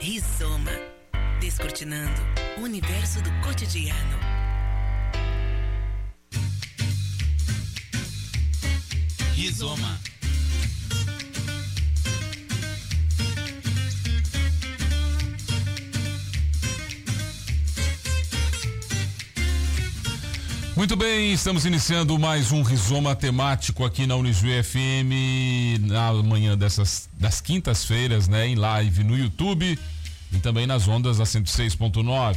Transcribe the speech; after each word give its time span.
Rizoma. 0.00 0.72
Descortinando 1.40 2.20
o 2.58 2.62
universo 2.62 3.20
do 3.22 3.30
cotidiano. 3.42 4.18
Rizoma. 9.34 9.98
Muito 20.76 20.94
bem, 20.94 21.32
estamos 21.32 21.64
iniciando 21.64 22.18
mais 22.18 22.52
um 22.52 22.62
rizoma 22.62 23.16
temático 23.16 23.82
aqui 23.82 24.06
na 24.06 24.14
Unijuí 24.14 24.62
FM 24.62 25.80
na 25.88 26.12
manhã 26.22 26.56
dessas 26.56 27.08
das 27.18 27.40
quintas-feiras, 27.40 28.28
né, 28.28 28.46
em 28.46 28.56
live 28.56 29.02
no 29.02 29.16
YouTube 29.16 29.78
e 30.30 30.38
também 30.38 30.66
nas 30.66 30.86
ondas 30.86 31.16
da 31.16 31.24
106.9. 31.24 32.36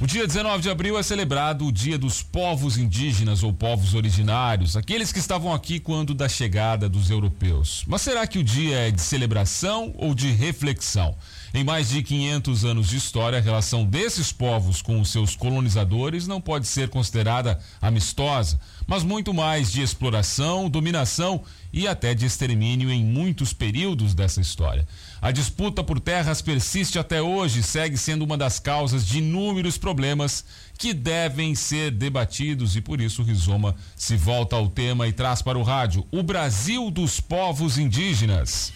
O 0.00 0.06
dia 0.06 0.28
19 0.28 0.62
de 0.62 0.70
abril 0.70 0.96
é 0.96 1.02
celebrado 1.02 1.66
o 1.66 1.72
Dia 1.72 1.98
dos 1.98 2.22
Povos 2.22 2.78
Indígenas 2.78 3.42
ou 3.42 3.52
Povos 3.52 3.94
Originários, 3.94 4.76
aqueles 4.76 5.10
que 5.10 5.18
estavam 5.18 5.52
aqui 5.52 5.80
quando 5.80 6.14
da 6.14 6.28
chegada 6.28 6.88
dos 6.88 7.10
europeus. 7.10 7.82
Mas 7.84 8.02
será 8.02 8.24
que 8.24 8.38
o 8.38 8.44
dia 8.44 8.76
é 8.86 8.90
de 8.92 9.00
celebração 9.00 9.92
ou 9.96 10.14
de 10.14 10.30
reflexão? 10.30 11.16
Em 11.52 11.64
mais 11.64 11.88
de 11.88 12.00
500 12.00 12.64
anos 12.64 12.88
de 12.90 12.96
história, 12.96 13.38
a 13.38 13.42
relação 13.42 13.84
desses 13.84 14.30
povos 14.30 14.80
com 14.80 15.00
os 15.00 15.10
seus 15.10 15.34
colonizadores 15.34 16.28
não 16.28 16.40
pode 16.40 16.68
ser 16.68 16.88
considerada 16.90 17.58
amistosa, 17.82 18.60
mas 18.88 19.04
muito 19.04 19.34
mais 19.34 19.70
de 19.70 19.82
exploração, 19.82 20.70
dominação 20.70 21.42
e 21.70 21.86
até 21.86 22.14
de 22.14 22.24
extermínio 22.24 22.90
em 22.90 23.04
muitos 23.04 23.52
períodos 23.52 24.14
dessa 24.14 24.40
história. 24.40 24.88
A 25.20 25.30
disputa 25.30 25.84
por 25.84 26.00
terras 26.00 26.40
persiste 26.40 26.98
até 26.98 27.20
hoje 27.20 27.60
e 27.60 27.62
segue 27.62 27.98
sendo 27.98 28.24
uma 28.24 28.38
das 28.38 28.58
causas 28.58 29.06
de 29.06 29.18
inúmeros 29.18 29.76
problemas 29.76 30.42
que 30.78 30.94
devem 30.94 31.54
ser 31.54 31.90
debatidos 31.90 32.76
e 32.76 32.80
por 32.80 32.98
isso 32.98 33.20
o 33.20 33.24
Rizoma 33.26 33.76
se 33.94 34.16
volta 34.16 34.56
ao 34.56 34.70
tema 34.70 35.06
e 35.06 35.12
traz 35.12 35.42
para 35.42 35.58
o 35.58 35.62
rádio 35.62 36.06
o 36.10 36.22
Brasil 36.22 36.90
dos 36.90 37.20
povos 37.20 37.76
indígenas. 37.76 38.72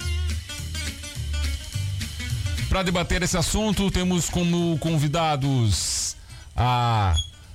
Para 2.68 2.82
debater 2.82 3.22
esse 3.22 3.38
assunto, 3.38 3.90
temos 3.90 4.28
como 4.28 4.76
convidados 4.78 6.16
a 6.54 7.14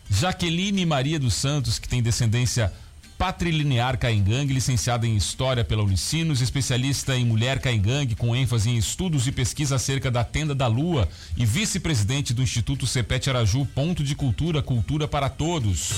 Jaqueline 0.09 0.85
Maria 0.85 1.19
dos 1.19 1.33
Santos, 1.33 1.79
que 1.79 1.87
tem 1.87 2.01
descendência 2.01 2.71
patrilinear 3.17 3.97
caingangue, 3.97 4.53
licenciada 4.53 5.07
em 5.07 5.15
História 5.15 5.63
pela 5.63 5.83
Unicinos, 5.83 6.39
especialista 6.39 7.15
em 7.15 7.25
mulher 7.25 7.59
caingangue, 7.59 8.15
com 8.15 8.35
ênfase 8.35 8.69
em 8.69 8.77
estudos 8.77 9.27
e 9.27 9.31
pesquisa 9.31 9.75
acerca 9.75 10.11
da 10.11 10.23
Tenda 10.23 10.53
da 10.53 10.67
Lua 10.67 11.09
e 11.35 11.45
vice-presidente 11.45 12.33
do 12.33 12.43
Instituto 12.43 12.85
Cepete 12.85 13.29
Araju, 13.29 13.65
Ponto 13.65 14.03
de 14.03 14.15
Cultura, 14.15 14.61
Cultura 14.61 15.07
para 15.07 15.29
Todos. 15.29 15.91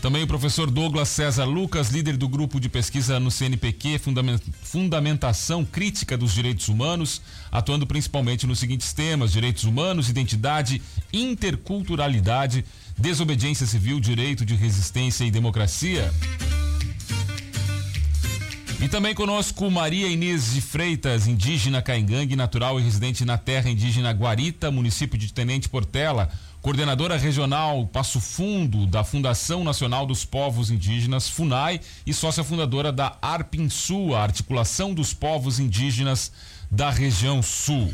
Também 0.00 0.22
o 0.22 0.26
professor 0.26 0.70
Douglas 0.70 1.10
César 1.10 1.44
Lucas, 1.44 1.90
líder 1.90 2.16
do 2.16 2.26
grupo 2.26 2.58
de 2.58 2.70
pesquisa 2.70 3.20
no 3.20 3.30
CNPq, 3.30 4.00
Fundamentação 4.62 5.62
Crítica 5.62 6.16
dos 6.16 6.32
Direitos 6.32 6.68
Humanos, 6.68 7.20
atuando 7.52 7.86
principalmente 7.86 8.46
nos 8.46 8.58
seguintes 8.58 8.94
temas: 8.94 9.30
direitos 9.30 9.64
humanos, 9.64 10.08
identidade, 10.08 10.80
interculturalidade, 11.12 12.64
desobediência 12.96 13.66
civil, 13.66 14.00
direito 14.00 14.42
de 14.42 14.54
resistência 14.54 15.24
e 15.24 15.30
democracia. 15.30 16.10
E 18.82 18.88
também 18.88 19.14
conosco 19.14 19.70
Maria 19.70 20.08
Inês 20.08 20.54
de 20.54 20.62
Freitas, 20.62 21.26
indígena 21.26 21.82
caingangue, 21.82 22.34
natural 22.34 22.80
e 22.80 22.82
residente 22.82 23.26
na 23.26 23.36
terra 23.36 23.68
indígena 23.68 24.10
Guarita, 24.10 24.70
município 24.70 25.18
de 25.18 25.30
Tenente 25.30 25.68
Portela 25.68 26.30
coordenadora 26.60 27.16
regional 27.16 27.86
Passo 27.86 28.20
Fundo 28.20 28.86
da 28.86 29.02
Fundação 29.02 29.64
Nacional 29.64 30.06
dos 30.06 30.24
Povos 30.24 30.70
Indígenas, 30.70 31.28
FUNAI, 31.28 31.80
e 32.04 32.12
sócia 32.12 32.44
fundadora 32.44 32.92
da 32.92 33.16
ARPINSU, 33.22 34.14
a 34.14 34.22
Articulação 34.22 34.92
dos 34.92 35.14
Povos 35.14 35.58
Indígenas 35.58 36.30
da 36.70 36.90
Região 36.90 37.42
Sul. 37.42 37.90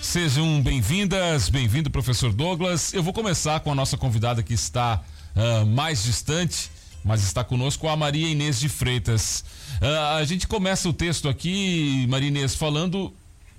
Sejam 0.00 0.60
bem-vindas, 0.60 1.48
bem-vindo, 1.48 1.90
professor 1.90 2.32
Douglas. 2.32 2.92
Eu 2.92 3.02
vou 3.02 3.12
começar 3.12 3.60
com 3.60 3.70
a 3.70 3.74
nossa 3.74 3.96
convidada 3.96 4.42
que 4.42 4.52
está 4.52 5.00
uh, 5.34 5.64
mais 5.64 6.02
distante, 6.02 6.70
mas 7.04 7.22
está 7.22 7.42
conosco, 7.44 7.88
a 7.88 7.96
Maria 7.96 8.28
Inês 8.28 8.58
de 8.58 8.68
Freitas. 8.68 9.44
Uh, 9.80 10.16
a 10.18 10.24
gente 10.24 10.46
começa 10.48 10.88
o 10.88 10.92
texto 10.92 11.28
aqui, 11.28 12.04
Maria 12.10 12.28
Inês, 12.28 12.54
falando 12.54 13.14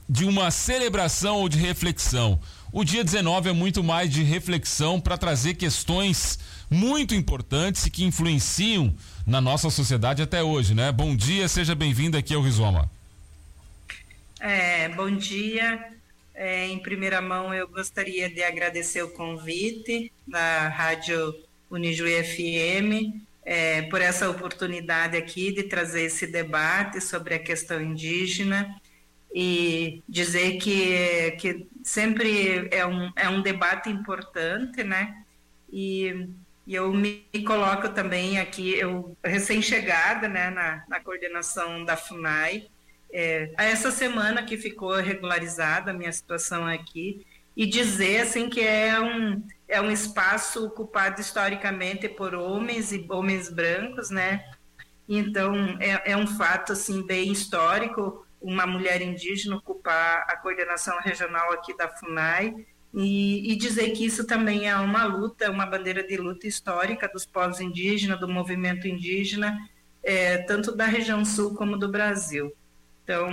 de 0.08 0.26
uma 0.26 0.52
celebração 0.52 1.38
ou 1.38 1.50
de 1.50 1.58
reflexão. 1.58 2.40
O 2.76 2.84
dia 2.84 3.04
19 3.04 3.50
é 3.50 3.54
muito 3.54 3.84
mais 3.84 4.10
de 4.10 4.24
reflexão 4.24 5.00
para 5.00 5.16
trazer 5.16 5.54
questões 5.54 6.40
muito 6.72 7.14
importantes 7.14 7.86
e 7.86 7.92
que 7.92 8.04
influenciam 8.04 8.96
na 9.28 9.40
nossa 9.40 9.70
sociedade 9.70 10.24
até 10.24 10.42
hoje, 10.42 10.74
né? 10.74 10.92
Bom 10.92 11.16
dia, 11.16 11.48
seja 11.48 11.76
bem-vindo 11.76 12.18
aqui 12.18 12.34
ao 12.34 12.42
Rizoma. 12.42 12.90
É, 14.40 14.90
bom 14.90 15.12
dia. 15.16 15.88
É, 16.34 16.66
em 16.66 16.80
primeira 16.80 17.22
mão, 17.22 17.54
eu 17.54 17.68
gostaria 17.68 18.28
de 18.28 18.42
agradecer 18.42 19.04
o 19.04 19.10
convite 19.10 20.12
da 20.28 20.68
Rádio 20.68 21.32
Unijuí 21.70 22.24
FM 22.24 23.22
é, 23.46 23.84
por 23.84 24.02
essa 24.02 24.28
oportunidade 24.28 25.16
aqui 25.16 25.52
de 25.52 25.62
trazer 25.62 26.06
esse 26.06 26.26
debate 26.26 27.00
sobre 27.02 27.36
a 27.36 27.40
questão 27.40 27.80
indígena 27.80 28.82
e 29.34 30.04
dizer 30.08 30.58
que, 30.58 31.32
que 31.40 31.68
sempre 31.84 32.68
é 32.72 32.86
um, 32.86 33.12
é 33.16 33.28
um 33.28 33.42
debate 33.42 33.90
importante, 33.90 34.84
né? 34.84 35.24
E, 35.72 36.30
e 36.68 36.76
eu 36.76 36.94
me 36.94 37.26
coloco 37.46 37.90
também 37.90 38.38
aqui, 38.40 38.78
eu 38.78 39.18
recém-chegada 39.24 40.28
né, 40.28 40.52
na, 40.52 40.84
na 40.88 41.00
coordenação 41.00 41.84
da 41.84 41.98
FUNAI, 41.98 42.68
é, 43.12 43.52
essa 43.58 43.90
semana 43.90 44.44
que 44.44 44.56
ficou 44.56 44.94
regularizada 44.96 45.90
a 45.90 45.94
minha 45.94 46.12
situação 46.12 46.68
aqui, 46.68 47.26
e 47.58 47.66
dizer 47.66 48.22
assim 48.22 48.50
que 48.50 48.62
é 48.62 49.00
um, 49.00 49.44
é 49.68 49.82
um 49.82 49.92
espaço 49.92 50.66
ocupado 50.66 51.22
historicamente 51.22 52.08
por 52.08 52.34
homens 52.36 52.92
e 52.92 53.06
homens 53.10 53.50
brancos, 53.50 54.10
né? 54.10 54.44
Então 55.08 55.56
é, 55.80 56.12
é 56.12 56.18
um 56.18 56.26
fato 56.26 56.74
assim 56.74 57.06
bem 57.06 57.32
histórico 57.32 58.23
uma 58.44 58.68
mulher 58.68 59.02
indígena 59.02 59.56
ocupar 59.56 60.26
a 60.28 60.36
coordenação 60.38 61.00
regional 61.00 61.52
aqui 61.54 61.76
da 61.76 61.88
FUNAI 61.88 62.54
e, 62.94 63.52
e, 63.52 63.56
dizer 63.56 63.90
que 63.92 64.06
isso 64.06 64.28
também 64.28 64.70
é 64.70 64.76
uma 64.76 65.06
luta, 65.06 65.50
uma 65.50 65.66
bandeira 65.66 66.06
de 66.06 66.16
luta 66.18 66.46
histórica 66.46 67.08
dos 67.08 67.26
povos 67.26 67.60
indígenas, 67.60 68.20
do 68.20 68.28
movimento 68.28 68.88
indígena, 68.88 69.58
é, 70.04 70.38
tanto 70.40 70.76
da 70.76 70.86
região 70.86 71.26
sul 71.26 71.56
como 71.56 71.76
do 71.76 71.90
Brasil. 71.90 72.54
Então, 73.04 73.32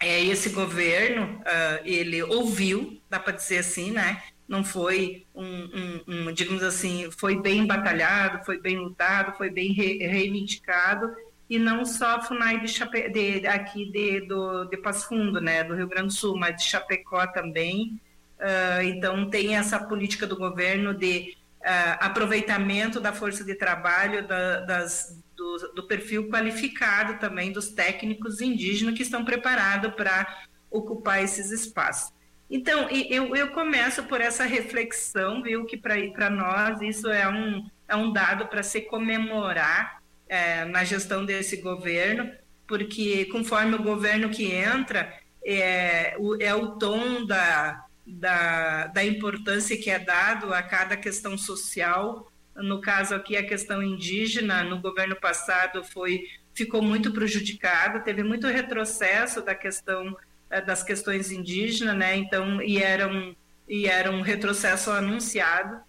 é, 0.00 0.24
esse 0.24 0.50
governo, 0.50 1.40
uh, 1.40 1.80
ele 1.84 2.22
ouviu, 2.22 3.00
dá 3.08 3.20
para 3.20 3.34
dizer 3.34 3.58
assim, 3.58 3.92
né? 3.92 4.22
Não 4.48 4.64
foi 4.64 5.26
um, 5.34 5.44
um, 5.44 6.00
um, 6.08 6.32
digamos 6.32 6.62
assim, 6.62 7.10
foi 7.10 7.36
bem 7.40 7.66
batalhado, 7.66 8.44
foi 8.44 8.58
bem 8.58 8.78
lutado, 8.78 9.36
foi 9.36 9.50
bem 9.50 9.72
re 9.72 9.98
reivindicado, 9.98 11.14
e 11.48 11.58
não 11.58 11.84
só 11.84 12.16
a 12.16 12.20
FUNAI 12.20 12.60
de, 12.60 12.68
Chape, 12.68 13.08
de 13.08 13.46
aqui 13.46 13.90
de, 13.90 14.20
do, 14.20 14.64
de 14.66 14.76
Passo 14.76 15.08
Fundo, 15.08 15.40
né, 15.40 15.64
do 15.64 15.74
Rio 15.74 15.88
Grande 15.88 16.08
do 16.08 16.12
Sul, 16.12 16.36
mas 16.36 16.56
de 16.56 16.64
Chapecó 16.64 17.26
também. 17.26 18.00
Uh, 18.38 18.82
então, 18.82 19.28
tem 19.30 19.56
essa 19.56 19.78
política 19.78 20.26
do 20.26 20.36
governo 20.36 20.92
de 20.94 21.36
uh, 21.60 21.98
aproveitamento 22.00 23.00
da 23.00 23.12
força 23.12 23.42
de 23.44 23.54
trabalho, 23.54 24.26
da, 24.28 24.60
das, 24.60 25.18
do, 25.34 25.72
do, 25.74 25.82
perfil 25.84 26.28
qualificado 26.28 27.18
também 27.18 27.50
dos 27.50 27.68
técnicos 27.68 28.40
indígenas 28.40 28.94
que 28.94 29.02
estão 29.02 29.24
preparados 29.24 29.92
para 29.94 30.44
ocupar 30.70 31.24
esses 31.24 31.50
espaços. 31.50 32.12
Então, 32.50 32.88
eu, 32.90 33.34
eu 33.34 33.48
começo 33.50 34.04
por 34.04 34.20
essa 34.20 34.44
reflexão, 34.44 35.42
viu, 35.42 35.64
que 35.64 35.76
para 35.76 36.30
nós 36.30 36.80
isso 36.82 37.08
é 37.08 37.28
um, 37.28 37.66
é 37.88 37.96
um 37.96 38.12
dado 38.12 38.46
para 38.46 38.62
se 38.62 38.82
comemorar 38.82 39.97
é, 40.28 40.64
na 40.64 40.84
gestão 40.84 41.24
desse 41.24 41.56
governo, 41.56 42.30
porque 42.66 43.24
conforme 43.26 43.74
o 43.74 43.82
governo 43.82 44.28
que 44.28 44.52
entra, 44.52 45.12
é 45.44 46.14
o, 46.18 46.36
é 46.40 46.54
o 46.54 46.72
tom 46.72 47.24
da, 47.24 47.84
da, 48.06 48.86
da 48.88 49.04
importância 49.04 49.76
que 49.76 49.90
é 49.90 49.98
dado 49.98 50.52
a 50.52 50.62
cada 50.62 50.96
questão 50.96 51.38
social. 51.38 52.30
No 52.54 52.80
caso 52.80 53.14
aqui, 53.14 53.36
a 53.36 53.46
questão 53.46 53.82
indígena, 53.82 54.62
no 54.62 54.80
governo 54.80 55.16
passado, 55.16 55.82
foi 55.84 56.24
ficou 56.54 56.82
muito 56.82 57.12
prejudicada, 57.12 58.00
teve 58.00 58.24
muito 58.24 58.48
retrocesso 58.48 59.40
da 59.40 59.54
questão 59.54 60.16
é, 60.50 60.60
das 60.60 60.82
questões 60.82 61.30
indígenas, 61.30 61.96
né? 61.96 62.16
Então, 62.16 62.60
e 62.60 62.82
era 62.82 63.06
um, 63.06 63.34
e 63.68 63.86
era 63.86 64.10
um 64.10 64.22
retrocesso 64.22 64.90
anunciado. 64.90 65.80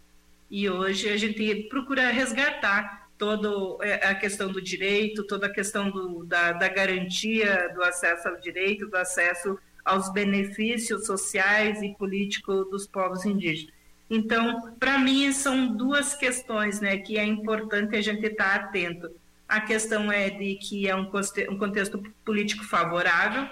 E 0.49 0.69
hoje 0.69 1.09
a 1.09 1.17
gente 1.17 1.67
procura 1.69 2.11
resgatar 2.11 2.98
toda 3.19 3.49
é, 3.85 4.07
a 4.07 4.15
questão 4.15 4.49
do 4.49 4.61
direito, 4.61 5.27
toda 5.27 5.47
a 5.47 5.53
questão 5.53 5.91
do, 5.91 6.23
da, 6.23 6.53
da 6.53 6.69
garantia 6.69 7.69
do 7.75 7.83
acesso 7.83 8.29
ao 8.29 8.39
direito, 8.39 8.87
do 8.87 8.95
acesso 8.95 9.59
aos 9.83 10.11
benefícios 10.11 11.05
sociais 11.05 11.81
e 11.81 11.93
políticos 11.95 12.69
dos 12.71 12.87
povos 12.87 13.25
indígenas. 13.25 13.73
Então, 14.09 14.73
para 14.79 14.97
mim, 14.97 15.31
são 15.33 15.67
duas 15.75 16.15
questões 16.15 16.79
né, 16.79 16.97
que 16.97 17.17
é 17.17 17.25
importante 17.25 17.95
a 17.95 18.01
gente 18.01 18.25
estar 18.25 18.55
atento. 18.55 19.11
A 19.47 19.59
questão 19.59 20.11
é 20.11 20.29
de 20.29 20.55
que 20.55 20.87
é 20.87 20.95
um, 20.95 21.05
contexto 21.05 22.01
político 22.23 22.63
favorável, 22.63 23.47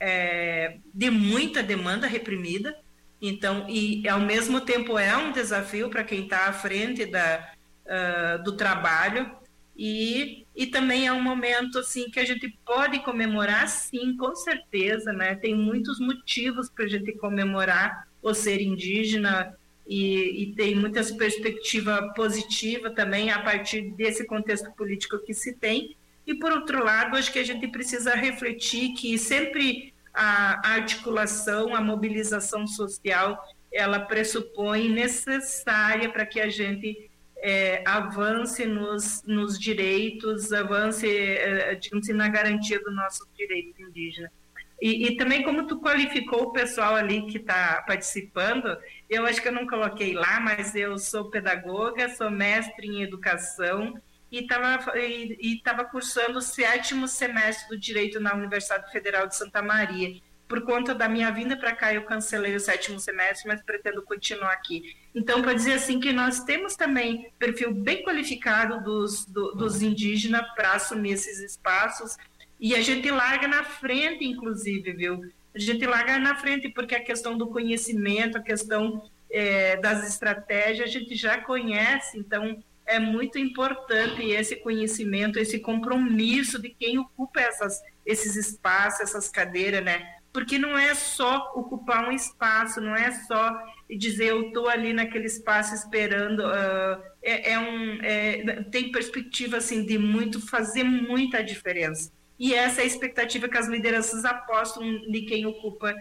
é, 0.00 0.78
de 0.92 1.08
muita 1.10 1.62
demanda 1.62 2.06
reprimida, 2.06 2.76
então, 3.22 3.66
e 3.68 4.06
ao 4.08 4.20
mesmo 4.20 4.60
tempo 4.60 4.98
é 4.98 5.16
um 5.16 5.32
desafio 5.32 5.88
para 5.88 6.04
quem 6.04 6.24
está 6.24 6.48
à 6.48 6.52
frente 6.52 7.06
da, 7.06 7.53
uh, 7.86 8.42
do 8.42 8.56
trabalho, 8.56 9.30
e, 9.76 10.46
e 10.54 10.66
também 10.66 11.06
é 11.06 11.12
um 11.12 11.20
momento 11.20 11.78
assim 11.80 12.08
que 12.08 12.20
a 12.20 12.24
gente 12.24 12.48
pode 12.64 13.00
comemorar, 13.00 13.68
sim, 13.68 14.16
com 14.16 14.34
certeza, 14.36 15.12
né? 15.12 15.34
Tem 15.34 15.54
muitos 15.54 15.98
motivos 15.98 16.70
para 16.70 16.84
a 16.84 16.88
gente 16.88 17.12
comemorar 17.12 18.06
o 18.22 18.32
ser 18.32 18.60
indígena 18.60 19.56
e, 19.86 20.42
e 20.42 20.54
tem 20.54 20.76
muitas 20.76 21.10
perspectivas 21.10 22.14
positivas 22.14 22.94
também 22.94 23.30
a 23.30 23.42
partir 23.42 23.90
desse 23.90 24.24
contexto 24.24 24.70
político 24.72 25.18
que 25.18 25.34
se 25.34 25.54
tem. 25.54 25.96
E 26.24 26.34
por 26.34 26.52
outro 26.52 26.82
lado, 26.82 27.16
acho 27.16 27.32
que 27.32 27.40
a 27.40 27.44
gente 27.44 27.66
precisa 27.68 28.14
refletir 28.14 28.94
que 28.94 29.18
sempre 29.18 29.92
a 30.14 30.74
articulação, 30.74 31.74
a 31.74 31.80
mobilização 31.80 32.66
social, 32.66 33.44
ela 33.72 33.98
pressupõe 33.98 34.88
necessária 34.88 36.08
para 36.08 36.24
que 36.24 36.40
a 36.40 36.48
gente 36.48 37.10
é, 37.46 37.82
avance 37.86 38.64
nos, 38.64 39.22
nos 39.26 39.58
direitos, 39.58 40.50
avance, 40.50 41.06
é, 41.06 41.74
digamos 41.74 42.08
assim, 42.08 42.16
na 42.16 42.26
garantia 42.26 42.80
do 42.80 42.90
nosso 42.90 43.28
direito 43.36 43.82
indígena. 43.82 44.32
E, 44.80 45.08
e, 45.08 45.16
também 45.18 45.42
como 45.42 45.66
tu 45.66 45.78
qualificou 45.78 46.44
o 46.44 46.52
pessoal 46.52 46.94
ali 46.96 47.26
que 47.26 47.36
está 47.36 47.84
participando, 47.86 48.74
eu 49.10 49.26
acho 49.26 49.42
que 49.42 49.48
eu 49.48 49.52
não 49.52 49.66
coloquei 49.66 50.14
lá, 50.14 50.40
mas 50.40 50.74
eu 50.74 50.96
sou 50.98 51.30
pedagoga, 51.30 52.08
sou 52.08 52.30
mestre 52.30 52.86
em 52.86 53.02
educação 53.02 53.94
e 54.32 54.38
estava 54.38 54.98
e, 54.98 55.36
e 55.38 55.84
cursando 55.90 56.38
o 56.38 56.42
sétimo 56.42 57.06
semestre 57.06 57.68
do 57.68 57.78
Direito 57.78 58.18
na 58.20 58.34
Universidade 58.34 58.90
Federal 58.90 59.26
de 59.26 59.36
Santa 59.36 59.60
Maria 59.60 60.16
por 60.48 60.62
conta 60.62 60.94
da 60.94 61.08
minha 61.08 61.30
vinda 61.30 61.56
para 61.56 61.74
cá, 61.74 61.92
eu 61.92 62.04
cancelei 62.04 62.54
o 62.54 62.60
sétimo 62.60 63.00
semestre, 63.00 63.48
mas 63.48 63.62
pretendo 63.62 64.02
continuar 64.02 64.52
aqui. 64.52 64.94
Então, 65.14 65.40
para 65.40 65.54
dizer 65.54 65.74
assim 65.74 65.98
que 65.98 66.12
nós 66.12 66.40
temos 66.44 66.76
também 66.76 67.32
perfil 67.38 67.72
bem 67.72 68.02
qualificado 68.02 68.82
dos, 68.82 69.24
do, 69.26 69.52
dos 69.52 69.82
indígenas 69.82 70.46
para 70.54 70.72
assumir 70.72 71.12
esses 71.12 71.40
espaços, 71.40 72.16
e 72.60 72.74
a 72.74 72.80
gente 72.80 73.10
larga 73.10 73.48
na 73.48 73.64
frente, 73.64 74.24
inclusive, 74.24 74.92
viu? 74.92 75.32
A 75.54 75.58
gente 75.58 75.86
larga 75.86 76.18
na 76.18 76.34
frente 76.36 76.68
porque 76.68 76.94
a 76.94 77.02
questão 77.02 77.36
do 77.36 77.48
conhecimento, 77.48 78.38
a 78.38 78.42
questão 78.42 79.08
é, 79.30 79.76
das 79.76 80.06
estratégias, 80.08 80.88
a 80.88 80.92
gente 80.92 81.14
já 81.14 81.38
conhece, 81.38 82.18
então 82.18 82.62
é 82.86 82.98
muito 82.98 83.38
importante 83.38 84.22
esse 84.22 84.56
conhecimento, 84.56 85.38
esse 85.38 85.58
compromisso 85.58 86.60
de 86.60 86.68
quem 86.68 86.98
ocupa 86.98 87.40
essas, 87.40 87.82
esses 88.04 88.36
espaços, 88.36 89.00
essas 89.00 89.28
cadeiras, 89.28 89.82
né? 89.82 90.13
Porque 90.34 90.58
não 90.58 90.76
é 90.76 90.96
só 90.96 91.52
ocupar 91.54 92.08
um 92.08 92.12
espaço, 92.12 92.80
não 92.80 92.94
é 92.96 93.12
só 93.12 93.56
dizer 93.88 94.30
eu 94.30 94.48
estou 94.48 94.68
ali 94.68 94.92
naquele 94.92 95.26
espaço 95.26 95.72
esperando, 95.72 96.40
uh, 96.40 97.00
é, 97.22 97.52
é, 97.52 97.58
um, 97.58 98.02
é, 98.02 98.64
tem 98.64 98.90
perspectiva 98.90 99.58
assim 99.58 99.86
de 99.86 99.96
muito 99.96 100.44
fazer 100.44 100.82
muita 100.82 101.40
diferença. 101.40 102.12
E 102.36 102.52
essa 102.52 102.80
é 102.80 102.84
a 102.84 102.86
expectativa 102.86 103.48
que 103.48 103.56
as 103.56 103.68
lideranças 103.68 104.24
apostam 104.24 104.82
de 105.08 105.22
quem 105.22 105.46
ocupa 105.46 105.94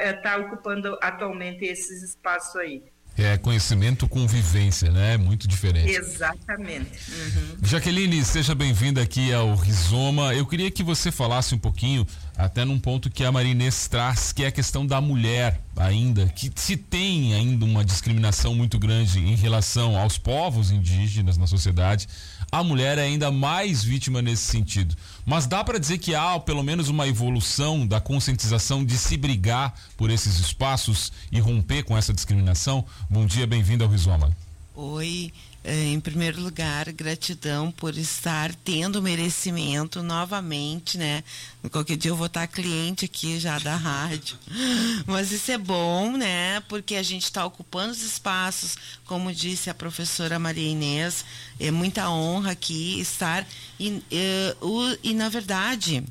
está 0.00 0.36
uh, 0.36 0.46
ocupando 0.46 0.98
atualmente 1.00 1.64
esses 1.64 2.02
espaços 2.02 2.56
aí. 2.56 2.82
É 3.22 3.36
conhecimento 3.36 4.08
com 4.08 4.26
vivência, 4.26 4.90
né? 4.90 5.18
Muito 5.18 5.46
diferente. 5.46 5.90
Exatamente. 5.90 6.88
Uhum. 7.10 7.56
Jaqueline, 7.62 8.24
seja 8.24 8.54
bem-vinda 8.54 9.02
aqui 9.02 9.30
ao 9.30 9.54
Rizoma. 9.54 10.34
Eu 10.34 10.46
queria 10.46 10.70
que 10.70 10.82
você 10.82 11.12
falasse 11.12 11.54
um 11.54 11.58
pouquinho, 11.58 12.06
até 12.34 12.64
num 12.64 12.78
ponto 12.78 13.10
que 13.10 13.22
a 13.22 13.30
Marinês 13.30 13.86
traz, 13.88 14.32
que 14.32 14.42
é 14.42 14.46
a 14.46 14.50
questão 14.50 14.86
da 14.86 15.02
mulher 15.02 15.60
ainda, 15.76 16.28
que 16.28 16.50
se 16.54 16.78
tem 16.78 17.34
ainda 17.34 17.66
uma 17.66 17.84
discriminação 17.84 18.54
muito 18.54 18.78
grande 18.78 19.18
em 19.18 19.34
relação 19.34 19.98
aos 19.98 20.16
povos 20.16 20.70
indígenas 20.70 21.36
na 21.36 21.46
sociedade. 21.46 22.08
A 22.52 22.64
mulher 22.64 22.98
é 22.98 23.02
ainda 23.02 23.30
mais 23.30 23.84
vítima 23.84 24.20
nesse 24.20 24.42
sentido. 24.42 24.96
Mas 25.24 25.46
dá 25.46 25.62
para 25.62 25.78
dizer 25.78 25.98
que 25.98 26.14
há 26.14 26.38
pelo 26.40 26.64
menos 26.64 26.88
uma 26.88 27.06
evolução 27.06 27.86
da 27.86 28.00
conscientização 28.00 28.84
de 28.84 28.98
se 28.98 29.16
brigar 29.16 29.72
por 29.96 30.10
esses 30.10 30.40
espaços 30.40 31.12
e 31.30 31.38
romper 31.38 31.84
com 31.84 31.96
essa 31.96 32.12
discriminação? 32.12 32.84
Bom 33.08 33.24
dia, 33.24 33.46
bem-vindo 33.46 33.84
ao 33.84 33.90
Rizoma. 33.90 34.36
Oi, 34.74 35.32
em 35.62 36.00
primeiro 36.00 36.40
lugar, 36.40 36.90
gratidão 36.92 37.70
por 37.70 37.96
estar 37.96 38.54
tendo 38.54 39.02
merecimento 39.02 40.02
novamente, 40.02 40.96
né? 40.96 41.22
Qualquer 41.70 41.98
dia 41.98 42.10
eu 42.10 42.16
vou 42.16 42.28
estar 42.28 42.46
cliente 42.46 43.04
aqui 43.04 43.38
já 43.38 43.58
da 43.58 43.76
rádio. 43.76 44.38
Mas 45.06 45.30
isso 45.30 45.52
é 45.52 45.58
bom, 45.58 46.16
né? 46.16 46.60
Porque 46.60 46.94
a 46.94 47.02
gente 47.02 47.24
está 47.24 47.44
ocupando 47.44 47.92
os 47.92 48.02
espaços, 48.02 48.76
como 49.04 49.34
disse 49.34 49.68
a 49.68 49.74
professora 49.74 50.38
Maria 50.38 50.70
Inês, 50.70 51.24
é 51.58 51.70
muita 51.70 52.08
honra 52.08 52.52
aqui 52.52 52.98
estar. 52.98 53.46
E, 53.78 54.02
e, 54.10 54.56
o, 54.62 54.96
e 55.02 55.12
na 55.12 55.28
verdade, 55.28 56.02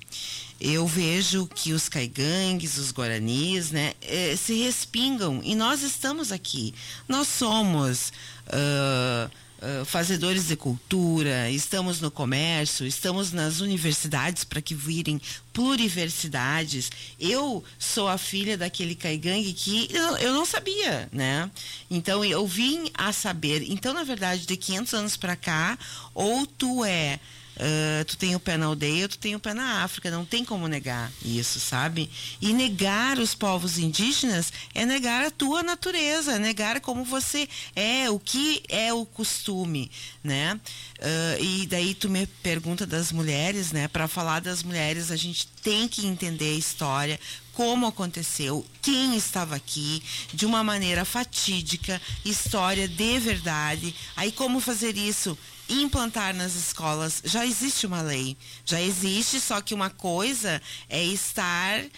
eu 0.59 0.85
vejo 0.85 1.47
que 1.47 1.71
os 1.71 1.87
caigangues, 1.87 2.77
os 2.77 2.91
guaranis, 2.91 3.71
né, 3.71 3.93
eh, 4.01 4.35
se 4.35 4.53
respingam 4.61 5.39
e 5.43 5.55
nós 5.55 5.83
estamos 5.83 6.31
aqui. 6.31 6.73
Nós 7.07 7.27
somos 7.27 8.11
uh, 8.47 9.31
uh, 9.59 9.85
fazedores 9.85 10.47
de 10.47 10.57
cultura, 10.57 11.49
estamos 11.49 12.01
no 12.01 12.11
comércio, 12.11 12.85
estamos 12.85 13.31
nas 13.31 13.61
universidades 13.61 14.43
para 14.43 14.61
que 14.61 14.75
virem 14.75 15.21
pluriversidades. 15.53 16.91
Eu 17.17 17.63
sou 17.77 18.09
a 18.09 18.17
filha 18.17 18.57
daquele 18.57 18.95
caigangue 18.95 19.53
que 19.53 19.89
eu, 20.19 20.33
não 20.33 20.45
sabia, 20.45 21.07
né? 21.11 21.49
Então 21.89 22.23
eu 22.23 22.45
vim 22.45 22.91
a 22.93 23.13
saber. 23.13 23.63
Então, 23.69 23.93
na 23.93 24.03
verdade, 24.03 24.45
de 24.45 24.57
500 24.57 24.93
anos 24.93 25.17
para 25.17 25.35
cá, 25.35 25.77
ou 26.13 26.45
tu 26.45 26.83
é 26.83 27.19
Uh, 27.59 28.05
tu 28.05 28.15
tem 28.15 28.33
o 28.35 28.39
pé 28.39 28.55
na 28.55 28.67
aldeia, 28.67 29.09
tu 29.09 29.17
tem 29.17 29.35
o 29.35 29.39
pé 29.39 29.53
na 29.53 29.83
África, 29.83 30.09
não 30.09 30.23
tem 30.23 30.45
como 30.45 30.65
negar 30.65 31.11
isso, 31.21 31.59
sabe? 31.59 32.09
E 32.41 32.53
negar 32.53 33.19
os 33.19 33.35
povos 33.35 33.77
indígenas 33.77 34.53
é 34.73 34.85
negar 34.85 35.25
a 35.25 35.29
tua 35.29 35.61
natureza, 35.61 36.35
é 36.35 36.39
negar 36.39 36.79
como 36.79 37.03
você 37.03 37.49
é, 37.75 38.09
o 38.09 38.17
que 38.17 38.63
é 38.69 38.93
o 38.93 39.05
costume, 39.05 39.91
né? 40.23 40.57
Uh, 40.99 41.43
e 41.43 41.67
daí 41.67 41.93
tu 41.93 42.09
me 42.09 42.25
pergunta 42.41 42.85
das 42.85 43.11
mulheres, 43.11 43.73
né? 43.73 43.89
Para 43.89 44.07
falar 44.07 44.39
das 44.39 44.63
mulheres, 44.63 45.11
a 45.11 45.17
gente 45.17 45.45
tem 45.61 45.85
que 45.85 46.07
entender 46.07 46.55
a 46.55 46.57
história, 46.57 47.19
como 47.51 47.85
aconteceu, 47.87 48.65
quem 48.81 49.17
estava 49.17 49.57
aqui, 49.57 50.01
de 50.33 50.45
uma 50.45 50.63
maneira 50.63 51.03
fatídica, 51.03 52.01
história 52.23 52.87
de 52.87 53.19
verdade. 53.19 53.93
Aí 54.15 54.31
como 54.31 54.61
fazer 54.61 54.95
isso? 54.95 55.37
Implantar 55.69 56.33
nas 56.33 56.55
escolas. 56.55 57.21
Já 57.23 57.45
existe 57.45 57.85
uma 57.85 58.01
lei, 58.01 58.35
já 58.65 58.81
existe, 58.81 59.39
só 59.39 59.61
que 59.61 59.73
uma 59.73 59.89
coisa 59.89 60.61
é 60.89 61.03
estar 61.03 61.81
uh, 61.81 61.89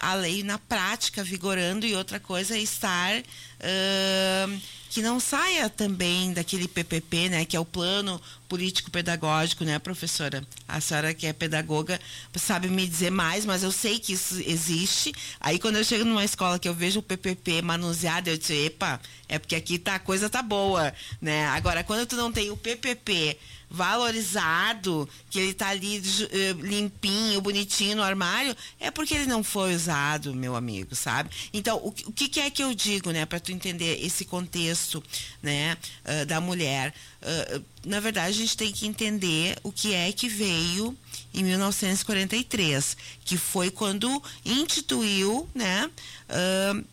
a 0.00 0.14
lei 0.14 0.42
na 0.42 0.58
prática 0.58 1.22
vigorando 1.22 1.86
e 1.86 1.94
outra 1.94 2.18
coisa 2.18 2.56
é 2.56 2.60
estar 2.60 3.20
uh, 3.20 4.60
que 4.94 5.02
não 5.02 5.18
saia 5.18 5.68
também 5.68 6.32
daquele 6.32 6.68
PPP, 6.68 7.28
né, 7.28 7.44
que 7.44 7.56
é 7.56 7.60
o 7.60 7.64
plano 7.64 8.22
político 8.48 8.92
pedagógico, 8.92 9.64
né, 9.64 9.76
professora? 9.80 10.46
A 10.68 10.80
senhora 10.80 11.12
que 11.12 11.26
é 11.26 11.32
pedagoga 11.32 12.00
sabe 12.36 12.68
me 12.68 12.86
dizer 12.86 13.10
mais, 13.10 13.44
mas 13.44 13.64
eu 13.64 13.72
sei 13.72 13.98
que 13.98 14.12
isso 14.12 14.40
existe. 14.46 15.12
Aí 15.40 15.58
quando 15.58 15.78
eu 15.78 15.84
chego 15.84 16.04
numa 16.04 16.24
escola 16.24 16.60
que 16.60 16.68
eu 16.68 16.74
vejo 16.74 17.00
o 17.00 17.02
PPP 17.02 17.60
manuseado, 17.60 18.30
eu 18.30 18.38
digo, 18.38 18.52
epa, 18.52 19.00
é 19.28 19.36
porque 19.36 19.56
aqui 19.56 19.80
tá 19.80 19.96
a 19.96 19.98
coisa 19.98 20.30
tá 20.30 20.40
boa, 20.40 20.94
né? 21.20 21.44
Agora 21.46 21.82
quando 21.82 22.06
tu 22.06 22.14
não 22.14 22.30
tem 22.30 22.52
o 22.52 22.56
PPP 22.56 23.36
valorizado, 23.74 25.08
que 25.28 25.38
ele 25.38 25.50
está 25.50 25.68
ali 25.68 26.00
eh, 26.30 26.52
limpinho, 26.60 27.40
bonitinho 27.40 27.96
no 27.96 28.02
armário, 28.02 28.56
é 28.78 28.90
porque 28.90 29.14
ele 29.14 29.26
não 29.26 29.42
foi 29.42 29.74
usado, 29.74 30.32
meu 30.32 30.54
amigo, 30.54 30.94
sabe? 30.94 31.30
Então, 31.52 31.78
o, 31.78 31.88
o 31.88 32.12
que, 32.12 32.28
que, 32.28 32.40
é 32.40 32.50
que 32.50 32.62
eu 32.62 32.72
digo, 32.72 33.10
né, 33.10 33.26
para 33.26 33.40
tu 33.40 33.50
entender 33.50 34.04
esse 34.04 34.24
contexto, 34.24 35.02
né, 35.42 35.76
uh, 36.04 36.24
da 36.26 36.40
mulher? 36.40 36.94
Uh, 37.20 37.64
na 37.84 37.98
verdade, 37.98 38.28
a 38.28 38.38
gente 38.38 38.56
tem 38.56 38.70
que 38.70 38.86
entender 38.86 39.58
o 39.62 39.72
que 39.72 39.92
é 39.92 40.12
que 40.12 40.28
veio 40.28 40.96
em 41.34 41.42
1943, 41.42 42.96
que 43.24 43.36
foi 43.36 43.70
quando 43.70 44.22
instituiu, 44.44 45.48
né, 45.52 45.90
uh, 46.30 46.84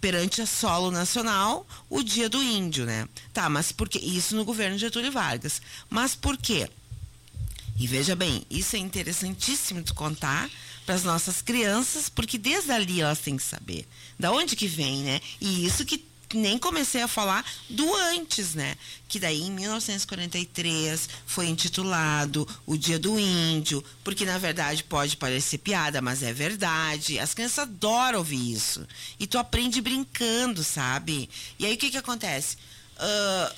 perante 0.00 0.40
a 0.40 0.46
solo 0.46 0.90
nacional 0.90 1.66
o 1.90 2.02
dia 2.02 2.28
do 2.28 2.42
índio, 2.42 2.86
né? 2.86 3.08
Tá, 3.32 3.48
mas 3.48 3.72
por 3.72 3.88
que 3.88 3.98
isso 3.98 4.36
no 4.36 4.44
governo 4.44 4.78
Getúlio 4.78 5.12
Vargas? 5.12 5.60
Mas 5.90 6.14
por 6.14 6.36
quê? 6.36 6.68
E 7.76 7.86
veja 7.86 8.14
bem, 8.14 8.44
isso 8.50 8.76
é 8.76 8.78
interessantíssimo 8.78 9.82
de 9.82 9.92
contar 9.92 10.48
para 10.86 10.94
as 10.94 11.02
nossas 11.02 11.42
crianças, 11.42 12.08
porque 12.08 12.38
desde 12.38 12.70
ali 12.70 13.00
elas 13.00 13.18
têm 13.18 13.36
que 13.36 13.42
saber 13.42 13.86
da 14.18 14.30
onde 14.30 14.54
que 14.54 14.66
vem, 14.66 15.02
né? 15.02 15.20
E 15.40 15.66
isso 15.66 15.84
que 15.84 16.04
nem 16.34 16.58
comecei 16.58 17.02
a 17.02 17.08
falar 17.08 17.44
do 17.68 17.94
antes, 17.94 18.54
né? 18.54 18.76
Que 19.08 19.18
daí 19.18 19.42
em 19.42 19.50
1943 19.50 21.08
foi 21.26 21.46
intitulado 21.46 22.46
o 22.66 22.76
Dia 22.76 22.98
do 22.98 23.18
Índio, 23.18 23.84
porque 24.02 24.24
na 24.24 24.38
verdade 24.38 24.84
pode 24.84 25.16
parecer 25.16 25.58
piada, 25.58 26.02
mas 26.02 26.22
é 26.22 26.32
verdade. 26.32 27.18
As 27.18 27.34
crianças 27.34 27.60
adoram 27.60 28.18
ouvir 28.18 28.52
isso. 28.52 28.86
E 29.18 29.26
tu 29.26 29.38
aprende 29.38 29.80
brincando, 29.80 30.62
sabe? 30.64 31.28
E 31.58 31.66
aí 31.66 31.74
o 31.74 31.78
que 31.78 31.90
que 31.90 31.98
acontece? 31.98 32.56
Uh, 32.96 33.54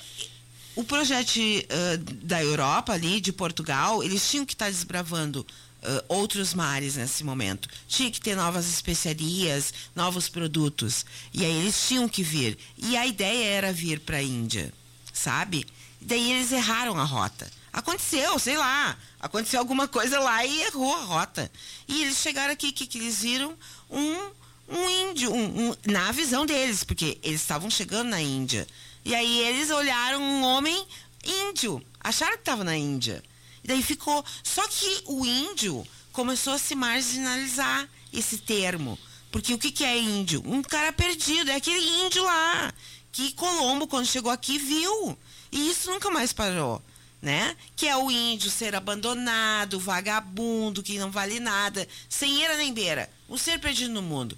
o 0.77 0.83
projeto 0.83 1.37
uh, 1.37 1.97
da 2.23 2.41
Europa 2.41 2.93
ali, 2.93 3.19
de 3.19 3.33
Portugal, 3.33 4.03
eles 4.03 4.29
tinham 4.29 4.45
que 4.45 4.53
estar 4.53 4.65
tá 4.65 4.71
desbravando 4.71 5.45
uh, 5.87 6.03
outros 6.07 6.53
mares 6.53 6.95
nesse 6.95 7.23
momento. 7.23 7.69
Tinha 7.87 8.11
que 8.11 8.19
ter 8.19 8.35
novas 8.35 8.67
especiarias, 8.67 9.73
novos 9.95 10.27
produtos. 10.27 11.05
E 11.33 11.45
aí 11.45 11.61
eles 11.61 11.87
tinham 11.87 12.07
que 12.07 12.21
vir. 12.21 12.57
E 12.77 12.97
a 12.97 13.05
ideia 13.05 13.45
era 13.45 13.73
vir 13.73 13.99
para 13.99 14.17
a 14.17 14.23
Índia, 14.23 14.73
sabe? 15.13 15.65
E 16.01 16.05
daí 16.05 16.31
eles 16.31 16.51
erraram 16.51 16.99
a 16.99 17.03
rota. 17.03 17.49
Aconteceu, 17.71 18.37
sei 18.39 18.57
lá. 18.57 18.97
Aconteceu 19.19 19.59
alguma 19.59 19.87
coisa 19.87 20.19
lá 20.19 20.45
e 20.45 20.63
errou 20.63 20.93
a 20.95 21.03
rota. 21.03 21.51
E 21.87 22.03
eles 22.03 22.17
chegaram 22.17 22.53
aqui, 22.53 22.71
que, 22.71 22.87
que 22.87 22.97
eles 22.97 23.21
viram 23.21 23.55
um, 23.89 24.29
um 24.69 24.89
índio, 24.89 25.33
um, 25.33 25.69
um, 25.69 25.75
na 25.85 26.11
visão 26.11 26.45
deles, 26.45 26.83
porque 26.83 27.17
eles 27.23 27.41
estavam 27.41 27.69
chegando 27.69 28.09
na 28.09 28.21
Índia. 28.21 28.67
E 29.05 29.15
aí 29.15 29.39
eles 29.41 29.69
olharam 29.69 30.21
um 30.21 30.43
homem 30.43 30.85
índio, 31.23 31.81
acharam 31.99 32.33
que 32.33 32.41
estava 32.41 32.63
na 32.63 32.75
Índia. 32.75 33.23
Daí 33.67 33.83
ficou. 33.83 34.23
Só 34.41 34.65
que 34.67 35.03
o 35.05 35.25
índio 35.25 35.85
começou 36.13 36.53
a 36.53 36.57
se 36.57 36.73
marginalizar 36.73 37.87
esse 38.13 38.37
termo. 38.37 38.97
Porque 39.29 39.53
o 39.53 39.57
que, 39.57 39.69
que 39.69 39.83
é 39.83 39.99
índio? 39.99 40.41
Um 40.45 40.63
cara 40.63 40.93
perdido, 40.93 41.51
é 41.51 41.55
aquele 41.55 41.85
índio 42.05 42.23
lá. 42.23 42.73
Que 43.11 43.33
Colombo, 43.33 43.85
quando 43.85 44.07
chegou 44.07 44.31
aqui, 44.31 44.57
viu. 44.57 45.17
E 45.51 45.69
isso 45.69 45.91
nunca 45.91 46.09
mais 46.09 46.31
parou. 46.31 46.81
Né? 47.21 47.57
Que 47.75 47.87
é 47.87 47.97
o 47.97 48.09
índio 48.09 48.49
ser 48.49 48.73
abandonado, 48.73 49.79
vagabundo, 49.79 50.81
que 50.81 50.97
não 50.97 51.11
vale 51.11 51.39
nada, 51.39 51.87
sem 52.07 52.41
eira 52.41 52.55
nem 52.55 52.73
beira. 52.73 53.09
Um 53.27 53.37
ser 53.37 53.59
perdido 53.59 53.91
no 53.91 54.01
mundo. 54.01 54.37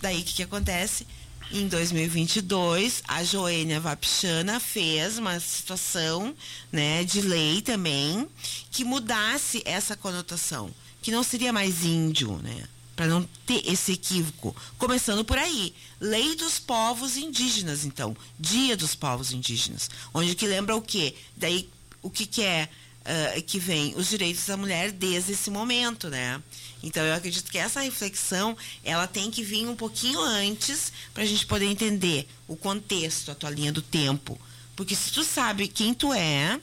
Daí 0.00 0.20
o 0.20 0.24
que, 0.24 0.34
que 0.34 0.42
acontece? 0.42 1.06
Em 1.54 1.68
2022, 1.68 3.02
a 3.06 3.22
Joênia 3.22 3.78
Vapchana 3.78 4.58
fez 4.58 5.18
uma 5.18 5.38
situação 5.38 6.34
né, 6.72 7.04
de 7.04 7.20
lei 7.20 7.60
também 7.60 8.26
que 8.70 8.84
mudasse 8.84 9.60
essa 9.66 9.94
conotação, 9.94 10.70
que 11.02 11.10
não 11.10 11.22
seria 11.22 11.52
mais 11.52 11.84
índio, 11.84 12.38
né? 12.38 12.64
Para 12.96 13.06
não 13.06 13.28
ter 13.44 13.70
esse 13.70 13.92
equívoco. 13.92 14.56
Começando 14.78 15.26
por 15.26 15.36
aí. 15.36 15.74
Lei 16.00 16.34
dos 16.36 16.58
povos 16.58 17.18
indígenas, 17.18 17.84
então. 17.84 18.16
Dia 18.40 18.74
dos 18.74 18.94
povos 18.94 19.30
indígenas. 19.30 19.90
Onde 20.14 20.34
que 20.34 20.46
lembra 20.46 20.74
o 20.74 20.80
quê? 20.80 21.14
Daí, 21.36 21.68
o 22.00 22.08
que, 22.08 22.24
que 22.24 22.40
é 22.40 22.66
uh, 23.02 23.42
que 23.42 23.58
vem? 23.58 23.94
Os 23.96 24.08
direitos 24.08 24.46
da 24.46 24.56
mulher 24.56 24.90
desde 24.92 25.32
esse 25.32 25.50
momento, 25.50 26.08
né? 26.08 26.42
Então 26.82 27.04
eu 27.04 27.14
acredito 27.14 27.50
que 27.50 27.58
essa 27.58 27.80
reflexão 27.80 28.56
ela 28.82 29.06
tem 29.06 29.30
que 29.30 29.42
vir 29.42 29.66
um 29.68 29.76
pouquinho 29.76 30.20
antes 30.20 30.92
para 31.14 31.22
a 31.22 31.26
gente 31.26 31.46
poder 31.46 31.66
entender 31.66 32.28
o 32.48 32.56
contexto, 32.56 33.30
a 33.30 33.34
tua 33.34 33.50
linha 33.50 33.72
do 33.72 33.82
tempo, 33.82 34.38
porque 34.74 34.94
se 34.96 35.12
tu 35.12 35.22
sabe 35.22 35.68
quem 35.68 35.94
tu 35.94 36.12
é, 36.12 36.58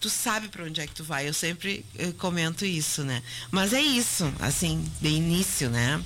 tu 0.00 0.08
sabe 0.08 0.48
para 0.48 0.64
onde 0.64 0.80
é 0.80 0.86
que 0.86 0.94
tu 0.94 1.04
vai. 1.04 1.28
Eu 1.28 1.34
sempre 1.34 1.84
eu 1.94 2.12
comento 2.14 2.64
isso, 2.64 3.04
né? 3.04 3.22
Mas 3.50 3.72
é 3.72 3.80
isso, 3.80 4.32
assim, 4.40 4.84
de 5.00 5.08
início, 5.08 5.68
né? 5.68 6.02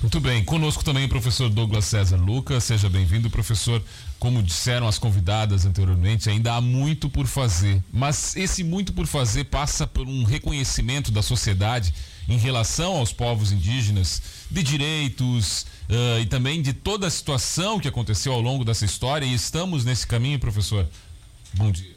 Muito 0.00 0.20
bem. 0.20 0.44
Conosco 0.44 0.84
também 0.84 1.06
o 1.06 1.08
professor 1.08 1.48
Douglas 1.48 1.86
César 1.86 2.16
Lucas. 2.16 2.64
Seja 2.64 2.88
bem-vindo, 2.88 3.30
professor. 3.30 3.82
Como 4.22 4.40
disseram 4.40 4.86
as 4.86 5.00
convidadas 5.00 5.66
anteriormente, 5.66 6.30
ainda 6.30 6.54
há 6.54 6.60
muito 6.60 7.10
por 7.10 7.26
fazer. 7.26 7.82
Mas 7.92 8.36
esse 8.36 8.62
muito 8.62 8.92
por 8.92 9.04
fazer 9.04 9.46
passa 9.46 9.84
por 9.84 10.06
um 10.06 10.22
reconhecimento 10.22 11.10
da 11.10 11.20
sociedade 11.20 11.92
em 12.28 12.38
relação 12.38 12.92
aos 12.98 13.12
povos 13.12 13.50
indígenas, 13.50 14.22
de 14.48 14.62
direitos 14.62 15.62
uh, 15.88 16.20
e 16.20 16.26
também 16.26 16.62
de 16.62 16.72
toda 16.72 17.08
a 17.08 17.10
situação 17.10 17.80
que 17.80 17.88
aconteceu 17.88 18.32
ao 18.32 18.40
longo 18.40 18.64
dessa 18.64 18.84
história. 18.84 19.26
E 19.26 19.34
estamos 19.34 19.84
nesse 19.84 20.06
caminho, 20.06 20.38
professor. 20.38 20.88
Bom 21.54 21.72
dia. 21.72 21.96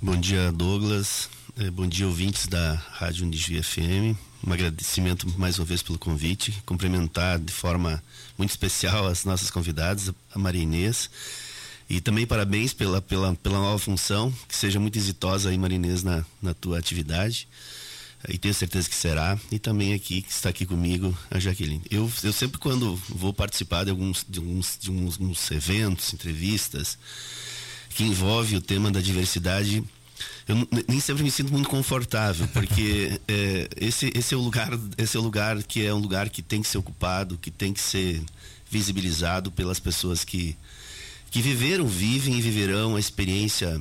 Bom 0.00 0.16
dia, 0.16 0.52
Douglas. 0.52 1.28
Eh, 1.58 1.72
bom 1.72 1.88
dia, 1.88 2.06
ouvintes 2.06 2.46
da 2.46 2.74
Rádio 2.92 3.26
Unigi 3.26 3.60
FM. 3.60 4.29
Um 4.46 4.52
agradecimento 4.52 5.26
mais 5.38 5.58
uma 5.58 5.64
vez 5.64 5.82
pelo 5.82 5.98
convite. 5.98 6.62
Cumprimentar 6.64 7.38
de 7.38 7.52
forma 7.52 8.02
muito 8.38 8.50
especial 8.50 9.06
as 9.06 9.24
nossas 9.24 9.50
convidadas, 9.50 10.10
a 10.34 10.38
Maria 10.38 10.62
Inês. 10.62 11.10
E 11.88 12.00
também 12.00 12.26
parabéns 12.26 12.72
pela, 12.72 13.02
pela, 13.02 13.34
pela 13.36 13.58
nova 13.58 13.78
função. 13.78 14.32
Que 14.48 14.56
seja 14.56 14.80
muito 14.80 14.98
exitosa 14.98 15.50
aí, 15.50 15.58
Maria 15.58 15.76
Inês, 15.76 16.02
na, 16.02 16.24
na 16.42 16.54
tua 16.54 16.78
atividade 16.78 17.48
e 18.28 18.36
tenho 18.36 18.52
certeza 18.52 18.88
que 18.88 18.94
será. 18.94 19.38
E 19.50 19.58
também 19.58 19.94
aqui, 19.94 20.22
que 20.22 20.30
está 20.30 20.48
aqui 20.48 20.66
comigo, 20.66 21.16
a 21.30 21.38
Jaqueline. 21.38 21.82
Eu, 21.90 22.10
eu 22.22 22.32
sempre 22.32 22.58
quando 22.58 22.96
vou 23.08 23.32
participar 23.32 23.84
de 23.84 23.90
alguns, 23.90 24.24
de 24.28 24.38
alguns, 24.38 24.78
de 24.78 24.90
uns, 24.90 25.18
uns 25.18 25.50
eventos, 25.50 26.12
entrevistas, 26.12 26.98
que 27.90 28.04
envolve 28.04 28.56
o 28.56 28.60
tema 28.60 28.90
da 28.90 29.00
diversidade, 29.00 29.82
eu 30.50 30.68
nem 30.88 30.98
sempre 30.98 31.22
me 31.22 31.30
sinto 31.30 31.52
muito 31.52 31.68
confortável, 31.68 32.48
porque 32.48 33.20
é, 33.28 33.68
esse, 33.80 34.10
esse 34.14 34.34
é 34.34 34.36
o 34.36 34.40
lugar, 34.40 34.70
esse 34.98 35.16
é 35.16 35.20
o 35.20 35.22
lugar 35.22 35.62
que 35.62 35.86
é 35.86 35.94
um 35.94 35.98
lugar 35.98 36.28
que 36.28 36.42
tem 36.42 36.60
que 36.60 36.68
ser 36.68 36.78
ocupado, 36.78 37.38
que 37.38 37.50
tem 37.50 37.72
que 37.72 37.80
ser 37.80 38.20
visibilizado 38.68 39.50
pelas 39.52 39.78
pessoas 39.78 40.24
que, 40.24 40.56
que 41.30 41.40
viveram, 41.40 41.86
vivem 41.86 42.36
e 42.36 42.40
viverão 42.40 42.96
a 42.96 43.00
experiência 43.00 43.80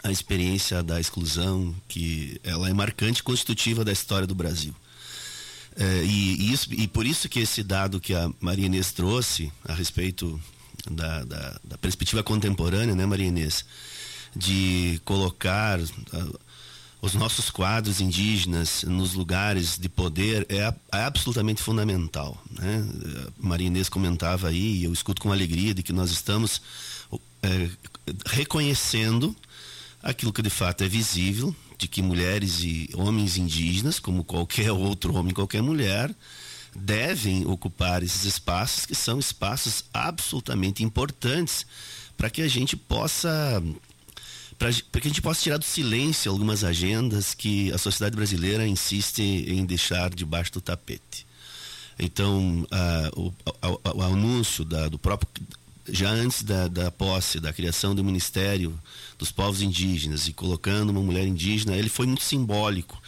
a 0.00 0.12
experiência 0.12 0.80
da 0.80 1.00
exclusão, 1.00 1.74
que 1.88 2.40
ela 2.44 2.70
é 2.70 2.72
marcante, 2.72 3.20
constitutiva 3.20 3.84
da 3.84 3.90
história 3.90 4.28
do 4.28 4.34
Brasil. 4.34 4.72
É, 5.76 6.04
e, 6.04 6.36
e, 6.40 6.52
isso, 6.52 6.72
e 6.72 6.86
por 6.86 7.04
isso 7.04 7.28
que 7.28 7.40
esse 7.40 7.64
dado 7.64 8.00
que 8.00 8.14
a 8.14 8.30
Maria 8.40 8.66
Inês 8.66 8.92
trouxe 8.92 9.52
a 9.64 9.74
respeito 9.74 10.40
da, 10.88 11.24
da, 11.24 11.60
da 11.64 11.78
perspectiva 11.78 12.22
contemporânea, 12.22 12.94
né, 12.94 13.04
Maria 13.04 13.26
Inês, 13.26 13.64
de 14.34 15.00
colocar 15.04 15.78
os 17.00 17.14
nossos 17.14 17.50
quadros 17.50 18.00
indígenas 18.00 18.82
nos 18.82 19.14
lugares 19.14 19.78
de 19.78 19.88
poder 19.88 20.46
é, 20.48 20.74
é 20.92 21.04
absolutamente 21.04 21.62
fundamental. 21.62 22.42
Né? 22.50 22.84
Maria 23.38 23.68
Inês 23.68 23.88
comentava 23.88 24.48
aí, 24.48 24.78
e 24.78 24.84
eu 24.84 24.92
escuto 24.92 25.22
com 25.22 25.32
alegria, 25.32 25.74
de 25.74 25.82
que 25.82 25.92
nós 25.92 26.10
estamos 26.10 26.60
é, 27.42 27.70
reconhecendo 28.26 29.34
aquilo 30.02 30.32
que 30.32 30.42
de 30.42 30.50
fato 30.50 30.82
é 30.82 30.88
visível, 30.88 31.54
de 31.76 31.86
que 31.86 32.02
mulheres 32.02 32.60
e 32.60 32.90
homens 32.94 33.36
indígenas, 33.36 34.00
como 34.00 34.24
qualquer 34.24 34.72
outro 34.72 35.14
homem, 35.14 35.32
qualquer 35.32 35.62
mulher, 35.62 36.12
devem 36.74 37.46
ocupar 37.46 38.02
esses 38.02 38.24
espaços 38.24 38.84
que 38.84 38.94
são 38.94 39.18
espaços 39.18 39.84
absolutamente 39.92 40.82
importantes 40.82 41.64
para 42.16 42.28
que 42.28 42.42
a 42.42 42.48
gente 42.48 42.76
possa 42.76 43.62
para 44.58 44.72
que 44.72 45.06
a 45.06 45.08
gente 45.08 45.22
possa 45.22 45.40
tirar 45.40 45.56
do 45.56 45.64
silêncio 45.64 46.30
algumas 46.30 46.64
agendas 46.64 47.32
que 47.32 47.72
a 47.72 47.78
sociedade 47.78 48.16
brasileira 48.16 48.66
insiste 48.66 49.20
em 49.20 49.64
deixar 49.64 50.10
debaixo 50.10 50.52
do 50.52 50.60
tapete. 50.60 51.26
Então, 51.98 52.66
o, 53.16 53.32
o, 53.94 54.02
anúncio 54.02 54.64
da, 54.64 54.88
do 54.88 54.98
próprio 54.98 55.28
já 55.90 56.10
antes 56.10 56.42
da, 56.42 56.68
da 56.68 56.90
posse, 56.90 57.40
da 57.40 57.52
criação 57.52 57.94
do 57.94 58.04
Ministério 58.04 58.78
dos 59.18 59.32
Povos 59.32 59.62
Indígenas 59.62 60.28
e 60.28 60.32
colocando 60.32 60.90
uma 60.90 61.00
mulher 61.00 61.26
indígena, 61.26 61.76
ele 61.76 61.88
foi 61.88 62.06
muito 62.06 62.22
simbólico. 62.22 63.00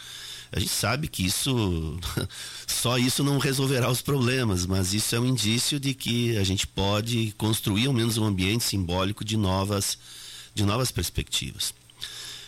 A 0.51 0.59
gente 0.59 0.71
sabe 0.71 1.07
que 1.07 1.25
isso, 1.25 1.99
só 2.67 2.97
isso 2.97 3.23
não 3.23 3.37
resolverá 3.37 3.89
os 3.89 4.01
problemas, 4.01 4.65
mas 4.65 4.93
isso 4.93 5.15
é 5.15 5.19
um 5.19 5.25
indício 5.25 5.79
de 5.79 5.93
que 5.93 6.35
a 6.37 6.43
gente 6.43 6.67
pode 6.67 7.33
construir 7.37 7.87
ao 7.87 7.93
menos 7.93 8.17
um 8.17 8.25
ambiente 8.25 8.63
simbólico 8.63 9.23
de 9.23 9.37
novas, 9.37 9.97
de 10.53 10.63
novas 10.63 10.91
perspectivas. 10.91 11.73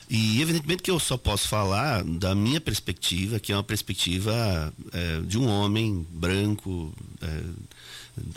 E 0.09 0.41
evidentemente 0.41 0.83
que 0.83 0.91
eu 0.91 0.99
só 0.99 1.17
posso 1.17 1.47
falar 1.47 2.03
da 2.03 2.35
minha 2.35 2.59
perspectiva, 2.59 3.39
que 3.39 3.51
é 3.51 3.55
uma 3.55 3.63
perspectiva 3.63 4.73
é, 4.91 5.21
de 5.21 5.37
um 5.37 5.47
homem 5.47 6.05
branco, 6.11 6.93
é, 7.21 7.43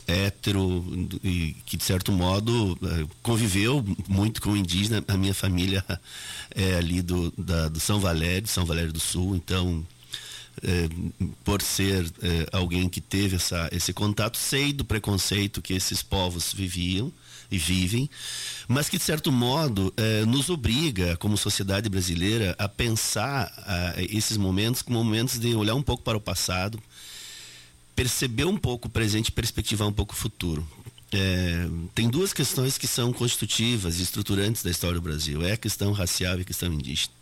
hétero 0.06 0.85
e 1.23 1.54
que 1.66 1.76
de 1.76 1.85
certo 1.85 2.11
modo 2.12 2.78
eh, 2.82 3.06
conviveu 3.23 3.85
muito 4.08 4.40
com 4.40 4.52
o 4.52 4.56
indígena. 4.56 5.04
A 5.06 5.16
minha 5.16 5.35
família 5.35 5.85
é 6.54 6.76
ali 6.76 7.02
do, 7.02 7.30
da, 7.37 7.68
do 7.68 7.78
São 7.78 8.00
Valério, 8.00 8.49
São 8.49 8.64
Valério 8.64 8.92
do 8.92 9.00
Sul, 9.00 9.37
então 9.37 9.87
é, 10.62 10.88
por 11.44 11.61
ser 11.61 12.11
é, 12.23 12.46
alguém 12.52 12.88
que 12.88 13.00
teve 13.00 13.37
essa, 13.37 13.68
esse 13.70 13.92
contato, 13.92 14.38
sei 14.38 14.73
do 14.73 14.85
preconceito 14.85 15.61
que 15.61 15.75
esses 15.75 16.02
povos 16.02 16.52
viviam 16.54 17.12
e 17.50 17.58
vivem, 17.58 18.10
mas 18.68 18.88
que 18.88 18.98
de 18.98 19.04
certo 19.04 19.30
modo 19.30 19.92
eh, 19.96 20.24
nos 20.26 20.50
obriga, 20.50 21.16
como 21.16 21.36
sociedade 21.36 21.88
brasileira, 21.88 22.54
a 22.58 22.68
pensar 22.68 23.52
ah, 23.58 23.94
esses 23.98 24.36
momentos 24.36 24.82
como 24.82 25.02
momentos 25.02 25.38
de 25.38 25.54
olhar 25.54 25.74
um 25.74 25.82
pouco 25.82 26.02
para 26.02 26.18
o 26.18 26.20
passado, 26.20 26.82
perceber 27.94 28.44
um 28.44 28.56
pouco 28.56 28.88
o 28.88 28.90
presente 28.90 29.28
e 29.28 29.32
perspectivar 29.32 29.88
um 29.88 29.92
pouco 29.92 30.12
o 30.12 30.16
futuro. 30.16 30.66
É, 31.12 31.66
tem 31.94 32.08
duas 32.08 32.32
questões 32.32 32.76
que 32.76 32.86
são 32.86 33.12
constitutivas 33.12 33.98
e 33.98 34.02
estruturantes 34.02 34.62
da 34.62 34.70
história 34.70 34.96
do 34.96 35.02
Brasil: 35.02 35.42
é 35.42 35.52
a 35.52 35.56
questão 35.56 35.92
racial 35.92 36.38
e 36.38 36.42
a 36.42 36.44
questão 36.44 36.72
indígena. 36.72 37.15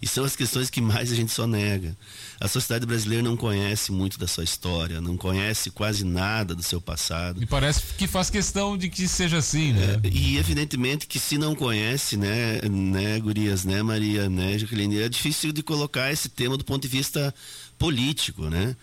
E 0.00 0.06
são 0.06 0.24
as 0.24 0.36
questões 0.36 0.70
que 0.70 0.80
mais 0.80 1.10
a 1.10 1.14
gente 1.14 1.32
só 1.32 1.46
nega. 1.46 1.96
A 2.40 2.46
sociedade 2.46 2.86
brasileira 2.86 3.22
não 3.22 3.36
conhece 3.36 3.90
muito 3.90 4.18
da 4.18 4.26
sua 4.26 4.44
história, 4.44 5.00
não 5.00 5.16
conhece 5.16 5.70
quase 5.70 6.04
nada 6.04 6.54
do 6.54 6.62
seu 6.62 6.80
passado. 6.80 7.42
E 7.42 7.46
parece 7.46 7.82
que 7.96 8.06
faz 8.06 8.30
questão 8.30 8.76
de 8.76 8.88
que 8.88 9.08
seja 9.08 9.38
assim, 9.38 9.72
né? 9.72 10.00
É, 10.02 10.08
e 10.08 10.38
evidentemente 10.38 11.06
que 11.06 11.18
se 11.18 11.36
não 11.36 11.54
conhece, 11.54 12.16
né, 12.16 12.60
né, 12.70 13.18
Gurias, 13.18 13.64
né, 13.64 13.82
Maria, 13.82 14.28
né, 14.28 14.56
Jaqueline, 14.58 15.02
é 15.02 15.08
difícil 15.08 15.52
de 15.52 15.62
colocar 15.62 16.12
esse 16.12 16.28
tema 16.28 16.56
do 16.56 16.64
ponto 16.64 16.82
de 16.82 16.88
vista 16.88 17.34
político, 17.78 18.48
né? 18.48 18.76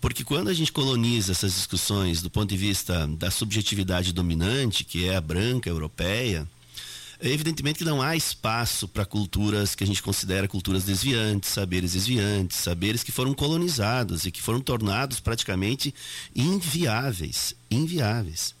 Porque 0.00 0.22
quando 0.22 0.48
a 0.48 0.54
gente 0.54 0.72
coloniza 0.72 1.32
essas 1.32 1.54
discussões 1.54 2.22
do 2.22 2.30
ponto 2.30 2.48
de 2.48 2.56
vista 2.56 3.06
da 3.08 3.30
subjetividade 3.30 4.12
dominante, 4.12 4.84
que 4.84 5.06
é 5.08 5.16
a 5.16 5.20
branca 5.20 5.68
europeia, 5.68 6.46
evidentemente 7.20 7.78
que 7.78 7.84
não 7.84 8.02
há 8.02 8.16
espaço 8.16 8.86
para 8.86 9.04
culturas 9.04 9.74
que 9.74 9.84
a 9.84 9.86
gente 9.86 10.02
considera 10.02 10.48
culturas 10.48 10.84
desviantes, 10.84 11.50
saberes 11.50 11.92
desviantes, 11.92 12.58
saberes 12.58 13.02
que 13.02 13.12
foram 13.12 13.32
colonizados 13.34 14.26
e 14.26 14.30
que 14.30 14.42
foram 14.42 14.60
tornados 14.60 15.20
praticamente 15.20 15.94
inviáveis, 16.34 17.54
inviáveis. 17.70 18.54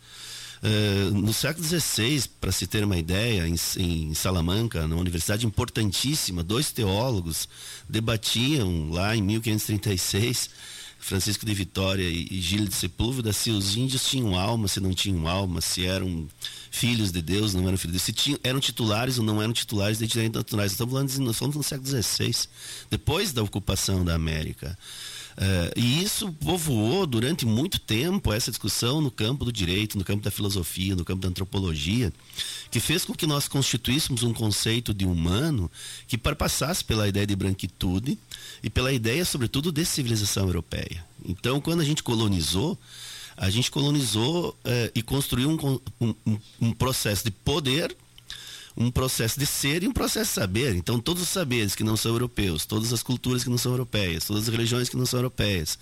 Uh, 0.62 1.14
no 1.14 1.34
século 1.34 1.66
XVI, 1.66 2.24
para 2.40 2.50
se 2.50 2.66
ter 2.66 2.82
uma 2.82 2.96
ideia, 2.96 3.46
em, 3.46 3.54
em, 3.78 4.14
Salamanca, 4.14 4.86
numa 4.88 5.00
universidade 5.00 5.46
importantíssima, 5.46 6.42
dois 6.42 6.72
teólogos 6.72 7.48
debatiam 7.88 8.90
lá 8.90 9.14
em 9.14 9.22
1536 9.22 10.50
Francisco 10.98 11.46
de 11.46 11.54
Vitória 11.54 12.02
e, 12.02 12.26
e 12.30 12.40
Gil 12.40 12.64
de 12.64 12.74
Sepúlveda, 12.74 13.32
se 13.32 13.50
os 13.50 13.76
índios 13.76 14.08
tinham 14.08 14.36
alma, 14.36 14.66
se 14.66 14.80
não 14.80 14.92
tinham 14.92 15.28
alma, 15.28 15.60
se 15.60 15.86
eram 15.86 16.26
filhos 16.70 17.12
de 17.12 17.22
Deus, 17.22 17.54
não 17.54 17.66
eram 17.66 17.76
filhos 17.76 17.92
de 17.92 17.98
Deus, 17.98 18.02
se 18.02 18.12
tinham, 18.12 18.38
eram 18.42 18.60
titulares 18.60 19.18
ou 19.18 19.24
não 19.24 19.40
eram 19.42 19.52
titulares 19.52 19.98
de 19.98 20.04
identidade 20.04 20.34
naturais. 20.34 20.72
Estamos 20.72 20.92
falando, 20.92 21.08
de, 21.08 21.20
nós 21.20 21.38
falamos 21.38 21.56
no 21.56 21.62
século 21.62 21.88
XVI, 21.88 22.48
depois 22.90 23.32
da 23.32 23.42
ocupação 23.42 24.04
da 24.04 24.14
América. 24.14 24.76
Uh, 25.36 25.68
e 25.76 26.02
isso 26.02 26.32
povoou 26.32 27.06
durante 27.06 27.44
muito 27.44 27.78
tempo 27.78 28.32
essa 28.32 28.50
discussão 28.50 29.02
no 29.02 29.10
campo 29.10 29.44
do 29.44 29.52
direito, 29.52 29.98
no 29.98 30.04
campo 30.04 30.24
da 30.24 30.30
filosofia, 30.30 30.96
no 30.96 31.04
campo 31.04 31.20
da 31.20 31.28
antropologia, 31.28 32.10
que 32.70 32.80
fez 32.80 33.04
com 33.04 33.14
que 33.14 33.26
nós 33.26 33.46
constituíssemos 33.46 34.22
um 34.22 34.32
conceito 34.32 34.94
de 34.94 35.04
humano 35.04 35.70
que 36.08 36.16
perpassasse 36.16 36.82
pela 36.82 37.06
ideia 37.06 37.26
de 37.26 37.36
branquitude 37.36 38.18
e 38.62 38.70
pela 38.70 38.90
ideia, 38.94 39.26
sobretudo, 39.26 39.70
de 39.70 39.84
civilização 39.84 40.46
europeia. 40.46 41.04
Então, 41.22 41.60
quando 41.60 41.82
a 41.82 41.84
gente 41.84 42.02
colonizou, 42.02 42.78
a 43.36 43.50
gente 43.50 43.70
colonizou 43.70 44.50
uh, 44.50 44.90
e 44.94 45.02
construiu 45.02 45.50
um, 45.50 45.80
um, 46.00 46.38
um 46.60 46.72
processo 46.72 47.24
de 47.24 47.30
poder 47.30 47.96
um 48.76 48.90
processo 48.90 49.40
de 49.40 49.46
ser 49.46 49.82
e 49.82 49.88
um 49.88 49.92
processo 49.92 50.28
de 50.30 50.34
saber. 50.34 50.76
Então, 50.76 51.00
todos 51.00 51.22
os 51.22 51.28
saberes 51.30 51.74
que 51.74 51.82
não 51.82 51.96
são 51.96 52.12
europeus, 52.12 52.66
todas 52.66 52.92
as 52.92 53.02
culturas 53.02 53.42
que 53.42 53.48
não 53.48 53.56
são 53.56 53.72
europeias, 53.72 54.26
todas 54.26 54.42
as 54.42 54.48
religiões 54.48 54.88
que 54.88 54.96
não 54.96 55.06
são 55.06 55.18
europeias, 55.18 55.78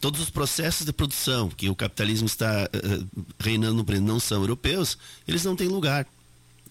todos 0.00 0.20
os 0.20 0.28
processos 0.28 0.84
de 0.84 0.92
produção 0.92 1.48
que 1.48 1.70
o 1.70 1.74
capitalismo 1.74 2.26
está 2.26 2.68
uh, 2.68 3.24
reinando 3.38 3.76
no 3.76 3.84
país 3.84 4.02
não 4.02 4.20
são 4.20 4.42
europeus, 4.42 4.98
eles 5.26 5.44
não 5.44 5.56
têm 5.56 5.68
lugar. 5.68 6.06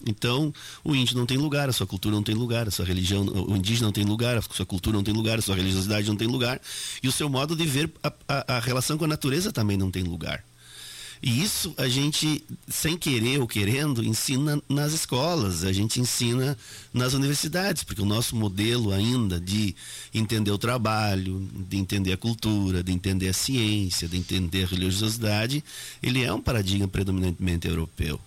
Então, 0.04 0.52
o 0.84 0.94
índio 0.94 1.16
não 1.16 1.26
tem 1.26 1.36
lugar, 1.36 1.68
a 1.68 1.72
sua 1.72 1.86
cultura 1.86 2.14
não 2.14 2.22
tem 2.22 2.34
lugar, 2.34 2.68
a 2.68 2.70
sua 2.70 2.84
religião, 2.84 3.24
o 3.24 3.56
indígena 3.56 3.86
não 3.86 3.92
tem 3.92 4.04
lugar, 4.04 4.36
a 4.36 4.42
sua 4.42 4.66
cultura 4.66 4.96
não 4.96 5.04
tem 5.04 5.14
lugar, 5.14 5.38
a 5.38 5.42
sua 5.42 5.54
religiosidade 5.54 6.08
não 6.08 6.16
tem 6.16 6.28
lugar, 6.28 6.60
e 7.02 7.08
o 7.08 7.12
seu 7.12 7.28
modo 7.28 7.56
de 7.56 7.64
ver 7.64 7.90
a, 8.02 8.12
a, 8.28 8.56
a 8.56 8.60
relação 8.60 8.98
com 8.98 9.04
a 9.04 9.08
natureza 9.08 9.52
também 9.52 9.76
não 9.76 9.90
tem 9.90 10.02
lugar. 10.02 10.44
E 11.22 11.42
isso 11.42 11.74
a 11.78 11.88
gente, 11.88 12.44
sem 12.68 12.96
querer 12.96 13.40
ou 13.40 13.46
querendo, 13.46 14.04
ensina 14.04 14.62
nas 14.68 14.92
escolas, 14.92 15.64
a 15.64 15.72
gente 15.72 16.00
ensina 16.00 16.56
nas 16.92 17.14
universidades, 17.14 17.82
porque 17.82 18.02
o 18.02 18.06
nosso 18.06 18.36
modelo 18.36 18.92
ainda 18.92 19.40
de 19.40 19.74
entender 20.12 20.50
o 20.50 20.58
trabalho, 20.58 21.48
de 21.68 21.76
entender 21.78 22.12
a 22.12 22.16
cultura, 22.16 22.82
de 22.82 22.92
entender 22.92 23.28
a 23.28 23.32
ciência, 23.32 24.06
de 24.06 24.16
entender 24.16 24.64
a 24.64 24.66
religiosidade, 24.66 25.64
ele 26.02 26.22
é 26.22 26.32
um 26.32 26.40
paradigma 26.40 26.86
predominantemente 26.86 27.66
europeu. 27.66 28.20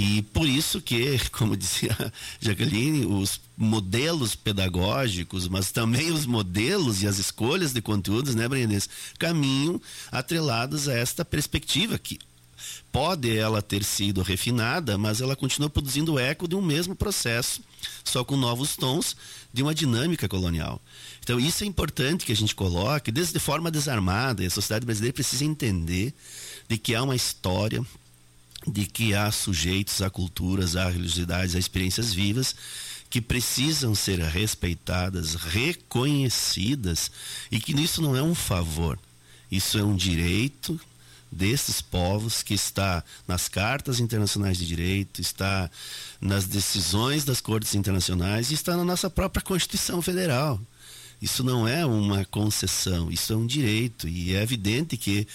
E 0.00 0.22
por 0.22 0.48
isso 0.48 0.80
que, 0.80 1.18
como 1.32 1.56
dizia 1.56 1.90
Jaqueline, 2.38 3.04
os 3.04 3.40
modelos 3.56 4.36
pedagógicos, 4.36 5.48
mas 5.48 5.72
também 5.72 6.12
os 6.12 6.24
modelos 6.24 7.02
e 7.02 7.08
as 7.08 7.18
escolhas 7.18 7.72
de 7.72 7.82
conteúdos, 7.82 8.36
né, 8.36 8.46
Brendes, 8.46 8.88
caminham 9.18 9.82
atrelados 10.12 10.86
a 10.86 10.94
esta 10.94 11.24
perspectiva 11.24 11.98
que 11.98 12.16
pode 12.92 13.36
ela 13.36 13.60
ter 13.60 13.82
sido 13.82 14.22
refinada, 14.22 14.96
mas 14.96 15.20
ela 15.20 15.34
continua 15.34 15.68
produzindo 15.68 16.16
eco 16.16 16.46
de 16.46 16.54
um 16.54 16.62
mesmo 16.62 16.94
processo, 16.94 17.60
só 18.04 18.22
com 18.22 18.36
novos 18.36 18.76
tons 18.76 19.16
de 19.52 19.64
uma 19.64 19.74
dinâmica 19.74 20.28
colonial. 20.28 20.80
Então 21.20 21.40
isso 21.40 21.64
é 21.64 21.66
importante 21.66 22.24
que 22.24 22.32
a 22.32 22.36
gente 22.36 22.54
coloque, 22.54 23.10
desde 23.10 23.32
de 23.32 23.40
forma 23.40 23.68
desarmada, 23.68 24.44
e 24.44 24.46
a 24.46 24.50
sociedade 24.50 24.86
brasileira 24.86 25.14
precisa 25.14 25.44
entender 25.44 26.14
de 26.68 26.78
que 26.78 26.94
há 26.94 27.02
uma 27.02 27.16
história 27.16 27.84
de 28.70 28.86
que 28.86 29.14
há 29.14 29.30
sujeitos 29.30 30.02
a 30.02 30.10
culturas, 30.10 30.76
a 30.76 30.88
religiosidades, 30.88 31.54
a 31.54 31.58
experiências 31.58 32.12
vivas 32.12 32.54
que 33.10 33.20
precisam 33.20 33.94
ser 33.94 34.20
respeitadas, 34.20 35.34
reconhecidas 35.34 37.10
e 37.50 37.58
que 37.58 37.72
isso 37.80 38.02
não 38.02 38.14
é 38.14 38.22
um 38.22 38.34
favor, 38.34 38.98
isso 39.50 39.78
é 39.78 39.82
um 39.82 39.96
direito 39.96 40.78
desses 41.30 41.80
povos 41.80 42.42
que 42.42 42.54
está 42.54 43.04
nas 43.26 43.48
cartas 43.48 44.00
internacionais 44.00 44.58
de 44.58 44.66
direito, 44.66 45.20
está 45.20 45.70
nas 46.20 46.46
decisões 46.46 47.24
das 47.24 47.40
cortes 47.40 47.74
internacionais 47.74 48.50
e 48.50 48.54
está 48.54 48.76
na 48.76 48.84
nossa 48.84 49.10
própria 49.10 49.42
Constituição 49.42 50.00
Federal. 50.00 50.60
Isso 51.20 51.42
não 51.42 51.66
é 51.66 51.84
uma 51.84 52.24
concessão, 52.24 53.10
isso 53.10 53.32
é 53.32 53.36
um 53.36 53.46
direito 53.46 54.06
e 54.06 54.34
é 54.34 54.42
evidente 54.42 54.96
que 54.96 55.26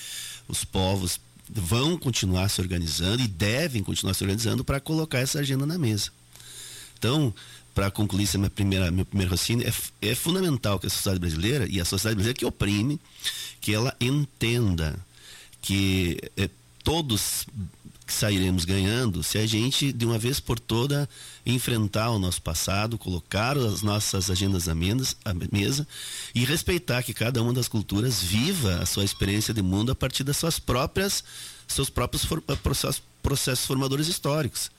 os 0.47 0.63
povos 0.63 1.19
vão 1.49 1.97
continuar 1.97 2.49
se 2.49 2.61
organizando 2.61 3.21
e 3.21 3.27
devem 3.27 3.83
continuar 3.83 4.13
se 4.13 4.23
organizando 4.23 4.63
para 4.63 4.79
colocar 4.79 5.19
essa 5.19 5.39
agenda 5.39 5.65
na 5.65 5.77
mesa. 5.77 6.11
Então, 6.97 7.33
para 7.73 7.89
concluir 7.89 8.29
minha 8.37 8.49
primeira, 8.49 8.91
meu 8.91 9.05
primeiro 9.05 9.31
raciocínio, 9.31 9.67
é, 9.67 10.09
é 10.09 10.15
fundamental 10.15 10.79
que 10.79 10.87
a 10.87 10.89
sociedade 10.89 11.19
brasileira, 11.19 11.67
e 11.69 11.79
a 11.79 11.85
sociedade 11.85 12.15
brasileira 12.15 12.37
que 12.37 12.45
oprime, 12.45 12.99
que 13.59 13.73
ela 13.73 13.95
entenda 13.99 14.97
que 15.61 16.17
é, 16.37 16.49
todos 16.83 17.45
sairemos 18.13 18.65
ganhando 18.65 19.23
se 19.23 19.37
a 19.37 19.45
gente, 19.45 19.91
de 19.91 20.05
uma 20.05 20.17
vez 20.17 20.39
por 20.39 20.59
toda, 20.59 21.09
enfrentar 21.45 22.11
o 22.11 22.19
nosso 22.19 22.41
passado, 22.41 22.97
colocar 22.97 23.57
as 23.57 23.81
nossas 23.81 24.29
agendas 24.29 24.67
à 24.67 24.75
mesa 24.75 25.87
e 26.33 26.45
respeitar 26.45 27.03
que 27.03 27.13
cada 27.13 27.41
uma 27.41 27.53
das 27.53 27.67
culturas 27.67 28.21
viva 28.21 28.75
a 28.75 28.85
sua 28.85 29.03
experiência 29.03 29.53
de 29.53 29.61
mundo 29.61 29.91
a 29.91 29.95
partir 29.95 30.23
das 30.23 30.37
suas 30.37 30.59
próprias, 30.59 31.23
seus 31.67 31.89
próprios 31.89 32.23
for, 32.25 32.41
processos, 32.41 33.01
processos 33.21 33.65
formadores 33.65 34.07
históricos. 34.07 34.69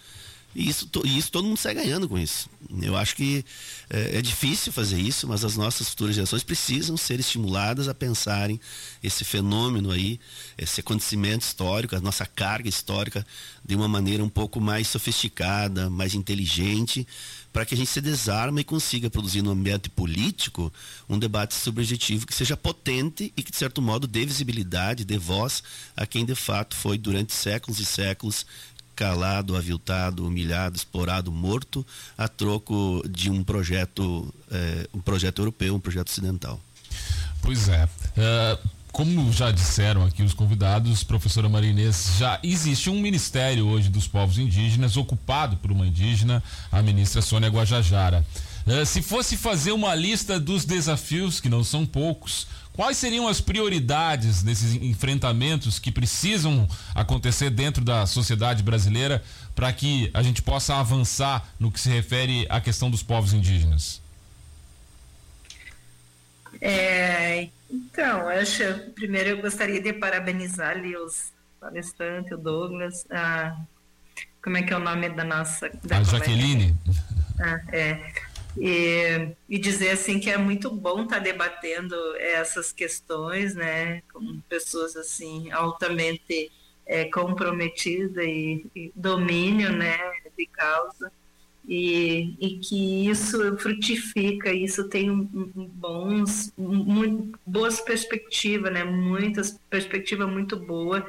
E 0.54 0.68
isso, 0.68 0.88
e 1.04 1.18
isso 1.18 1.32
todo 1.32 1.46
mundo 1.46 1.56
sai 1.56 1.74
ganhando 1.74 2.08
com 2.08 2.16
isso. 2.16 2.48
Eu 2.80 2.96
acho 2.96 3.16
que 3.16 3.44
é, 3.90 4.18
é, 4.18 4.22
difícil 4.22 4.72
fazer 4.72 4.98
isso, 5.00 5.26
mas 5.26 5.44
as 5.44 5.56
nossas 5.56 5.88
futuras 5.88 6.14
gerações 6.14 6.42
precisam 6.42 6.96
ser 6.96 7.18
estimuladas 7.18 7.88
a 7.88 7.94
pensarem 7.94 8.60
esse 9.02 9.24
fenômeno 9.24 9.90
aí, 9.90 10.20
esse 10.56 10.80
acontecimento 10.80 11.42
histórico, 11.42 11.96
a 11.96 12.00
nossa 12.00 12.24
carga 12.24 12.68
histórica, 12.68 13.26
de 13.64 13.74
uma 13.74 13.88
maneira 13.88 14.22
um 14.22 14.28
pouco 14.28 14.60
mais 14.60 14.86
sofisticada, 14.88 15.90
mais 15.90 16.14
inteligente, 16.14 17.06
para 17.52 17.64
que 17.64 17.74
a 17.74 17.76
gente 17.76 17.90
se 17.90 18.00
desarme 18.00 18.62
e 18.62 18.64
consiga 18.64 19.08
produzir 19.08 19.40
no 19.40 19.52
ambiente 19.52 19.88
político 19.88 20.72
um 21.08 21.18
debate 21.18 21.54
subjetivo 21.54 22.26
que 22.26 22.34
seja 22.34 22.56
potente 22.56 23.32
e 23.36 23.42
que, 23.42 23.52
de 23.52 23.56
certo 23.56 23.80
modo, 23.80 24.06
dê 24.06 24.26
visibilidade, 24.26 25.04
dê 25.04 25.18
voz 25.18 25.62
a 25.96 26.04
quem 26.04 26.24
de 26.24 26.34
fato 26.34 26.74
foi 26.74 26.98
durante 26.98 27.32
séculos 27.32 27.78
e 27.78 27.84
séculos 27.84 28.44
calado, 28.94 29.56
aviltado, 29.56 30.26
humilhado, 30.26 30.76
explorado, 30.76 31.30
morto, 31.30 31.86
a 32.16 32.28
troco 32.28 33.02
de 33.08 33.30
um 33.30 33.42
projeto, 33.42 34.32
é, 34.50 34.88
um 34.94 35.00
projeto 35.00 35.40
europeu, 35.40 35.74
um 35.74 35.80
projeto 35.80 36.08
ocidental. 36.08 36.60
Pois 37.42 37.68
é. 37.68 37.84
Uh, 37.84 38.68
como 38.94 39.32
já 39.32 39.50
disseram 39.50 40.04
aqui 40.04 40.22
os 40.22 40.32
convidados, 40.32 41.02
professora 41.02 41.48
Marinês, 41.48 42.12
já 42.16 42.38
existe 42.44 42.88
um 42.88 43.00
ministério 43.00 43.66
hoje 43.66 43.88
dos 43.88 44.06
povos 44.06 44.38
indígenas 44.38 44.96
ocupado 44.96 45.56
por 45.56 45.72
uma 45.72 45.84
indígena, 45.84 46.40
a 46.70 46.80
ministra 46.80 47.20
Sônia 47.20 47.48
Guajajara. 47.48 48.24
Uh, 48.66 48.84
se 48.86 49.02
fosse 49.02 49.36
fazer 49.36 49.72
uma 49.72 49.94
lista 49.94 50.40
dos 50.40 50.64
desafios, 50.64 51.40
que 51.40 51.48
não 51.48 51.62
são 51.62 51.84
poucos, 51.84 52.46
quais 52.72 52.96
seriam 52.96 53.28
as 53.28 53.40
prioridades 53.40 54.42
desses 54.42 54.74
enfrentamentos 54.74 55.78
que 55.78 55.92
precisam 55.92 56.66
acontecer 56.94 57.50
dentro 57.50 57.84
da 57.84 58.06
sociedade 58.06 58.62
brasileira 58.62 59.22
para 59.54 59.72
que 59.72 60.10
a 60.14 60.22
gente 60.22 60.40
possa 60.40 60.76
avançar 60.76 61.46
no 61.58 61.70
que 61.70 61.80
se 61.80 61.88
refere 61.88 62.46
à 62.48 62.60
questão 62.60 62.90
dos 62.90 63.02
povos 63.02 63.32
indígenas? 63.32 64.02
É, 66.60 67.48
então, 67.70 68.28
acho, 68.28 68.62
primeiro 68.94 69.30
eu 69.30 69.42
gostaria 69.42 69.80
de 69.80 69.92
parabenizar 69.92 70.70
ali 70.70 70.96
os 70.96 71.32
palestrantes, 71.60 72.32
o 72.32 72.36
Douglas, 72.38 73.06
a, 73.10 73.56
como 74.42 74.56
é 74.56 74.62
que 74.62 74.72
é 74.72 74.76
o 74.76 74.80
nome 74.80 75.10
da 75.10 75.24
nossa... 75.24 75.70
Da 75.84 75.98
a 75.98 76.02
Jaqueline. 76.02 76.76
Ah, 77.38 77.60
é. 77.72 78.12
E, 78.56 79.30
e, 79.48 79.58
dizer 79.58 79.90
assim 79.90 80.20
que 80.20 80.30
é 80.30 80.38
muito 80.38 80.70
bom 80.70 81.02
estar 81.02 81.16
tá 81.16 81.22
debatendo 81.22 81.94
essas 82.16 82.72
questões, 82.72 83.54
né, 83.54 84.00
com 84.12 84.40
pessoas 84.48 84.94
assim 84.96 85.50
altamente 85.50 86.52
é, 86.86 87.04
comprometidas 87.06 88.24
e, 88.24 88.66
e 88.74 88.92
domínio, 88.94 89.72
né, 89.72 89.98
de 90.36 90.46
causa 90.46 91.10
e, 91.66 92.36
e 92.38 92.58
que 92.58 93.08
isso 93.08 93.56
frutifica, 93.56 94.52
isso 94.52 94.88
tem 94.88 95.10
bons, 95.12 96.52
um, 96.58 97.32
boas 97.46 97.80
perspectivas, 97.80 98.72
né? 98.72 98.84
Muitas 98.84 99.58
perspectiva 99.70 100.26
muito 100.26 100.56
boa 100.56 101.06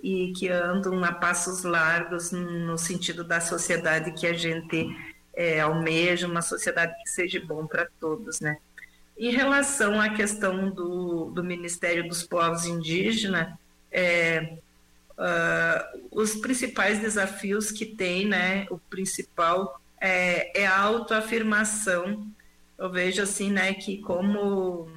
e 0.00 0.32
que 0.36 0.48
andam 0.48 1.02
a 1.02 1.12
passos 1.12 1.64
largos 1.64 2.30
no 2.30 2.78
sentido 2.78 3.24
da 3.24 3.40
sociedade 3.40 4.12
que 4.12 4.26
a 4.26 4.32
gente 4.32 4.86
é, 5.36 5.60
almeja, 5.60 6.26
uma 6.26 6.40
sociedade 6.40 6.94
que 7.04 7.10
seja 7.10 7.38
bom 7.44 7.66
para 7.66 7.86
todos, 8.00 8.40
né? 8.40 8.56
Em 9.18 9.30
relação 9.30 10.00
à 10.00 10.08
questão 10.08 10.70
do, 10.70 11.26
do 11.26 11.44
Ministério 11.44 12.08
dos 12.08 12.22
Povos 12.22 12.64
Indígenas, 12.64 13.54
é, 13.92 14.56
uh, 15.12 16.00
os 16.10 16.34
principais 16.36 16.98
desafios 16.98 17.70
que 17.70 17.86
tem, 17.86 18.26
né? 18.26 18.66
O 18.70 18.78
principal 18.78 19.80
é, 20.00 20.62
é 20.62 20.66
a 20.66 20.78
autoafirmação. 20.78 22.26
Eu 22.78 22.90
vejo 22.90 23.22
assim, 23.22 23.50
né, 23.50 23.72
que 23.72 23.98
como 24.02 24.90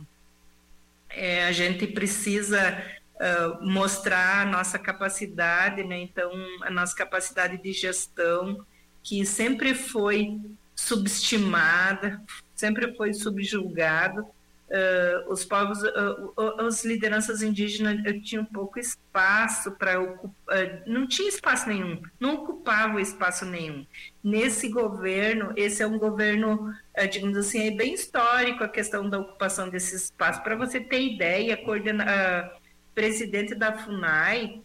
é, 1.10 1.46
a 1.46 1.52
gente 1.52 1.88
precisa 1.88 2.84
uh, 3.16 3.66
mostrar 3.66 4.42
a 4.42 4.46
nossa 4.46 4.78
capacidade, 4.78 5.84
né, 5.86 5.98
então 5.98 6.30
a 6.62 6.70
nossa 6.70 6.94
capacidade 6.94 7.58
de 7.58 7.72
gestão, 7.72 8.66
que 9.04 9.26
sempre 9.26 9.74
foi 9.74 10.40
subestimada, 10.76 12.22
sempre 12.56 12.96
foi 12.96 13.14
subjulgado, 13.14 14.22
uh, 14.70 15.32
os 15.32 15.44
povos, 15.44 15.82
uh, 15.82 16.62
as 16.66 16.86
lideranças 16.86 17.42
indígenas 17.42 18.00
tinham 18.24 18.46
pouco 18.46 18.80
espaço 18.80 19.72
para 19.72 20.00
ocupar, 20.00 20.58
uh, 20.58 20.82
não 20.86 21.08
tinha 21.08 21.30
espaço 21.30 21.68
nenhum, 21.68 22.02
não 22.20 22.36
ocupava 22.36 23.02
espaço 23.02 23.46
nenhum. 23.46 23.86
Nesse 24.24 24.70
governo, 24.70 25.54
esse 25.56 25.82
é 25.82 25.88
um 25.88 25.98
governo, 25.98 26.74
digamos 27.12 27.38
assim, 27.38 27.68
é 27.68 27.72
bem 27.72 27.94
histórico 27.94 28.64
a 28.64 28.70
questão 28.70 29.10
da 29.10 29.20
ocupação 29.20 29.70
desse 29.70 29.96
espaço. 29.96 30.44
Para 30.44 30.56
você 30.56 30.80
ter 30.80 31.02
ideia, 31.02 31.56
coordena, 31.58 32.52
presidente 32.94 33.56
da 33.56 33.78
FUNAI, 33.78 34.62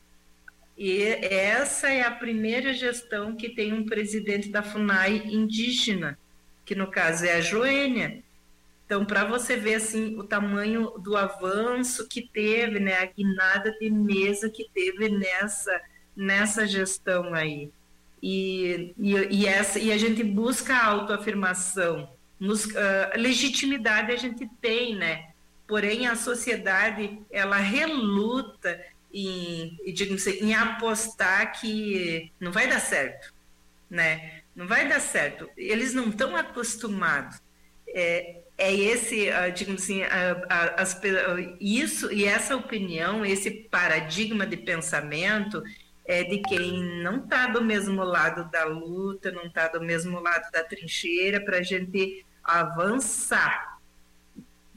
e 0.77 1.03
essa 1.03 1.89
é 1.89 2.03
a 2.03 2.11
primeira 2.11 2.73
gestão 2.73 3.37
que 3.37 3.49
tem 3.49 3.73
um 3.73 3.87
presidente 3.87 4.49
da 4.49 4.63
FUNAI 4.63 5.23
indígena, 5.27 6.19
que 6.65 6.75
no 6.75 6.91
caso 6.91 7.25
é 7.25 7.35
a 7.35 7.41
Joênia. 7.41 8.23
Então, 8.85 9.05
para 9.05 9.25
você 9.25 9.57
ver 9.57 9.77
assim 9.77 10.19
o 10.19 10.25
tamanho 10.25 10.91
do 10.99 11.17
avanço 11.17 12.09
que 12.09 12.23
teve, 12.23 12.81
né, 12.81 12.99
a 12.99 13.07
guinada 13.07 13.71
de 13.79 13.89
mesa 13.89 14.51
que 14.51 14.69
teve 14.75 15.09
nessa 15.09 15.81
nessa 16.17 16.67
gestão 16.67 17.35
aí. 17.35 17.71
E, 18.23 18.95
e, 18.99 19.13
e 19.13 19.47
essa 19.47 19.79
e 19.79 19.93
a 19.93 19.99
gente 19.99 20.23
busca 20.23 20.75
a 20.75 20.87
autoafirmação, 20.87 22.09
nos, 22.39 22.67
uh, 22.67 22.71
legitimidade 23.17 24.13
a 24.13 24.17
gente 24.17 24.49
tem, 24.61 24.95
né? 24.95 25.31
Porém 25.67 26.07
a 26.07 26.15
sociedade 26.15 27.19
ela 27.31 27.57
reluta 27.57 28.81
em, 29.15 29.79
assim, 30.15 30.39
em 30.41 30.55
apostar 30.55 31.59
que 31.61 32.33
não 32.41 32.51
vai 32.51 32.67
dar 32.67 32.81
certo, 32.81 33.33
né? 33.89 34.43
Não 34.55 34.67
vai 34.67 34.89
dar 34.89 35.01
certo. 35.01 35.49
Eles 35.57 35.95
não 35.95 36.09
estão 36.09 36.35
acostumados. 36.37 37.41
É, 37.89 38.41
é 38.59 38.73
esse, 38.73 39.29
uh, 39.29 39.53
digamos 39.53 39.83
assim, 39.83 40.03
as, 40.77 41.01
isso 41.61 42.13
e 42.13 42.25
essa 42.25 42.57
opinião, 42.57 43.25
esse 43.25 43.51
paradigma 43.51 44.47
de 44.47 44.57
pensamento 44.57 45.63
é 46.07 46.23
de 46.23 46.39
quem 46.41 47.03
não 47.03 47.25
está 47.25 47.47
do 47.47 47.63
mesmo 47.63 48.03
lado 48.05 48.51
da 48.51 48.65
luta, 48.65 49.31
não 49.33 49.47
está 49.47 49.69
do 49.69 49.81
mesmo 49.81 50.21
lado 50.21 50.51
da 50.53 50.63
trincheira 50.63 51.41
para 51.41 51.59
a 51.59 51.63
gente 51.63 52.25
avançar. 52.43 53.79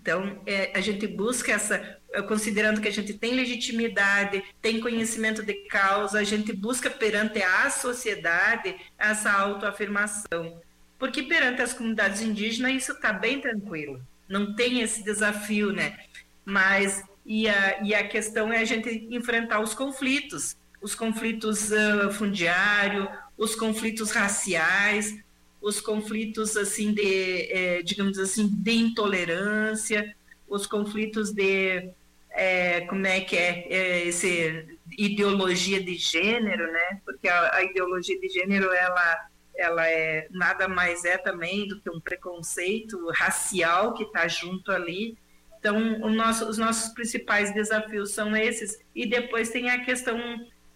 Então, 0.02 0.42
é, 0.46 0.72
a 0.74 0.80
gente 0.80 1.06
busca 1.06 1.52
essa, 1.52 1.97
considerando 2.28 2.82
que 2.82 2.88
a 2.88 2.92
gente 2.92 3.14
tem 3.14 3.34
legitimidade, 3.34 4.44
tem 4.62 4.80
conhecimento 4.80 5.44
de 5.44 5.54
causa, 5.68 6.20
a 6.20 6.24
gente 6.24 6.54
busca 6.54 6.90
perante 6.90 7.42
a 7.42 7.70
sociedade 7.70 8.76
essa 8.98 9.32
autoafirmação. 9.32 10.62
Porque 10.98 11.24
perante 11.24 11.62
as 11.62 11.74
comunidades 11.74 12.22
indígenas 12.22 12.74
isso 12.74 12.92
está 12.94 13.14
bem 13.14 13.40
tranquilo, 13.40 14.02
não 14.28 14.56
tem 14.56 14.82
esse 14.82 15.04
desafio, 15.04 15.72
né? 15.72 15.98
Mas 16.44 17.04
e 17.26 17.48
a, 17.48 17.84
e 17.84 17.94
a 17.94 18.08
questão 18.08 18.52
é 18.52 18.60
a 18.60 18.66
gente 18.66 19.08
enfrentar 19.12 19.60
os 19.60 19.74
conflitos, 19.74 20.56
os 20.82 20.96
conflitos 20.96 21.72
uh, 21.72 22.12
fundiários, 22.14 23.08
os 23.38 23.54
conflitos 23.56 24.12
raciais, 24.12 25.14
os 25.62 25.82
conflitos 25.82 26.56
assim 26.56 26.94
de, 26.94 27.52
eh, 27.52 27.82
digamos 27.84 28.18
assim, 28.18 28.48
de 28.48 28.72
intolerância, 28.72 30.16
os 30.48 30.66
conflitos 30.66 31.32
de 31.32 31.92
é, 32.32 32.82
como 32.82 33.06
é 33.08 33.22
que 33.22 33.36
é, 33.36 33.68
é 33.70 34.08
esse 34.08 34.78
ideologia 34.98 35.84
de 35.84 35.96
gênero, 35.96 36.72
né? 36.72 37.02
Porque 37.04 37.28
a, 37.28 37.56
a 37.56 37.64
ideologia 37.64 38.20
de 38.20 38.30
gênero 38.30 38.72
ela 38.72 39.28
ela 39.58 39.88
é 39.90 40.28
nada 40.30 40.68
mais 40.68 41.04
é 41.04 41.18
também 41.18 41.68
do 41.68 41.82
que 41.82 41.90
um 41.90 42.00
preconceito 42.00 43.10
racial 43.10 43.96
que 43.96 44.04
está 44.04 44.28
junto 44.28 44.72
ali. 44.72 45.18
Então, 45.58 45.98
nosso, 46.12 46.48
os 46.48 46.60
nossos 46.60 46.94
principais 46.94 47.52
desafios 47.56 48.12
são 48.12 48.36
esses. 48.38 48.80
E 48.94 49.08
depois 49.08 49.50
tem 49.50 49.72
a 49.72 49.84
questão 49.84 50.20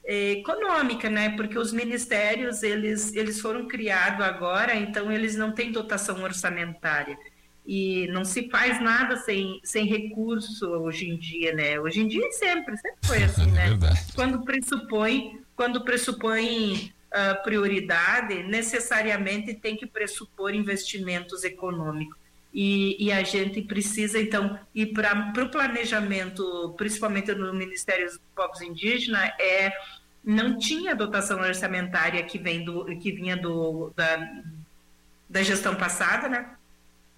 eh, 0.03 0.31
econômica, 0.31 1.11
né? 1.11 1.35
Porque 1.35 1.59
os 1.59 1.71
ministérios 1.71 2.63
eles, 2.63 3.13
eles 3.13 3.39
foram 3.39 3.67
criados 3.67 4.25
agora, 4.25 4.75
então 4.75 5.11
eles 5.11 5.35
não 5.35 5.51
têm 5.51 5.71
dotação 5.71 6.23
orçamentária 6.23 7.15
e 7.73 8.05
não 8.07 8.25
se 8.25 8.49
faz 8.49 8.81
nada 8.81 9.15
sem, 9.15 9.61
sem 9.63 9.85
recurso 9.85 10.67
hoje 10.67 11.07
em 11.07 11.15
dia, 11.15 11.53
né? 11.53 11.79
Hoje 11.79 12.01
em 12.01 12.07
dia 12.09 12.29
sempre, 12.33 12.75
sempre 12.75 12.97
foi 13.01 13.23
assim, 13.23 13.49
né? 13.49 13.67
É 13.67 14.13
quando 14.13 14.43
pressupõe, 14.43 15.39
quando 15.55 15.81
pressupõe 15.85 16.91
uh, 17.13 17.41
prioridade, 17.43 18.43
necessariamente 18.43 19.53
tem 19.53 19.77
que 19.77 19.85
pressupor 19.85 20.53
investimentos 20.53 21.45
econômicos. 21.45 22.17
E, 22.53 23.01
e 23.01 23.09
a 23.09 23.23
gente 23.23 23.61
precisa, 23.61 24.19
então, 24.19 24.59
ir 24.75 24.87
para 24.87 25.31
o 25.41 25.49
planejamento, 25.49 26.75
principalmente 26.75 27.33
no 27.33 27.53
Ministério 27.53 28.05
dos 28.05 28.19
Povos 28.35 28.59
Indígenas, 28.59 29.31
é, 29.39 29.71
não 30.21 30.57
tinha 30.57 30.93
dotação 30.93 31.39
orçamentária 31.39 32.21
que, 32.23 32.37
vem 32.37 32.65
do, 32.65 32.83
que 32.97 33.13
vinha 33.13 33.37
do, 33.37 33.93
da, 33.95 34.29
da 35.29 35.41
gestão 35.41 35.73
passada, 35.73 36.27
né? 36.27 36.57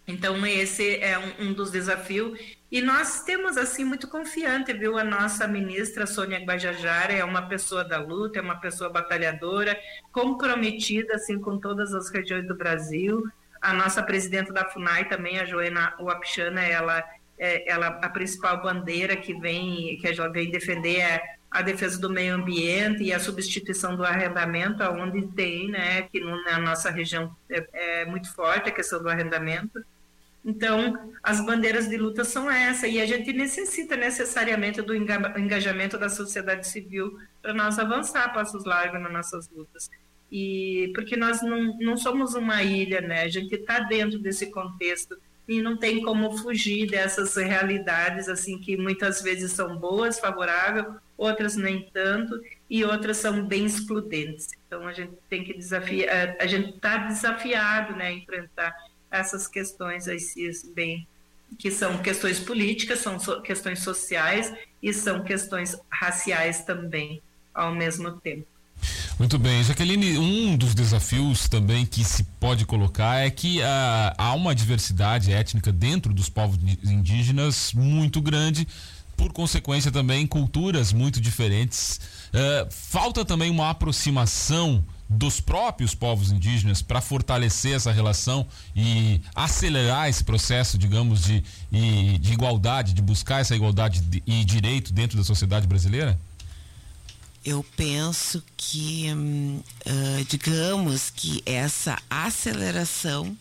Então, 0.08 0.46
esse 0.46 0.98
é 0.98 1.18
um, 1.18 1.48
um, 1.48 1.54
dos 1.54 1.72
desafios. 1.72 2.38
E 2.70 2.82
nós 2.82 3.24
temos, 3.24 3.58
assim, 3.58 3.86
muito 3.86 4.08
confiante, 4.08 4.74
viu? 4.74 4.98
A 4.98 5.04
nossa 5.04 5.48
ministra, 5.48 6.06
Sônia 6.06 6.40
Guajajara, 6.40 7.14
é 7.14 7.24
uma 7.24 7.44
pessoa 7.44 7.84
da 7.84 8.00
luta, 8.00 8.40
é 8.40 8.42
uma 8.42 8.60
pessoa 8.60 8.90
batalhadora, 8.90 9.80
comprometida, 10.12 11.16
assim, 11.16 11.40
com 11.40 11.58
todas 11.58 11.94
as 11.94 12.10
regiões 12.10 12.46
do 12.46 12.56
Brasil. 12.56 13.24
A 13.62 13.74
nossa 13.74 14.04
presidenta 14.04 14.52
da 14.52 14.66
FUNAI 14.66 15.08
também, 15.08 15.40
a 15.40 15.46
Joana 15.46 15.94
Uapchana, 16.00 16.62
ela, 16.62 17.02
é, 17.38 17.72
ela 17.72 17.88
a 17.88 18.10
principal 18.10 18.62
bandeira 18.62 19.16
que 19.16 19.34
vem, 19.40 19.98
que 20.02 20.08
ela 20.08 20.28
vem 20.28 20.52
defender 20.52 21.00
é 21.00 21.24
a 21.50 21.62
defesa 21.62 22.02
do 22.02 22.10
meio 22.10 22.34
ambiente 22.34 23.04
e 23.04 23.14
a 23.14 23.20
substituição 23.20 23.96
do 23.96 24.04
arrendamento, 24.04 24.84
onde 24.84 25.28
tem, 25.28 25.70
né, 25.70 26.02
que 26.02 26.20
na 26.20 26.58
nossa 26.58 26.90
região 26.90 27.34
é, 27.48 28.02
é 28.02 28.06
muito 28.06 28.34
forte 28.34 28.70
a 28.70 28.72
questão 28.72 29.02
do 29.02 29.08
arrendamento. 29.08 29.80
Então, 30.46 31.12
as 31.22 31.40
bandeiras 31.46 31.88
de 31.88 31.98
luta 31.98 32.24
são 32.26 32.52
essa, 32.52 32.88
e 32.88 33.00
a 33.02 33.06
gente 33.06 33.32
necessita 33.32 33.96
necessariamente 33.96 34.82
do 34.82 34.94
engajamento 34.94 35.98
da 35.98 36.10
sociedade 36.10 36.68
civil 36.68 37.18
para 37.42 37.54
nós 37.54 37.80
avançar 37.80 38.34
passos 38.34 38.66
largos 38.66 39.02
nas 39.02 39.12
nossas 39.14 39.50
lutas. 39.50 39.90
e 40.32 40.92
porque 40.96 41.16
nós 41.16 41.42
não, 41.44 41.78
não 41.80 41.96
somos 41.96 42.34
uma 42.34 42.64
ilha, 42.64 43.02
né? 43.02 43.22
A 43.22 43.30
gente 43.30 43.54
está 43.54 43.80
dentro 43.82 44.18
desse 44.20 44.48
contexto 44.52 45.16
e 45.48 45.62
não 45.62 45.78
tem 45.78 46.02
como 46.02 46.36
fugir 46.38 46.90
dessas 46.90 47.36
realidades 47.36 48.28
assim 48.28 48.60
que 48.60 48.76
muitas 48.78 49.22
vezes 49.22 49.52
são 49.52 49.78
boas, 49.78 50.20
favoráveis, 50.20 50.88
outras 51.18 51.56
nem 51.56 51.88
tanto 51.94 52.42
e 52.70 52.84
outras 52.84 53.18
são 53.18 53.46
bem 53.46 53.66
excludentes. 53.66 54.48
Então 54.66 54.88
a 54.88 54.94
gente 54.94 55.14
tem 55.30 55.44
que 55.44 55.54
desafiar, 55.54 56.36
a 56.40 56.48
gente 56.48 56.70
está 56.76 56.98
desafiado, 56.98 57.96
né, 57.96 58.08
a 58.08 58.14
enfrentar 58.14 58.74
essas 59.14 59.48
questões 59.48 60.08
esses 60.08 60.64
bem 60.74 61.08
que 61.60 61.70
são 61.70 62.00
questões 62.00 62.40
políticas, 62.40 63.00
são 63.00 63.20
so, 63.20 63.40
questões 63.42 63.80
sociais 63.80 64.52
e 64.82 64.92
são 64.92 65.24
questões 65.24 65.78
raciais 65.88 66.64
também 66.66 67.22
ao 67.54 67.76
mesmo 67.76 68.12
tempo. 68.20 68.48
Muito 69.20 69.38
bem, 69.38 69.64
Jaqueline, 69.64 70.18
um 70.18 70.58
dos 70.58 70.74
desafios 70.74 71.48
também 71.48 71.86
que 71.86 72.04
se 72.04 72.24
pode 72.40 72.66
colocar 72.66 73.20
é 73.20 73.30
que 73.30 73.62
ah, 73.62 74.16
há 74.18 74.34
uma 74.34 74.56
diversidade 74.56 75.32
étnica 75.32 75.72
dentro 75.72 76.12
dos 76.12 76.28
povos 76.28 76.58
indígenas 76.84 77.72
muito 77.74 78.20
grande, 78.20 78.68
por 79.16 79.32
consequência 79.32 79.92
também 79.92 80.26
culturas 80.26 80.92
muito 80.92 81.22
diferentes. 81.22 82.00
Uh, 82.34 82.68
falta 82.72 83.24
também 83.24 83.52
uma 83.52 83.70
aproximação 83.70 84.84
dos 85.14 85.40
próprios 85.40 85.94
povos 85.94 86.32
indígenas 86.32 86.82
para 86.82 87.00
fortalecer 87.00 87.76
essa 87.76 87.92
relação 87.92 88.46
e 88.76 89.22
acelerar 89.36 90.10
esse 90.10 90.24
processo, 90.24 90.78
digamos, 90.78 91.24
de, 91.24 91.44
de 92.20 92.34
igualdade, 92.34 92.94
de 92.94 93.02
buscar 93.02 93.42
essa 93.42 93.56
igualdade 93.56 94.04
e 94.26 94.44
direito 94.44 94.92
dentro 94.92 95.18
da 95.18 95.24
sociedade 95.24 95.68
brasileira? 95.68 96.20
Eu 97.46 97.66
penso 97.76 98.42
que, 98.56 99.08
uh, 99.12 100.26
digamos 100.30 101.10
que 101.10 101.44
essa 101.46 101.98
aceleração 102.10 103.38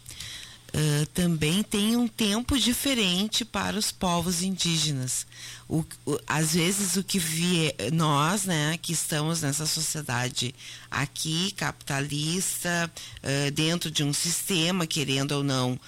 uh, 0.74 1.06
também 1.14 1.62
tem 1.62 1.96
um 1.96 2.08
tempo 2.08 2.58
diferente 2.58 3.44
para 3.44 3.76
os 3.76 3.90
povos 3.90 4.42
indígenas. 4.42 5.26
O, 5.68 5.84
o, 6.04 6.18
às 6.26 6.54
vezes 6.54 6.96
o 6.96 7.04
que 7.04 7.18
vi, 7.18 7.74
nós, 7.92 8.44
né, 8.44 8.78
que 8.80 8.92
estamos 8.92 9.42
nessa 9.42 9.66
sociedade 9.66 10.54
aqui 10.90 11.52
capitalista, 11.52 12.90
uh, 13.22 13.50
dentro 13.52 13.90
de 13.90 14.04
um 14.04 14.12
sistema, 14.12 14.86
querendo 14.86 15.32
ou 15.32 15.44
não, 15.44 15.78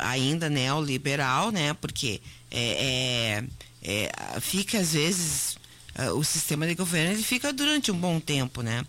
ainda 0.00 0.50
neoliberal, 0.50 1.52
né, 1.52 1.72
porque 1.74 2.20
é, 2.50 3.44
é, 3.82 4.10
é, 4.36 4.40
fica 4.40 4.78
às 4.78 4.92
vezes 4.92 5.56
uh, 5.98 6.14
o 6.14 6.24
sistema 6.24 6.66
de 6.66 6.74
governo 6.74 7.12
ele 7.12 7.22
fica 7.22 7.52
durante 7.52 7.90
um 7.90 7.98
bom 7.98 8.18
tempo, 8.18 8.62
né? 8.62 8.84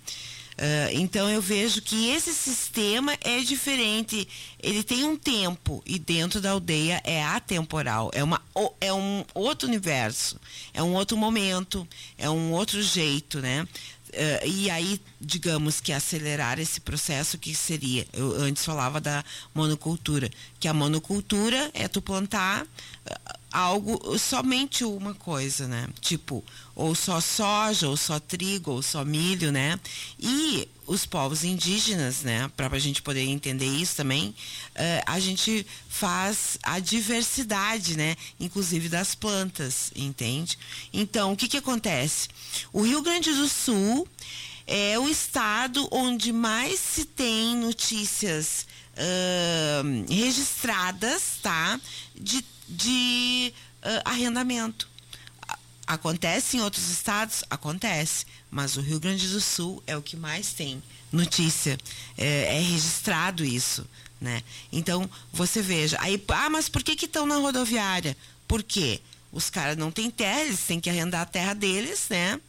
Uh, 0.60 0.92
então 0.92 1.30
eu 1.30 1.42
vejo 1.42 1.82
que 1.82 2.10
esse 2.10 2.34
sistema 2.34 3.18
é 3.22 3.40
diferente, 3.40 4.28
ele 4.62 4.84
tem 4.84 5.06
um 5.06 5.16
tempo 5.16 5.82
e 5.86 5.98
dentro 5.98 6.42
da 6.42 6.52
aldeia 6.52 7.00
é 7.06 7.24
atemporal, 7.24 8.12
é, 8.14 8.22
uma, 8.22 8.42
é 8.82 8.92
um 8.92 9.24
outro 9.34 9.70
universo, 9.70 10.38
é 10.74 10.84
um 10.84 10.96
outro 10.96 11.16
momento, 11.16 11.88
é 12.18 12.30
um 12.30 12.52
outro 12.52 12.84
jeito, 12.84 13.40
né? 13.40 13.66
Uh, 14.10 14.48
e 14.48 14.70
aí, 14.70 15.00
digamos 15.22 15.80
que 15.80 15.94
acelerar 15.94 16.60
esse 16.60 16.82
processo, 16.82 17.38
que 17.38 17.56
seria? 17.56 18.06
Eu 18.12 18.36
antes 18.42 18.66
falava 18.66 19.00
da 19.00 19.24
monocultura, 19.56 20.30
que 20.60 20.68
a 20.68 20.74
monocultura 20.74 21.72
é 21.74 21.88
tu 21.88 22.02
plantar 22.02 22.68
algo, 23.52 24.18
somente 24.18 24.84
uma 24.84 25.14
coisa, 25.14 25.68
né? 25.68 25.88
Tipo, 26.00 26.44
ou 26.76 26.94
só 26.94 27.20
soja, 27.20 27.88
ou 27.88 27.98
só 27.98 28.20
trigo, 28.20 28.72
ou 28.72 28.82
só 28.82 29.04
milho, 29.04 29.52
né? 29.52 29.80
E 30.20 30.68
os 30.86 31.06
povos 31.06 31.44
indígenas, 31.44 32.22
né? 32.22 32.50
Para 32.56 32.76
a 32.76 32.80
gente 32.80 33.02
poder 33.02 33.22
entender 33.22 33.68
isso 33.68 33.96
também, 33.96 34.30
uh, 34.30 35.04
a 35.06 35.20
gente 35.20 35.66
faz 35.88 36.58
a 36.64 36.80
diversidade, 36.80 37.98
né? 37.98 38.16
Inclusive 38.40 38.88
das 38.88 39.16
plantas, 39.16 39.92
entende? 39.96 40.58
Então, 40.94 41.34
o 41.34 41.38
que 41.38 41.48
que 41.48 41.58
acontece? 41.58 42.30
O 42.72 42.82
Rio 42.82 43.02
Grande 43.02 43.34
do 43.34 43.48
Sul 43.48 44.08
é 44.68 45.00
o 45.00 45.10
estado 45.10 45.88
onde 45.92 46.32
mais 46.32 46.80
se 46.80 47.04
tem 47.04 47.56
notícias 47.56 48.68
uh, 48.94 50.14
registradas, 50.14 51.40
tá? 51.42 51.80
De 52.16 52.44
de 52.70 53.52
uh, 53.84 54.02
arrendamento. 54.06 54.88
Acontece 55.86 56.58
em 56.58 56.62
outros 56.62 56.90
estados? 56.90 57.44
Acontece. 57.50 58.26
Mas 58.52 58.78
o 58.78 58.82
Rio 58.82 59.00
Grande 59.00 59.28
do 59.28 59.42
Sul 59.42 59.82
é 59.88 59.98
o 59.98 60.02
que 60.02 60.16
mais 60.16 60.54
tem 60.54 60.82
notícia. 61.12 61.78
É, 62.16 62.58
é 62.58 62.60
registrado 62.62 63.44
isso. 63.44 63.88
Né? 64.22 64.44
Então, 64.72 65.10
você 65.34 65.62
veja. 65.62 65.98
Aí, 66.00 66.24
ah, 66.28 66.50
mas 66.50 66.70
por 66.70 66.84
que 66.84 67.06
estão 67.06 67.26
na 67.26 67.38
rodoviária? 67.38 68.16
Por 68.48 68.62
quê? 68.62 69.02
Os 69.32 69.50
caras 69.50 69.78
não 69.78 69.92
têm 69.92 70.10
terra, 70.10 70.42
eles 70.42 70.60
têm 70.60 70.80
que 70.80 70.90
arrendar 70.90 71.22
a 71.22 71.26
terra 71.26 71.54
deles, 71.54 72.08
né? 72.10 72.40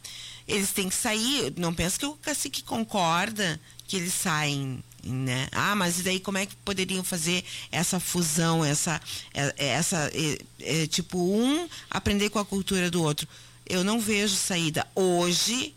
Eles 0.47 0.71
têm 0.71 0.89
que 0.89 0.95
sair. 0.95 1.53
Não 1.57 1.73
penso 1.73 1.99
que 1.99 2.05
o 2.05 2.13
cacique 2.15 2.63
concorda 2.63 3.59
que 3.87 3.97
eles 3.97 4.13
saem 4.13 4.83
né? 5.03 5.47
Ah, 5.51 5.75
mas 5.75 6.01
daí 6.01 6.19
como 6.19 6.37
é 6.37 6.45
que 6.45 6.55
poderiam 6.57 7.03
fazer 7.03 7.43
essa 7.71 7.99
fusão, 7.99 8.63
essa, 8.63 9.01
é, 9.33 9.53
é, 9.57 9.67
essa 9.67 10.11
é, 10.13 10.37
é, 10.59 10.87
tipo 10.87 11.17
um 11.17 11.67
aprender 11.89 12.29
com 12.29 12.39
a 12.39 12.45
cultura 12.45 12.89
do 12.89 13.01
outro? 13.01 13.27
Eu 13.65 13.83
não 13.83 13.99
vejo 13.99 14.35
saída 14.35 14.85
hoje 14.95 15.73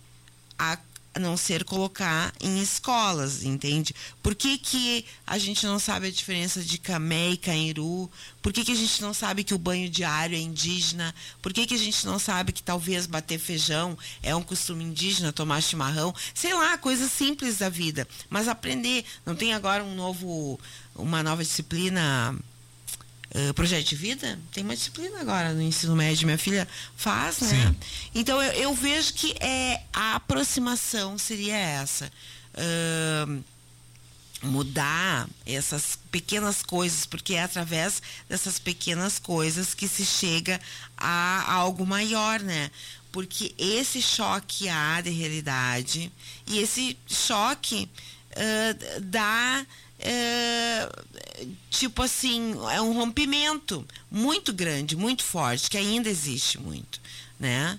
a 0.59 0.79
não 1.19 1.37
ser 1.37 1.65
colocar 1.65 2.33
em 2.41 2.61
escolas, 2.61 3.45
entende? 3.45 3.95
Por 4.23 4.35
que, 4.35 4.59
que 4.59 5.05
a 5.27 5.39
gente 5.39 5.65
não 5.67 5.79
sabe 5.79 6.09
a 6.09 6.11
diferença 6.11 6.61
de 6.63 6.79
camé 6.79 7.31
e 7.31 7.37
cainru? 7.37 8.11
Por 8.43 8.53
que, 8.53 8.65
que 8.65 8.73
a 8.73 8.77
gente 8.77 9.01
não 9.01 9.15
sabe 9.15 9.45
que 9.45 9.55
o 9.55 9.59
banho 9.59 9.89
diário 9.89 10.37
é 10.37 10.41
indígena? 10.41 11.15
Por 11.41 11.53
que, 11.53 11.67
que 11.67 11.75
a 11.75 11.79
gente 11.79 12.05
não 12.07 12.19
sabe 12.19 12.53
que 12.53 12.63
talvez 12.63 13.07
bater 13.07 13.39
feijão 13.39 13.97
é 14.23 14.35
um 14.35 14.43
costume 14.43 14.85
indígena, 14.85 15.33
tomar 15.33 15.63
chimarrão? 15.63 16.15
Sei 16.35 16.53
lá, 16.53 16.77
coisas 16.79 17.11
simples 17.11 17.59
da 17.59 17.69
vida. 17.69 18.07
Mas 18.29 18.49
aprender. 18.49 19.05
Não 19.25 19.35
tem 19.35 19.55
agora 19.55 19.85
um 19.85 19.95
novo, 19.95 20.59
uma 20.95 21.23
nova 21.23 21.43
disciplina 21.43 22.37
uh, 23.35 23.55
projeto 23.55 23.89
de 23.89 23.97
vida, 23.97 24.39
tem 24.53 24.65
uma 24.65 24.75
disciplina 24.75 25.21
agora 25.21 25.53
no 25.53 25.63
ensino 25.63 25.95
médio, 25.97 26.27
minha 26.27 26.39
filha 26.39 26.67
faz, 26.97 27.41
né? 27.41 27.49
Sim. 27.49 27.77
Então 28.15 28.43
eu, 28.43 28.53
eu, 28.53 28.75
vejo 28.75 29.13
que 29.15 29.35
é, 29.41 29.83
a 29.93 30.17
aproximação 30.17 31.19
seria 31.19 31.57
essa. 31.57 32.11
Uh, 32.55 33.43
mudar 34.45 35.27
essas 35.47 35.99
pequenas 36.11 36.63
coisas, 36.63 37.07
porque 37.07 37.35
é 37.35 37.43
através 37.43 38.03
dessas 38.29 38.59
pequenas 38.59 39.19
coisas 39.19 39.75
que 39.75 39.89
se 39.89 40.05
chega 40.05 40.61
a 40.97 41.51
algo 41.51 41.87
maior, 41.87 42.41
né? 42.41 42.71
Porque 43.11 43.55
esse 43.57 44.03
choque 44.03 44.69
há 44.69 45.01
de 45.01 45.11
realidade 45.11 46.13
e 46.47 46.59
esse 46.59 46.97
choque 47.07 47.89
uh, 48.33 49.01
dá 49.01 49.65
é, 49.99 50.89
tipo 51.71 52.03
assim, 52.03 52.55
é 52.73 52.81
um 52.81 52.93
rompimento 52.93 53.87
muito 54.11 54.53
grande, 54.53 54.97
muito 54.97 55.25
forte, 55.25 55.71
que 55.71 55.79
ainda 55.79 56.09
existe 56.09 56.59
muito, 56.59 57.01
né? 57.39 57.79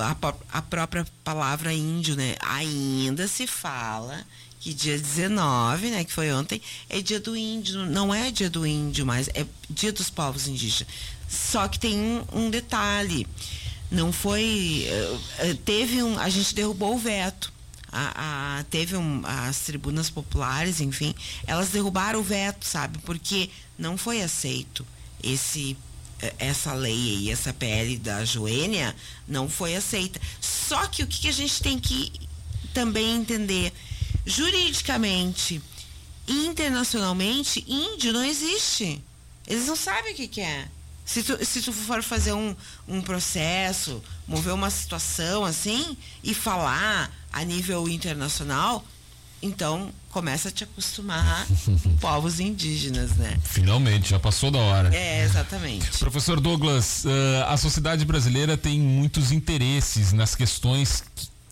A, 0.00 0.16
a 0.58 0.62
própria 0.62 1.06
palavra 1.24 1.72
índio, 1.72 2.14
né? 2.14 2.36
Ainda 2.40 3.26
se 3.26 3.46
fala 3.46 4.24
que 4.60 4.74
dia 4.74 4.98
19, 4.98 5.90
né, 5.90 6.04
que 6.04 6.12
foi 6.12 6.32
ontem, 6.32 6.60
é 6.88 7.00
dia 7.00 7.20
do 7.20 7.36
índio, 7.36 7.86
não 7.86 8.12
é 8.12 8.32
dia 8.32 8.50
do 8.50 8.66
índio, 8.66 9.06
mas 9.06 9.28
é 9.32 9.46
dia 9.70 9.92
dos 9.92 10.10
povos 10.10 10.48
indígenas. 10.48 10.92
Só 11.28 11.68
que 11.68 11.78
tem 11.78 11.96
um, 11.96 12.24
um 12.32 12.50
detalhe, 12.50 13.28
não 13.90 14.12
foi, 14.12 14.88
uh, 14.90 15.54
teve 15.64 16.02
um, 16.02 16.18
a 16.18 16.28
gente 16.28 16.52
derrubou 16.52 16.96
o 16.96 16.98
veto 16.98 17.52
a, 17.90 18.58
a, 18.58 18.64
teve 18.64 18.96
um, 18.96 19.22
as 19.24 19.60
tribunas 19.60 20.10
populares, 20.10 20.80
enfim, 20.80 21.14
elas 21.46 21.68
derrubaram 21.68 22.20
o 22.20 22.22
veto, 22.22 22.64
sabe? 22.66 22.98
Porque 22.98 23.50
não 23.78 23.96
foi 23.96 24.22
aceito 24.22 24.86
esse 25.22 25.76
eh, 26.20 26.34
essa 26.38 26.72
lei 26.72 27.18
e 27.20 27.30
essa 27.30 27.52
PL 27.52 27.98
da 27.98 28.24
Joênia 28.24 28.94
não 29.26 29.48
foi 29.48 29.76
aceita. 29.76 30.20
Só 30.40 30.86
que 30.86 31.02
o 31.02 31.06
que 31.06 31.28
a 31.28 31.32
gente 31.32 31.62
tem 31.62 31.78
que 31.78 32.12
também 32.72 33.16
entender 33.16 33.72
juridicamente, 34.24 35.62
internacionalmente, 36.26 37.64
índio 37.66 38.12
não 38.12 38.24
existe. 38.24 39.02
Eles 39.46 39.66
não 39.66 39.76
sabem 39.76 40.12
o 40.12 40.16
que, 40.16 40.28
que 40.28 40.40
é. 40.40 40.68
Se 41.06 41.22
tu, 41.22 41.42
se 41.44 41.62
tu 41.62 41.72
for 41.72 42.02
fazer 42.02 42.32
um, 42.32 42.54
um 42.88 43.00
processo, 43.00 44.02
mover 44.26 44.52
uma 44.52 44.68
situação 44.68 45.44
assim 45.44 45.96
e 46.22 46.34
falar 46.34 47.10
a 47.32 47.44
nível 47.44 47.88
internacional, 47.88 48.84
então 49.40 49.90
começa 50.10 50.48
a 50.48 50.52
te 50.52 50.64
acostumar 50.64 51.46
com 51.64 51.96
povos 52.00 52.40
indígenas, 52.40 53.12
né? 53.12 53.38
Finalmente, 53.44 54.10
já 54.10 54.18
passou 54.18 54.50
da 54.50 54.58
hora. 54.58 54.94
É, 54.94 55.22
exatamente. 55.22 55.98
Professor 55.98 56.40
Douglas, 56.40 57.04
uh, 57.04 57.44
a 57.46 57.56
sociedade 57.56 58.04
brasileira 58.04 58.56
tem 58.56 58.80
muitos 58.80 59.30
interesses 59.30 60.12
nas 60.12 60.34
questões 60.34 61.04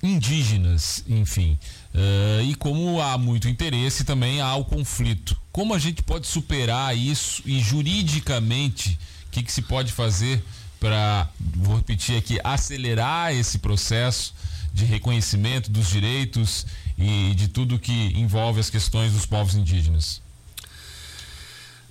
indígenas, 0.02 1.04
enfim. 1.06 1.58
Uh, 1.94 2.42
e 2.42 2.54
como 2.56 3.00
há 3.00 3.16
muito 3.16 3.48
interesse, 3.48 4.02
também 4.02 4.40
há 4.40 4.54
o 4.56 4.64
conflito. 4.64 5.36
Como 5.52 5.72
a 5.72 5.78
gente 5.78 6.02
pode 6.02 6.26
superar 6.26 6.96
isso 6.96 7.42
e 7.46 7.60
juridicamente, 7.60 8.98
que, 9.34 9.42
que 9.42 9.52
se 9.52 9.62
pode 9.62 9.92
fazer 9.92 10.42
para, 10.78 11.28
vou 11.56 11.76
repetir 11.76 12.16
aqui, 12.16 12.38
acelerar 12.44 13.34
esse 13.34 13.58
processo 13.58 14.32
de 14.72 14.84
reconhecimento 14.84 15.70
dos 15.70 15.88
direitos 15.88 16.66
e 16.96 17.34
de 17.34 17.48
tudo 17.48 17.78
que 17.78 18.12
envolve 18.14 18.60
as 18.60 18.70
questões 18.70 19.12
dos 19.12 19.26
povos 19.26 19.54
indígenas? 19.54 20.22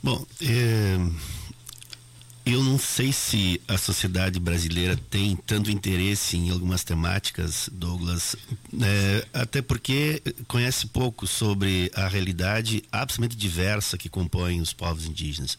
Bom, 0.01 0.25
é, 0.41 0.97
eu 2.45 2.63
não 2.63 2.77
sei 2.77 3.11
se 3.11 3.61
a 3.67 3.77
sociedade 3.77 4.39
brasileira 4.39 4.97
tem 5.09 5.35
tanto 5.35 5.71
interesse 5.71 6.37
em 6.37 6.49
algumas 6.49 6.83
temáticas, 6.83 7.69
Douglas, 7.71 8.35
é, 8.81 9.25
até 9.33 9.61
porque 9.61 10.21
conhece 10.47 10.87
pouco 10.87 11.25
sobre 11.27 11.91
a 11.95 12.07
realidade 12.07 12.83
absolutamente 12.91 13.37
diversa 13.37 13.97
que 13.97 14.09
compõe 14.09 14.61
os 14.61 14.71
povos 14.71 15.05
indígenas. 15.05 15.57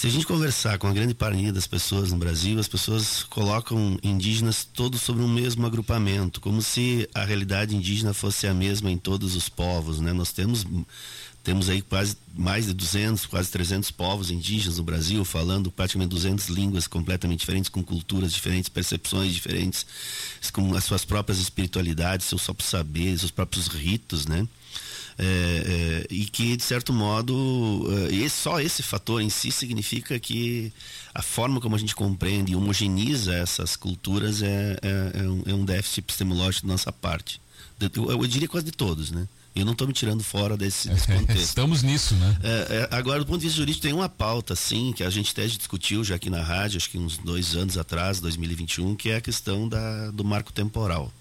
Se 0.00 0.08
a 0.08 0.10
gente 0.10 0.26
conversar 0.26 0.76
com 0.76 0.88
a 0.88 0.92
grande 0.92 1.14
parte 1.14 1.50
das 1.52 1.66
pessoas 1.66 2.10
no 2.10 2.18
Brasil, 2.18 2.58
as 2.58 2.68
pessoas 2.68 3.22
colocam 3.22 3.96
indígenas 4.02 4.62
todos 4.64 5.00
sobre 5.00 5.22
um 5.22 5.28
mesmo 5.28 5.64
agrupamento, 5.64 6.40
como 6.40 6.60
se 6.60 7.08
a 7.14 7.24
realidade 7.24 7.74
indígena 7.74 8.12
fosse 8.12 8.46
a 8.46 8.52
mesma 8.52 8.90
em 8.90 8.98
todos 8.98 9.34
os 9.34 9.48
povos, 9.48 10.00
né? 10.00 10.12
Nós 10.12 10.30
temos 10.32 10.66
temos 11.44 11.68
aí 11.68 11.80
quase 11.80 12.16
mais 12.34 12.66
de 12.66 12.74
200, 12.74 13.24
quase 13.26 13.50
300 13.50 13.90
povos 13.92 14.30
indígenas 14.30 14.78
no 14.78 14.84
Brasil, 14.84 15.24
falando 15.24 15.70
praticamente 15.70 16.10
200 16.10 16.48
línguas 16.48 16.86
completamente 16.86 17.40
diferentes, 17.40 17.68
com 17.68 17.82
culturas 17.82 18.32
diferentes, 18.32 18.68
percepções 18.68 19.32
diferentes, 19.32 19.86
com 20.52 20.74
as 20.74 20.84
suas 20.84 21.04
próprias 21.04 21.38
espiritualidades, 21.38 22.26
seus 22.26 22.42
próprios 22.42 22.68
saberes, 22.68 23.20
seus 23.20 23.30
próprios 23.30 23.68
ritos, 23.68 24.26
né? 24.26 24.46
É, 25.16 25.24
é, 25.24 26.14
e 26.14 26.24
que, 26.24 26.56
de 26.56 26.62
certo 26.62 26.92
modo, 26.92 27.86
é, 28.10 28.28
só 28.28 28.60
esse 28.60 28.82
fator 28.82 29.20
em 29.22 29.30
si 29.30 29.50
significa 29.50 30.18
que 30.18 30.72
a 31.14 31.22
forma 31.22 31.60
como 31.60 31.76
a 31.76 31.78
gente 31.78 31.94
compreende 31.94 32.52
e 32.52 32.56
homogeneiza 32.56 33.32
essas 33.34 33.76
culturas 33.76 34.42
é, 34.42 34.76
é, 34.82 35.20
é 35.20 35.22
um, 35.22 35.42
é 35.46 35.54
um 35.54 35.64
déficit 35.64 36.00
epistemológico 36.00 36.66
da 36.66 36.72
nossa 36.72 36.92
parte. 36.92 37.40
Eu, 37.80 38.10
eu 38.10 38.26
diria 38.26 38.48
quase 38.48 38.66
de 38.66 38.72
todos, 38.72 39.10
né? 39.10 39.28
Eu 39.54 39.64
não 39.64 39.72
estou 39.72 39.86
me 39.86 39.92
tirando 39.92 40.24
fora 40.24 40.56
desse, 40.56 40.88
desse 40.88 41.06
contexto. 41.12 41.44
Estamos 41.44 41.82
nisso, 41.84 42.14
né? 42.16 42.36
É, 42.42 42.88
é, 42.92 42.96
agora, 42.96 43.20
do 43.20 43.26
ponto 43.26 43.38
de 43.38 43.44
vista 43.44 43.58
jurídico, 43.58 43.82
tem 43.82 43.92
uma 43.92 44.08
pauta, 44.08 44.56
sim, 44.56 44.92
que 44.92 45.04
a 45.04 45.10
gente 45.10 45.30
até 45.30 45.46
discutiu 45.46 46.02
já 46.02 46.16
aqui 46.16 46.28
na 46.28 46.42
rádio, 46.42 46.76
acho 46.76 46.90
que 46.90 46.98
uns 46.98 47.18
dois 47.18 47.54
anos 47.54 47.78
atrás, 47.78 48.18
2021, 48.20 48.96
que 48.96 49.10
é 49.10 49.16
a 49.16 49.20
questão 49.20 49.68
da, 49.68 50.10
do 50.10 50.24
marco 50.24 50.52
temporal. 50.52 51.12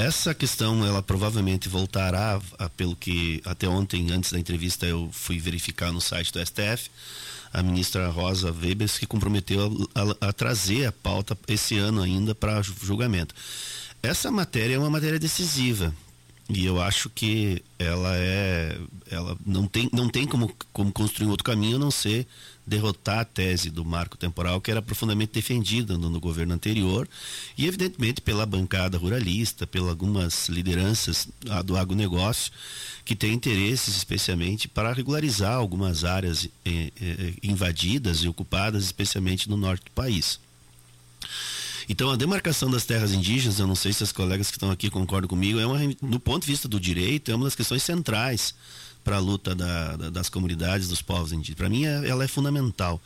Essa 0.00 0.32
questão, 0.34 0.82
ela 0.82 1.02
provavelmente 1.02 1.68
voltará, 1.68 2.40
a, 2.58 2.70
pelo 2.70 2.96
que 2.96 3.42
até 3.44 3.68
ontem, 3.68 4.10
antes 4.10 4.32
da 4.32 4.38
entrevista, 4.38 4.86
eu 4.86 5.10
fui 5.12 5.38
verificar 5.38 5.92
no 5.92 6.00
site 6.00 6.32
do 6.32 6.40
STF, 6.40 6.90
a 7.52 7.62
ministra 7.62 8.08
Rosa 8.08 8.50
Weber 8.50 8.88
que 8.98 9.04
comprometeu 9.04 9.90
a, 9.94 10.26
a, 10.26 10.28
a 10.30 10.32
trazer 10.32 10.86
a 10.86 10.92
pauta 10.92 11.36
esse 11.46 11.76
ano 11.76 12.00
ainda 12.00 12.34
para 12.34 12.62
julgamento. 12.62 13.34
Essa 14.02 14.30
matéria 14.30 14.76
é 14.76 14.78
uma 14.78 14.88
matéria 14.88 15.18
decisiva, 15.18 15.94
e 16.52 16.66
eu 16.66 16.80
acho 16.80 17.08
que 17.08 17.62
ela 17.78 18.16
é. 18.16 18.76
Ela 19.10 19.36
não 19.46 19.66
tem, 19.66 19.88
não 19.92 20.08
tem 20.08 20.26
como, 20.26 20.52
como 20.72 20.92
construir 20.92 21.28
outro 21.28 21.44
caminho 21.44 21.76
a 21.76 21.78
não 21.78 21.90
ser 21.90 22.26
derrotar 22.66 23.20
a 23.20 23.24
tese 23.24 23.70
do 23.70 23.84
marco 23.84 24.16
temporal, 24.16 24.60
que 24.60 24.70
era 24.70 24.80
profundamente 24.80 25.32
defendida 25.32 25.98
no, 25.98 26.08
no 26.08 26.20
governo 26.20 26.54
anterior, 26.54 27.08
e 27.58 27.66
evidentemente 27.66 28.20
pela 28.20 28.46
bancada 28.46 28.96
ruralista, 28.96 29.66
pelas 29.66 29.90
algumas 29.90 30.48
lideranças 30.48 31.28
do 31.64 31.76
agronegócio, 31.76 32.52
que 33.04 33.16
tem 33.16 33.32
interesses 33.32 33.96
especialmente 33.96 34.68
para 34.68 34.92
regularizar 34.92 35.54
algumas 35.54 36.04
áreas 36.04 36.48
eh, 36.64 36.92
eh, 37.00 37.34
invadidas 37.42 38.18
e 38.18 38.28
ocupadas, 38.28 38.84
especialmente 38.84 39.48
no 39.48 39.56
norte 39.56 39.84
do 39.86 39.90
país. 39.90 40.38
Então, 41.88 42.10
a 42.10 42.16
demarcação 42.16 42.70
das 42.70 42.84
terras 42.84 43.12
indígenas, 43.12 43.58
eu 43.58 43.66
não 43.66 43.74
sei 43.74 43.92
se 43.92 44.02
as 44.02 44.12
colegas 44.12 44.48
que 44.48 44.56
estão 44.56 44.70
aqui 44.70 44.90
concordam 44.90 45.28
comigo, 45.28 45.58
é 45.58 45.66
uma, 45.66 45.78
do 46.02 46.20
ponto 46.20 46.42
de 46.42 46.48
vista 46.48 46.68
do 46.68 46.78
direito, 46.78 47.30
é 47.30 47.34
uma 47.34 47.44
das 47.44 47.54
questões 47.54 47.82
centrais 47.82 48.54
para 49.02 49.16
a 49.16 49.20
luta 49.20 49.54
da, 49.54 49.96
da, 49.96 50.10
das 50.10 50.28
comunidades, 50.28 50.88
dos 50.88 51.02
povos 51.02 51.32
indígenas. 51.32 51.56
Para 51.56 51.68
mim, 51.68 51.84
é, 51.84 52.08
ela 52.08 52.24
é 52.24 52.28
fundamental. 52.28 53.00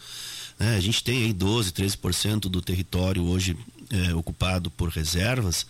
É, 0.59 0.77
a 0.77 0.81
gente 0.81 1.03
tem 1.03 1.25
aí 1.25 1.33
12, 1.33 1.73
13% 1.73 2.41
do 2.43 2.61
território 2.61 3.25
hoje 3.25 3.57
é, 3.91 4.15
ocupado 4.15 4.71
por 4.71 4.89
reservas, 4.89 5.67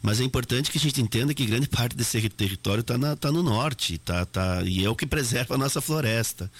mas 0.00 0.20
é 0.20 0.24
importante 0.24 0.70
que 0.70 0.78
a 0.78 0.80
gente 0.80 1.00
entenda 1.00 1.34
que 1.34 1.44
grande 1.44 1.66
parte 1.68 1.96
desse 1.96 2.28
território 2.28 2.80
está 2.80 3.16
tá 3.16 3.32
no 3.32 3.42
norte, 3.42 3.98
tá, 3.98 4.24
tá, 4.24 4.62
e 4.62 4.84
é 4.84 4.88
o 4.88 4.96
que 4.96 5.06
preserva 5.06 5.54
a 5.54 5.58
nossa 5.58 5.80
floresta. 5.80 6.50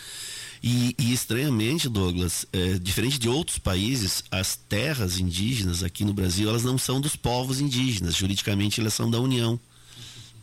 E, 0.63 0.95
e 0.99 1.13
estranhamente, 1.13 1.89
Douglas, 1.89 2.47
é, 2.53 2.79
diferente 2.79 3.19
de 3.19 3.29
outros 3.29 3.59
países, 3.59 4.25
as 4.31 4.57
terras 4.57 5.19
indígenas 5.19 5.83
aqui 5.83 6.05
no 6.05 6.13
Brasil, 6.13 6.49
elas 6.49 6.65
não 6.65 6.77
são 6.77 7.01
dos 7.01 7.17
povos 7.17 7.61
indígenas. 7.61 8.17
Juridicamente, 8.17 8.81
elas 8.81 8.95
são 8.95 9.11
da 9.11 9.21
União 9.21 9.59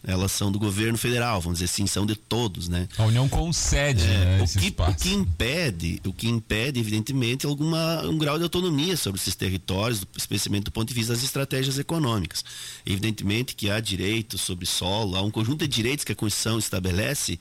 elas 0.08 0.32
são 0.32 0.52
do 0.52 0.60
governo 0.60 0.98
federal, 0.98 1.42
vamos 1.42 1.60
dizer 1.60 1.66
assim, 1.66 1.88
são 1.88 2.06
de 2.06 2.16
todos, 2.16 2.70
né? 2.70 2.88
A 2.98 3.06
União 3.06 3.28
concede 3.28 4.04
é, 4.04 4.08
né, 4.08 4.42
o, 4.42 4.48
que, 4.48 4.76
o 4.82 4.96
que 4.96 5.14
impede, 5.14 6.02
o 6.06 6.14
que 6.14 6.28
impede, 6.28 6.80
evidentemente, 6.80 7.46
alguma, 7.46 8.04
um 8.04 8.18
grau 8.18 8.38
de 8.38 8.44
autonomia 8.44 8.96
sobre 8.96 9.20
esses 9.20 9.36
territórios, 9.36 10.06
especialmente 10.16 10.66
do 10.66 10.72
ponto 10.72 10.88
de 10.88 10.94
vista 10.94 11.14
das 11.14 11.24
estratégias 11.24 11.80
econômicas. 11.80 12.46
Evidentemente 12.86 13.56
que 13.56 13.70
há 13.70 13.80
direitos 13.80 14.42
sobre 14.42 14.66
solo, 14.66 15.16
há 15.16 15.22
um 15.22 15.32
conjunto 15.32 15.68
de 15.68 15.68
direitos 15.68 16.06
que 16.06 16.12
a 16.12 16.16
Constituição 16.16 16.60
estabelece 16.60 17.40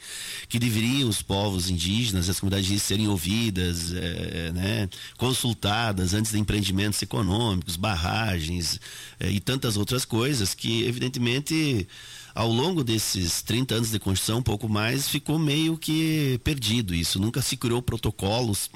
que 0.48 0.58
deveriam 0.58 1.08
os 1.08 1.20
povos 1.20 1.68
indígenas, 1.68 2.28
as 2.28 2.40
comunidades 2.40 2.66
indígenas 2.66 2.86
serem 2.86 3.08
ouvidas, 3.08 3.92
é, 3.92 4.52
né, 4.52 4.88
consultadas 5.18 6.14
antes 6.14 6.32
de 6.32 6.38
empreendimentos 6.38 7.00
econômicos, 7.02 7.76
barragens 7.76 8.80
é, 9.20 9.30
e 9.30 9.38
tantas 9.38 9.76
outras 9.76 10.04
coisas 10.04 10.54
que, 10.54 10.84
evidentemente, 10.84 11.86
ao 12.34 12.50
longo 12.50 12.82
desses 12.82 13.42
30 13.42 13.76
anos 13.76 13.90
de 13.90 13.98
Constituição, 13.98 14.38
um 14.38 14.42
pouco 14.42 14.68
mais, 14.68 15.08
ficou 15.08 15.38
meio 15.38 15.78
que 15.78 16.40
perdido 16.42 16.92
isso. 16.92 17.20
Nunca 17.20 17.40
se 17.40 17.56
criou 17.56 17.80
protocolos 17.80 18.68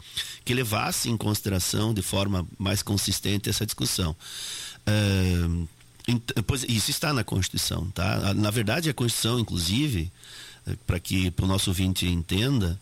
que 0.45 0.55
levassem 0.55 1.13
em 1.13 1.17
consideração 1.17 1.93
de 1.93 2.01
forma 2.01 2.47
mais 2.57 2.83
consistente 2.83 3.51
essa 3.51 3.67
discussão. 3.67 4.15
Uh, 4.87 5.69
pois, 6.47 6.65
isso 6.69 6.91
está 6.91 7.13
na 7.13 7.25
Constituição, 7.25 7.91
tá? 7.91 8.33
Na 8.33 8.51
verdade, 8.51 8.89
a 8.89 8.95
Constituição, 8.95 9.41
inclusive, 9.41 10.11
eh, 10.67 10.77
para 10.87 11.01
que 11.01 11.33
o 11.43 11.47
nosso 11.47 11.71
ouvinte 11.71 12.07
entenda, 12.07 12.81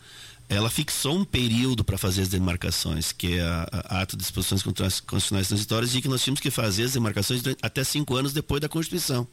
ela 0.48 0.70
fixou 0.70 1.16
um 1.16 1.24
período 1.24 1.82
para 1.82 1.98
fazer 1.98 2.22
as 2.22 2.28
demarcações, 2.28 3.12
que 3.12 3.38
é 3.38 3.40
a, 3.40 3.68
a 3.72 4.00
ato 4.02 4.16
de 4.16 4.22
disposições 4.22 4.62
constitucionais 4.62 5.48
transitórias, 5.48 5.94
e 5.94 6.02
que 6.02 6.08
nós 6.08 6.22
tínhamos 6.22 6.40
que 6.40 6.50
fazer 6.50 6.84
as 6.84 6.92
demarcações 6.92 7.42
até 7.62 7.82
cinco 7.82 8.14
anos 8.14 8.32
depois 8.32 8.60
da 8.60 8.68
Constituição. 8.68 9.26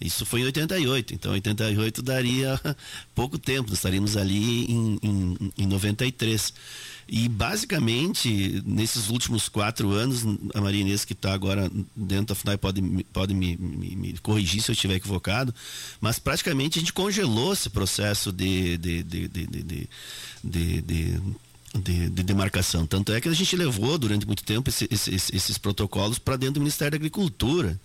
Isso 0.00 0.26
foi 0.26 0.40
em 0.40 0.44
88, 0.44 1.14
então 1.14 1.32
88 1.32 2.02
daria 2.02 2.60
pouco 3.14 3.38
tempo, 3.38 3.72
estaríamos 3.72 4.16
ali 4.16 4.64
em, 4.64 4.98
em, 5.02 5.52
em 5.58 5.66
93. 5.66 6.52
E 7.06 7.28
basicamente, 7.28 8.62
nesses 8.64 9.10
últimos 9.10 9.48
quatro 9.48 9.90
anos, 9.90 10.24
a 10.54 10.60
Maria 10.60 10.80
Inês 10.80 11.04
que 11.04 11.12
está 11.12 11.34
agora 11.34 11.70
dentro 11.94 12.26
da 12.26 12.34
FUNAI 12.34 12.56
pode, 12.56 12.82
pode 13.12 13.34
me, 13.34 13.56
me, 13.56 13.94
me, 13.94 14.18
corrigir 14.18 14.62
se 14.62 14.70
eu 14.70 14.72
estiver 14.72 14.94
equivocado, 14.94 15.54
mas 16.00 16.18
praticamente 16.18 16.78
a 16.78 16.80
gente 16.80 16.94
congelou 16.94 17.52
esse 17.52 17.68
processo 17.68 18.32
de, 18.32 18.78
de, 18.78 19.02
de, 19.02 19.28
de, 19.28 19.46
de, 19.46 19.88
de, 20.42 20.80
de 20.82 21.20
de, 21.76 22.08
de, 22.08 22.22
demarcação. 22.22 22.86
Tanto 22.86 23.12
é 23.12 23.20
que 23.20 23.28
a 23.28 23.32
gente 23.32 23.56
levou 23.56 23.98
durante 23.98 24.26
muito 24.26 24.44
tempo 24.44 24.70
esse, 24.70 24.86
esses, 24.90 25.28
esses 25.32 25.58
protocolos 25.58 26.18
para 26.20 26.36
dentro 26.36 26.54
do 26.54 26.60
Ministério 26.60 26.92
da 26.92 26.96
Agricultura. 26.96 27.78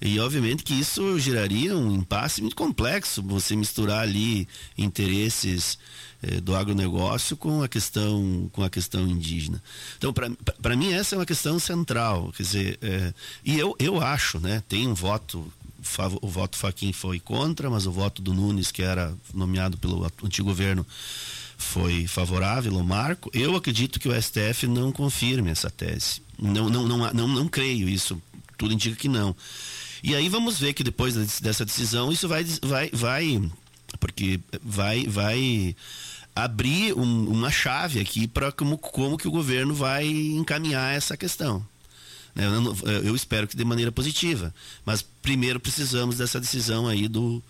E 0.00 0.18
obviamente 0.20 0.62
que 0.62 0.74
isso 0.74 1.18
geraria 1.18 1.76
um 1.76 1.94
impasse 1.94 2.40
muito 2.40 2.56
complexo, 2.56 3.22
você 3.22 3.56
misturar 3.56 4.00
ali 4.02 4.46
interesses 4.76 5.78
eh, 6.22 6.40
do 6.40 6.54
agronegócio 6.54 7.36
com 7.36 7.62
a 7.62 7.68
questão 7.68 8.50
com 8.52 8.62
a 8.62 8.70
questão 8.70 9.06
indígena. 9.06 9.62
Então, 9.96 10.12
para 10.12 10.76
mim 10.76 10.92
essa 10.92 11.14
é 11.14 11.18
uma 11.18 11.26
questão 11.26 11.58
central, 11.58 12.32
quer 12.36 12.42
dizer, 12.42 12.78
eh, 12.82 13.14
e 13.44 13.58
eu, 13.58 13.74
eu 13.78 14.00
acho, 14.00 14.38
né, 14.38 14.62
tem 14.68 14.86
um 14.86 14.94
voto 14.94 15.50
o 16.20 16.28
voto 16.28 16.56
Faquin 16.56 16.92
foi 16.92 17.20
contra, 17.20 17.70
mas 17.70 17.86
o 17.86 17.92
voto 17.92 18.20
do 18.20 18.34
Nunes, 18.34 18.72
que 18.72 18.82
era 18.82 19.14
nomeado 19.32 19.78
pelo 19.78 20.04
antigo 20.22 20.48
governo, 20.48 20.84
foi 21.56 22.06
favorável 22.06 22.76
ao 22.76 22.82
marco. 22.82 23.30
Eu 23.32 23.56
acredito 23.56 24.00
que 24.00 24.08
o 24.08 24.22
STF 24.22 24.66
não 24.66 24.90
confirme 24.92 25.50
essa 25.50 25.70
tese. 25.70 26.20
Não, 26.38 26.68
não, 26.68 26.86
não, 26.86 27.12
não, 27.12 27.28
não 27.28 27.48
creio 27.48 27.88
isso. 27.88 28.20
Tudo 28.58 28.74
indica 28.74 28.96
que 28.96 29.08
não. 29.08 29.34
E 30.02 30.14
aí 30.14 30.28
vamos 30.28 30.58
ver 30.58 30.72
que 30.72 30.84
depois 30.84 31.14
dessa 31.40 31.64
decisão 31.64 32.12
isso 32.12 32.28
vai, 32.28 32.44
vai, 32.62 32.90
vai 32.92 33.50
porque 33.98 34.40
vai, 34.62 35.06
vai 35.06 35.76
abrir 36.34 36.92
um, 36.94 37.30
uma 37.30 37.50
chave 37.50 37.98
aqui 38.00 38.26
para 38.26 38.52
como, 38.52 38.76
como 38.76 39.16
que 39.16 39.26
o 39.26 39.30
governo 39.30 39.74
vai 39.74 40.06
encaminhar 40.06 40.94
essa 40.94 41.16
questão. 41.16 41.66
Né? 42.34 42.44
Eu, 42.46 43.04
eu, 43.04 43.16
espero 43.16 43.48
que 43.48 43.56
de 43.56 43.64
maneira 43.64 43.90
positiva. 43.90 44.54
Mas 44.84 45.02
primeiro 45.02 45.58
precisamos 45.58 46.18
dessa 46.18 46.38
decisão 46.38 46.86
aí 46.86 47.08
do, 47.08 47.42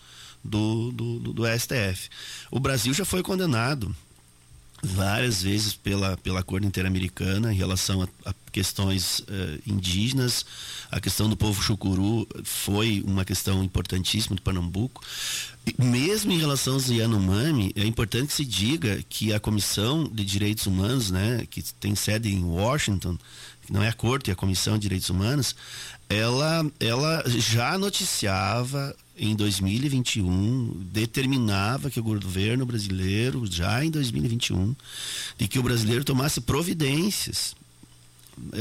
do, 0.42 0.92
do, 0.92 1.18
do, 1.18 1.32
do 1.32 1.59
STF. 1.59 2.09
O 2.51 2.61
Brasil 2.61 2.94
já 2.94 3.05
foi 3.05 3.22
condenado 3.22 3.94
várias 4.87 5.43
vezes 5.43 5.74
pela, 5.74 6.16
pela 6.18 6.43
Corte 6.43 6.66
Interamericana 6.66 7.53
em 7.53 7.57
relação 7.57 8.03
a, 8.03 8.09
a 8.24 8.34
questões 8.53 9.20
uh, 9.20 9.24
indígenas. 9.66 10.47
A 10.91 11.01
questão 11.01 11.28
do 11.28 11.37
povo 11.37 11.61
chucuru 11.62 12.26
foi 12.45 13.03
uma 13.05 13.24
questão 13.24 13.62
importantíssima 13.62 14.37
de 14.37 14.43
Pernambuco. 14.43 15.03
E 15.66 15.82
mesmo 15.82 16.32
em 16.32 16.39
relação 16.39 16.74
aos 16.74 16.89
Yanomami, 16.89 17.72
é 17.74 17.84
importante 17.84 18.28
que 18.28 18.34
se 18.34 18.45
diga 18.45 19.03
que 19.09 19.32
a 19.32 19.41
Comissão 19.41 20.05
de 20.05 20.24
Direitos 20.24 20.66
Humanos, 20.66 21.11
né, 21.11 21.45
que 21.51 21.62
tem 21.62 21.95
sede 21.97 22.32
em 22.32 22.45
Washington, 22.45 23.18
não 23.68 23.82
é 23.82 23.89
a 23.89 23.93
Corte, 23.93 24.30
é 24.30 24.32
a 24.32 24.37
Comissão 24.37 24.74
de 24.74 24.82
Direitos 24.82 25.11
Humanos, 25.11 25.57
ela, 26.09 26.64
ela 26.78 27.24
já 27.26 27.76
noticiava 27.76 28.95
em 29.18 29.34
2021 29.34 30.86
determinava 30.92 31.90
que 31.90 31.98
o 31.98 32.02
governo 32.02 32.66
brasileiro, 32.66 33.46
já 33.50 33.84
em 33.84 33.90
2021, 33.90 34.74
de 35.38 35.48
que 35.48 35.58
o 35.58 35.62
brasileiro 35.62 36.04
tomasse 36.04 36.40
providências 36.40 37.54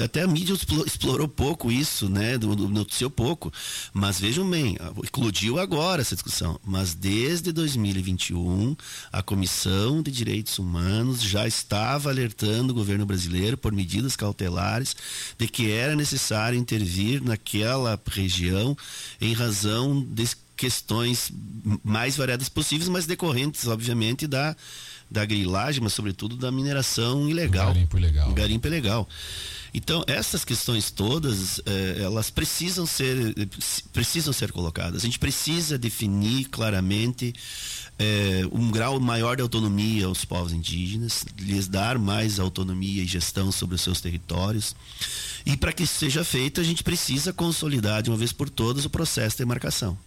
até 0.03 0.22
a 0.22 0.28
mídia 0.28 0.53
explorou 0.86 1.28
pouco 1.28 1.72
isso, 1.72 2.08
né? 2.08 2.38
Noticiou 2.38 3.10
pouco. 3.10 3.51
Mas 3.93 4.20
vejam 4.20 4.49
bem, 4.49 4.78
eclodiu 5.03 5.60
agora 5.60 6.01
essa 6.01 6.16
discussão. 6.16 6.60
Mas 6.66 6.93
desde 6.93 7.51
2021, 7.51 8.76
a 9.12 9.22
Comissão 9.22 10.01
de 10.01 10.12
Direitos 10.12 10.58
Humanos 10.60 11.22
já 11.22 11.45
estava 11.45 12.10
alertando 12.10 12.72
o 12.72 12.76
governo 12.76 13.06
brasileiro 13.06 13.58
por 13.58 13.74
medidas 13.74 14.16
cautelares 14.16 14.95
de 15.38 15.47
que 15.47 15.70
era 15.70 15.95
necessário 15.95 16.58
intervir 16.58 17.22
naquela 17.22 17.99
região 18.10 18.78
em 19.20 19.34
razão 19.34 20.01
de 20.01 20.45
questões 20.56 21.32
mais 21.84 22.16
variadas 22.16 22.49
possíveis, 22.49 22.89
mas 22.89 23.06
decorrentes, 23.06 23.68
obviamente, 23.68 24.28
da, 24.28 24.56
da 25.10 25.26
grilagem, 25.26 25.82
mas 25.84 25.93
sobretudo 25.93 26.36
da 26.36 26.51
mineração 26.51 27.30
ilegal. 27.30 27.68
garimpo 27.68 27.97
ilegal. 27.97 28.34
garimpo 28.34 28.68
ilegal. 28.68 29.10
Então, 29.74 30.06
essas 30.08 30.45
questões 30.45 30.89
todas, 30.89 31.60
eh, 31.66 31.97
elas 32.01 32.30
precisam 32.30 32.86
ser, 32.86 33.36
precisam 33.91 34.32
ser 34.32 34.53
colocadas. 34.53 35.01
A 35.01 35.06
gente 35.06 35.20
precisa 35.20 35.78
definir 35.78 36.45
claramente 36.45 37.34
eh, 37.99 38.43
um 38.53 38.72
grau 38.72 38.97
maior 39.01 39.36
de 39.36 39.41
autonomia 39.41 40.06
aos 40.06 40.24
povos 40.24 40.53
indígenas, 40.53 41.26
lhes 41.38 41.68
dar 41.68 41.99
mais 41.99 42.39
autonomia 42.39 43.03
e 43.03 43.06
gestão 43.06 43.51
sobre 43.51 43.76
os 43.76 43.82
seus 43.82 43.99
territórios. 43.99 44.74
E 45.45 45.58
para 45.58 45.74
que 45.74 45.84
isso 45.84 45.99
seja 45.99 46.24
feito, 46.24 46.62
a 46.62 46.64
gente 46.64 46.82
precisa 46.82 47.34
consolidar 47.34 48.01
de 48.01 48.10
uma 48.10 48.18
vez 48.18 48.32
por 48.32 48.49
todas 48.49 48.86
o 48.86 48.89
processo 48.89 49.36
de 49.36 49.39
demarcação 49.39 49.97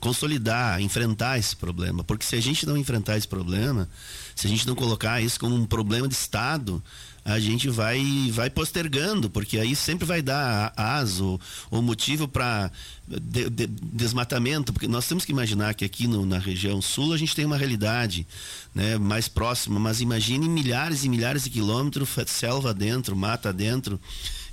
consolidar, 0.00 0.80
enfrentar 0.80 1.38
esse 1.38 1.56
problema. 1.56 2.04
Porque 2.04 2.24
se 2.24 2.36
a 2.36 2.40
gente 2.40 2.66
não 2.66 2.76
enfrentar 2.76 3.16
esse 3.16 3.28
problema, 3.28 3.88
se 4.34 4.46
a 4.46 4.50
gente 4.50 4.66
não 4.66 4.74
colocar 4.74 5.20
isso 5.20 5.38
como 5.38 5.54
um 5.54 5.66
problema 5.66 6.06
de 6.06 6.14
Estado, 6.14 6.82
a 7.24 7.38
gente 7.38 7.68
vai 7.68 8.30
vai 8.32 8.48
postergando, 8.48 9.28
porque 9.28 9.58
aí 9.58 9.76
sempre 9.76 10.06
vai 10.06 10.22
dar 10.22 10.72
aso 10.74 11.38
ou 11.70 11.82
motivo 11.82 12.26
para 12.26 12.70
de, 13.06 13.50
de, 13.50 13.66
desmatamento, 13.66 14.72
porque 14.72 14.88
nós 14.88 15.06
temos 15.06 15.26
que 15.26 15.32
imaginar 15.32 15.74
que 15.74 15.84
aqui 15.84 16.06
no, 16.06 16.24
na 16.24 16.38
região 16.38 16.80
sul 16.80 17.12
a 17.12 17.18
gente 17.18 17.34
tem 17.34 17.44
uma 17.44 17.56
realidade 17.56 18.26
né, 18.74 18.96
mais 18.96 19.28
próxima, 19.28 19.78
mas 19.78 20.00
imagine 20.00 20.48
milhares 20.48 21.04
e 21.04 21.08
milhares 21.08 21.44
de 21.44 21.50
quilômetros, 21.50 22.08
selva 22.26 22.72
dentro, 22.72 23.14
mata 23.14 23.52
dentro, 23.52 24.00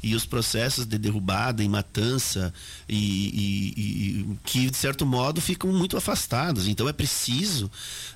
e 0.06 0.14
os 0.14 0.24
processos 0.24 0.86
de 0.86 1.00
derrubada 1.00 1.64
e 1.64 1.68
matança 1.68 2.54
e, 2.88 2.96
e, 2.96 4.22
e, 4.22 4.38
que 4.46 4.70
de 4.70 4.78
certo 4.78 5.04
modo 5.04 5.42
ficam 5.42 5.74
muito 5.74 5.98
afastados. 5.98 6.68
Então 6.68 6.88
é 6.88 6.94
preciso 6.94 7.72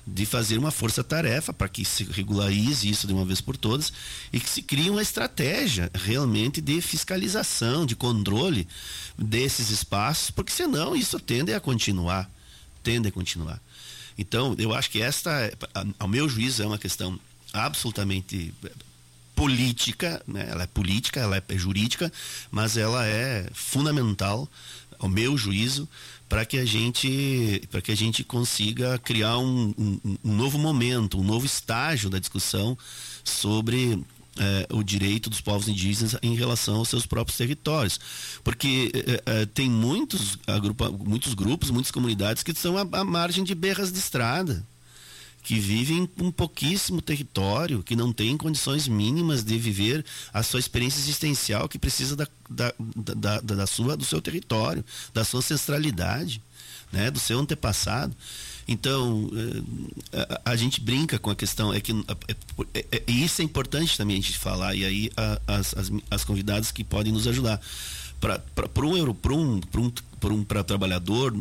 de 0.06 0.24
fazer 0.24 0.56
uma 0.56 0.70
força-tarefa 0.70 1.52
para 1.52 1.68
que 1.68 1.84
se 1.84 2.04
regularize 2.04 2.88
isso 2.88 3.08
de 3.08 3.12
uma 3.12 3.24
vez 3.24 3.40
por 3.40 3.56
todas 3.56 3.92
e 4.32 4.38
que 4.38 4.48
se 4.48 4.62
crie 4.62 4.88
uma 4.88 5.02
estratégia 5.02 5.90
realmente 5.92 6.60
de 6.60 6.80
fiscalização, 6.80 7.84
de 7.84 7.96
controle 7.96 8.68
desses 9.18 9.70
espaços, 9.70 10.30
porque 10.30 10.52
senão 10.52 10.94
isso 10.94 11.18
tende 11.18 11.52
a 11.52 11.58
continuar, 11.58 12.30
tende 12.84 13.08
a 13.08 13.12
continuar. 13.12 13.60
Então, 14.16 14.54
eu 14.58 14.72
acho 14.72 14.90
que 14.90 15.02
esta, 15.02 15.52
ao 15.98 16.06
meu 16.06 16.28
juízo, 16.28 16.62
é 16.62 16.66
uma 16.66 16.78
questão 16.78 17.18
absolutamente 17.52 18.54
política, 19.40 20.22
né? 20.28 20.46
ela 20.50 20.64
é 20.64 20.66
política, 20.66 21.18
ela 21.18 21.34
é 21.38 21.58
jurídica, 21.58 22.12
mas 22.50 22.76
ela 22.76 23.06
é 23.06 23.48
fundamental, 23.54 24.46
ao 24.98 25.08
meu 25.08 25.34
juízo, 25.34 25.88
para 26.28 26.44
que 26.44 26.58
a 26.58 26.64
gente 26.66 27.62
para 27.70 27.80
que 27.80 27.90
a 27.90 27.94
gente 27.94 28.22
consiga 28.22 28.98
criar 28.98 29.38
um, 29.38 29.74
um, 29.78 30.18
um, 30.22 30.34
novo 30.36 30.58
momento, 30.58 31.18
um 31.18 31.24
novo 31.24 31.46
estágio 31.46 32.10
da 32.10 32.18
discussão 32.18 32.76
sobre 33.24 34.04
eh, 34.38 34.66
o 34.70 34.82
direito 34.82 35.30
dos 35.30 35.40
povos 35.40 35.68
indígenas 35.68 36.14
em 36.22 36.34
relação 36.34 36.76
aos 36.76 36.90
seus 36.90 37.06
próprios 37.06 37.38
territórios, 37.38 37.98
porque 38.44 38.92
eh, 38.94 39.22
eh, 39.24 39.46
tem 39.46 39.70
muitos 39.70 40.38
agrupa, 40.46 40.90
muitos 40.90 41.32
grupos, 41.32 41.70
muitas 41.70 41.90
comunidades 41.90 42.42
que 42.42 42.50
estão 42.50 42.76
à, 42.76 42.82
à 42.82 43.04
margem 43.04 43.42
de 43.42 43.54
berras 43.54 43.90
de 43.90 43.98
estrada 43.98 44.62
que 45.42 45.58
vivem 45.58 46.08
um 46.18 46.30
pouquíssimo 46.30 47.00
território, 47.00 47.82
que 47.82 47.96
não 47.96 48.12
tem 48.12 48.36
condições 48.36 48.86
mínimas 48.86 49.42
de 49.42 49.58
viver 49.58 50.04
a 50.32 50.42
sua 50.42 50.60
experiência 50.60 51.00
existencial, 51.00 51.68
que 51.68 51.78
precisa 51.78 52.14
da, 52.14 52.28
da, 52.48 52.72
da, 53.14 53.40
da, 53.40 53.66
sua, 53.66 53.96
do 53.96 54.04
seu 54.04 54.20
território, 54.20 54.84
da 55.14 55.24
sua 55.24 55.38
ancestralidade, 55.38 56.42
né, 56.92 57.10
do 57.10 57.18
seu 57.18 57.38
antepassado. 57.38 58.14
Então, 58.68 59.28
eh, 60.12 60.40
a, 60.44 60.54
gente 60.54 60.80
brinca 60.80 61.18
com 61.18 61.30
a 61.30 61.34
questão, 61.34 61.72
é 61.72 61.80
que 61.80 61.90
é, 61.90 62.36
é, 62.74 62.86
é, 62.92 63.10
isso 63.10 63.42
é 63.42 63.44
importante 63.44 63.96
também 63.96 64.18
a 64.18 64.20
gente 64.20 64.38
falar, 64.38 64.74
e 64.76 64.84
aí 64.84 65.10
a, 65.16 65.40
as, 65.46 65.74
as, 65.74 65.90
as 66.08 66.24
convidadas 66.24 66.70
que 66.70 66.84
podem 66.84 67.12
nos 67.12 67.26
ajudar. 67.26 67.60
Para 68.20 68.38
um, 68.86 69.14
para 69.14 69.32
um, 69.32 69.60
um, 69.78 69.92
um 70.34 70.44
trabalhador 70.44 71.34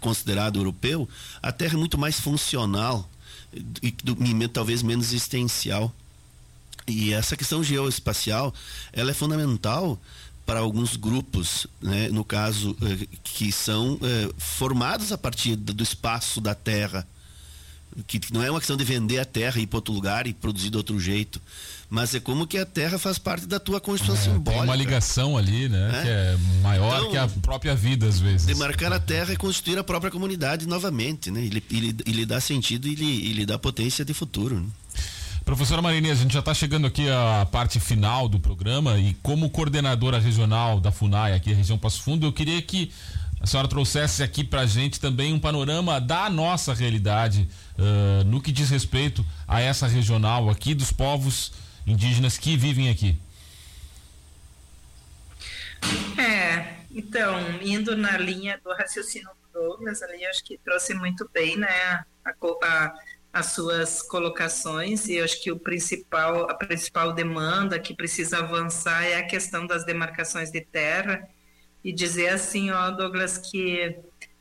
considerado 0.00 0.58
europeu, 0.58 1.08
a 1.42 1.52
Terra 1.52 1.74
é 1.74 1.76
muito 1.76 1.98
mais 1.98 2.20
funcional 2.20 3.08
e 3.82 3.92
talvez 4.48 4.82
menos 4.82 5.06
existencial. 5.06 5.92
E 6.86 7.12
essa 7.12 7.36
questão 7.36 7.64
geoespacial, 7.64 8.54
ela 8.92 9.10
é 9.10 9.14
fundamental 9.14 10.00
para 10.44 10.60
alguns 10.60 10.94
grupos, 10.94 11.66
né, 11.82 12.08
no 12.08 12.24
caso, 12.24 12.76
eh, 12.80 13.08
que 13.24 13.50
são 13.50 13.98
eh, 14.00 14.32
formados 14.38 15.10
a 15.10 15.18
partir 15.18 15.56
do 15.56 15.82
espaço 15.82 16.40
da 16.40 16.54
Terra. 16.54 17.06
Que 18.06 18.20
não 18.32 18.42
é 18.42 18.50
uma 18.50 18.60
questão 18.60 18.76
de 18.76 18.84
vender 18.84 19.18
a 19.18 19.24
terra 19.24 19.58
e 19.58 19.62
ir 19.62 19.66
para 19.66 19.78
outro 19.78 19.94
lugar 19.94 20.26
e 20.26 20.34
produzir 20.34 20.70
de 20.70 20.76
outro 20.76 20.98
jeito 20.98 21.40
mas 21.88 22.14
é 22.14 22.20
como 22.20 22.46
que 22.46 22.58
a 22.58 22.66
terra 22.66 22.98
faz 22.98 23.18
parte 23.18 23.46
da 23.46 23.60
tua 23.60 23.80
constituição 23.80 24.32
é, 24.32 24.34
simbólica. 24.34 24.52
Tem 24.52 24.62
uma 24.62 24.76
ligação 24.76 25.36
ali, 25.36 25.68
né? 25.68 25.88
É? 25.88 26.02
Que 26.02 26.08
é 26.08 26.36
maior 26.62 26.98
então, 26.98 27.10
que 27.10 27.16
a 27.16 27.28
própria 27.28 27.74
vida, 27.74 28.06
às 28.06 28.18
vezes. 28.18 28.46
Demarcar 28.46 28.92
a 28.92 28.98
terra 28.98 29.32
e 29.32 29.36
constituir 29.36 29.78
a 29.78 29.84
própria 29.84 30.10
comunidade 30.10 30.66
novamente, 30.66 31.30
né? 31.30 31.40
E, 31.42 31.62
e, 31.70 31.96
e 32.06 32.12
lhe 32.12 32.26
dá 32.26 32.40
sentido 32.40 32.88
e 32.88 32.94
lhe, 32.94 33.28
e 33.28 33.32
lhe 33.32 33.46
dá 33.46 33.58
potência 33.58 34.04
de 34.04 34.12
futuro. 34.12 34.56
Né? 34.56 34.66
Professora 35.44 35.80
Marini, 35.80 36.10
a 36.10 36.14
gente 36.16 36.32
já 36.34 36.40
está 36.40 36.52
chegando 36.52 36.88
aqui 36.88 37.08
à 37.08 37.46
parte 37.46 37.78
final 37.78 38.28
do 38.28 38.40
programa 38.40 38.98
e 38.98 39.14
como 39.22 39.48
coordenadora 39.48 40.18
regional 40.18 40.80
da 40.80 40.90
FUNAI 40.90 41.34
aqui, 41.34 41.52
região 41.52 41.78
Passo 41.78 42.02
Fundo, 42.02 42.26
eu 42.26 42.32
queria 42.32 42.60
que 42.60 42.90
a 43.46 43.48
senhora 43.48 43.68
trouxesse 43.68 44.24
aqui 44.24 44.42
para 44.42 44.62
a 44.62 44.66
gente 44.66 44.98
também 44.98 45.32
um 45.32 45.38
panorama 45.38 46.00
da 46.00 46.28
nossa 46.28 46.74
realidade 46.74 47.48
uh, 47.78 48.24
no 48.24 48.42
que 48.42 48.50
diz 48.50 48.68
respeito 48.70 49.24
a 49.46 49.60
essa 49.60 49.86
regional 49.86 50.50
aqui 50.50 50.74
dos 50.74 50.90
povos 50.90 51.52
indígenas 51.86 52.36
que 52.36 52.56
vivem 52.56 52.90
aqui? 52.90 53.16
É, 56.18 56.74
então, 56.90 57.38
indo 57.62 57.96
na 57.96 58.18
linha 58.18 58.60
do 58.64 58.72
raciocínio 58.72 59.28
do 59.52 59.60
Douglas, 59.60 60.02
ali 60.02 60.26
acho 60.26 60.42
que 60.42 60.58
trouxe 60.58 60.92
muito 60.92 61.30
bem, 61.32 61.56
né, 61.56 61.68
a, 62.24 62.34
a, 62.64 62.94
as 63.32 63.46
suas 63.52 64.02
colocações 64.02 65.06
e 65.06 65.20
acho 65.20 65.40
que 65.40 65.52
o 65.52 65.56
principal, 65.56 66.50
a 66.50 66.54
principal 66.54 67.12
demanda 67.12 67.78
que 67.78 67.94
precisa 67.94 68.38
avançar 68.38 69.04
é 69.04 69.14
a 69.14 69.24
questão 69.24 69.68
das 69.68 69.86
demarcações 69.86 70.50
de 70.50 70.62
terra 70.62 71.28
e 71.86 71.92
dizer 71.92 72.30
assim, 72.30 72.72
ó, 72.72 72.90
Douglas, 72.90 73.38
que 73.38 73.96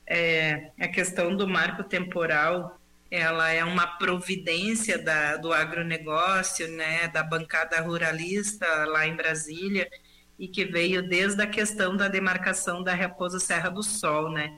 é, 0.08 0.72
a 0.82 0.88
questão 0.88 1.36
do 1.36 1.48
marco 1.48 1.84
temporal 1.84 2.82
ela 3.12 3.52
é 3.52 3.64
uma 3.64 3.86
providência 3.86 4.98
da, 4.98 5.38
do 5.38 5.54
agronegócio, 5.54 6.68
né, 6.70 7.08
da 7.08 7.22
bancada 7.22 7.80
ruralista 7.82 8.66
lá 8.86 9.06
em 9.06 9.16
Brasília, 9.16 9.88
e 10.39 10.48
que 10.48 10.66
veio 10.66 11.08
desde 11.08 11.39
a 11.39 11.46
questão 11.46 11.96
da 11.96 12.08
demarcação 12.08 12.82
da 12.82 12.96
Raposa 12.96 13.39
Serra 13.39 13.70
do 13.70 13.84
Sol, 13.84 14.32
né, 14.32 14.52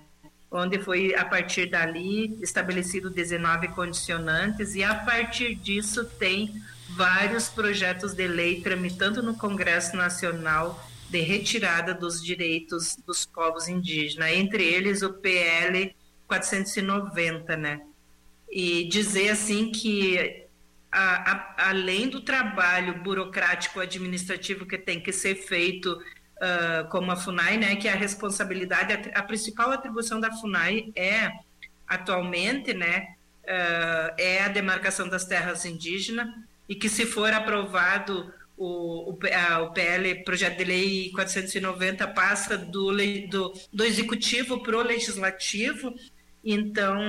onde 0.49 0.79
foi 0.79 1.13
a 1.13 1.25
partir 1.25 1.65
dali 1.65 2.39
estabelecido 2.41 3.09
19 3.09 3.67
condicionantes 3.67 4.75
e 4.75 4.83
a 4.85 4.95
partir 4.95 5.55
disso 5.55 6.05
tem 6.05 6.53
vários 6.95 7.49
projetos 7.49 8.13
de 8.13 8.29
lei 8.29 8.61
tramitando 8.61 9.21
no 9.21 9.35
Congresso 9.35 9.97
Nacional 9.97 10.87
de 11.09 11.21
retirada 11.21 11.93
dos 11.93 12.23
direitos 12.23 12.97
dos 13.05 13.25
povos 13.25 13.67
indígenas, 13.67 14.31
entre 14.31 14.63
eles 14.63 15.01
o 15.01 15.13
PL 15.13 15.95
490, 16.27 17.55
né? 17.55 17.81
E 18.49 18.87
dizer 18.87 19.29
assim 19.29 19.71
que 19.71 20.47
a, 20.91 21.31
a, 21.31 21.69
além 21.69 22.09
do 22.09 22.21
trabalho 22.21 23.01
burocrático 23.03 23.79
administrativo 23.79 24.65
que 24.65 24.77
tem 24.77 24.99
que 24.99 25.11
ser 25.11 25.35
feito 25.35 25.91
uh, 25.91 26.89
como 26.89 27.11
a 27.11 27.15
FUNAI, 27.15 27.57
né, 27.57 27.75
que 27.75 27.87
a 27.87 27.95
responsabilidade, 27.95 28.93
a, 28.93 29.19
a, 29.19 29.23
principal 29.23 29.71
atribuição 29.71 30.19
da 30.19 30.31
FUNAI 30.31 30.91
é 30.95 31.31
atualmente, 31.87 32.73
né, 32.73 33.15
uh, 33.43 34.13
é 34.17 34.43
a 34.43 34.47
demarcação 34.47 35.07
das 35.07 35.25
terras 35.25 35.65
indígenas 35.65 36.27
e 36.67 36.75
que 36.75 36.89
se 36.89 37.05
for 37.05 37.31
aprovado 37.33 38.33
o, 38.57 39.11
o, 39.11 39.19
a, 39.31 39.61
o 39.61 39.71
PL, 39.71 40.23
projeto 40.23 40.57
de 40.57 40.63
lei 40.63 41.11
490, 41.11 42.07
passa 42.07 42.57
do, 42.57 42.91
do, 43.29 43.53
do 43.71 43.83
executivo 43.83 44.63
para 44.63 44.77
o 44.77 44.81
legislativo, 44.81 45.93
então 46.43 46.99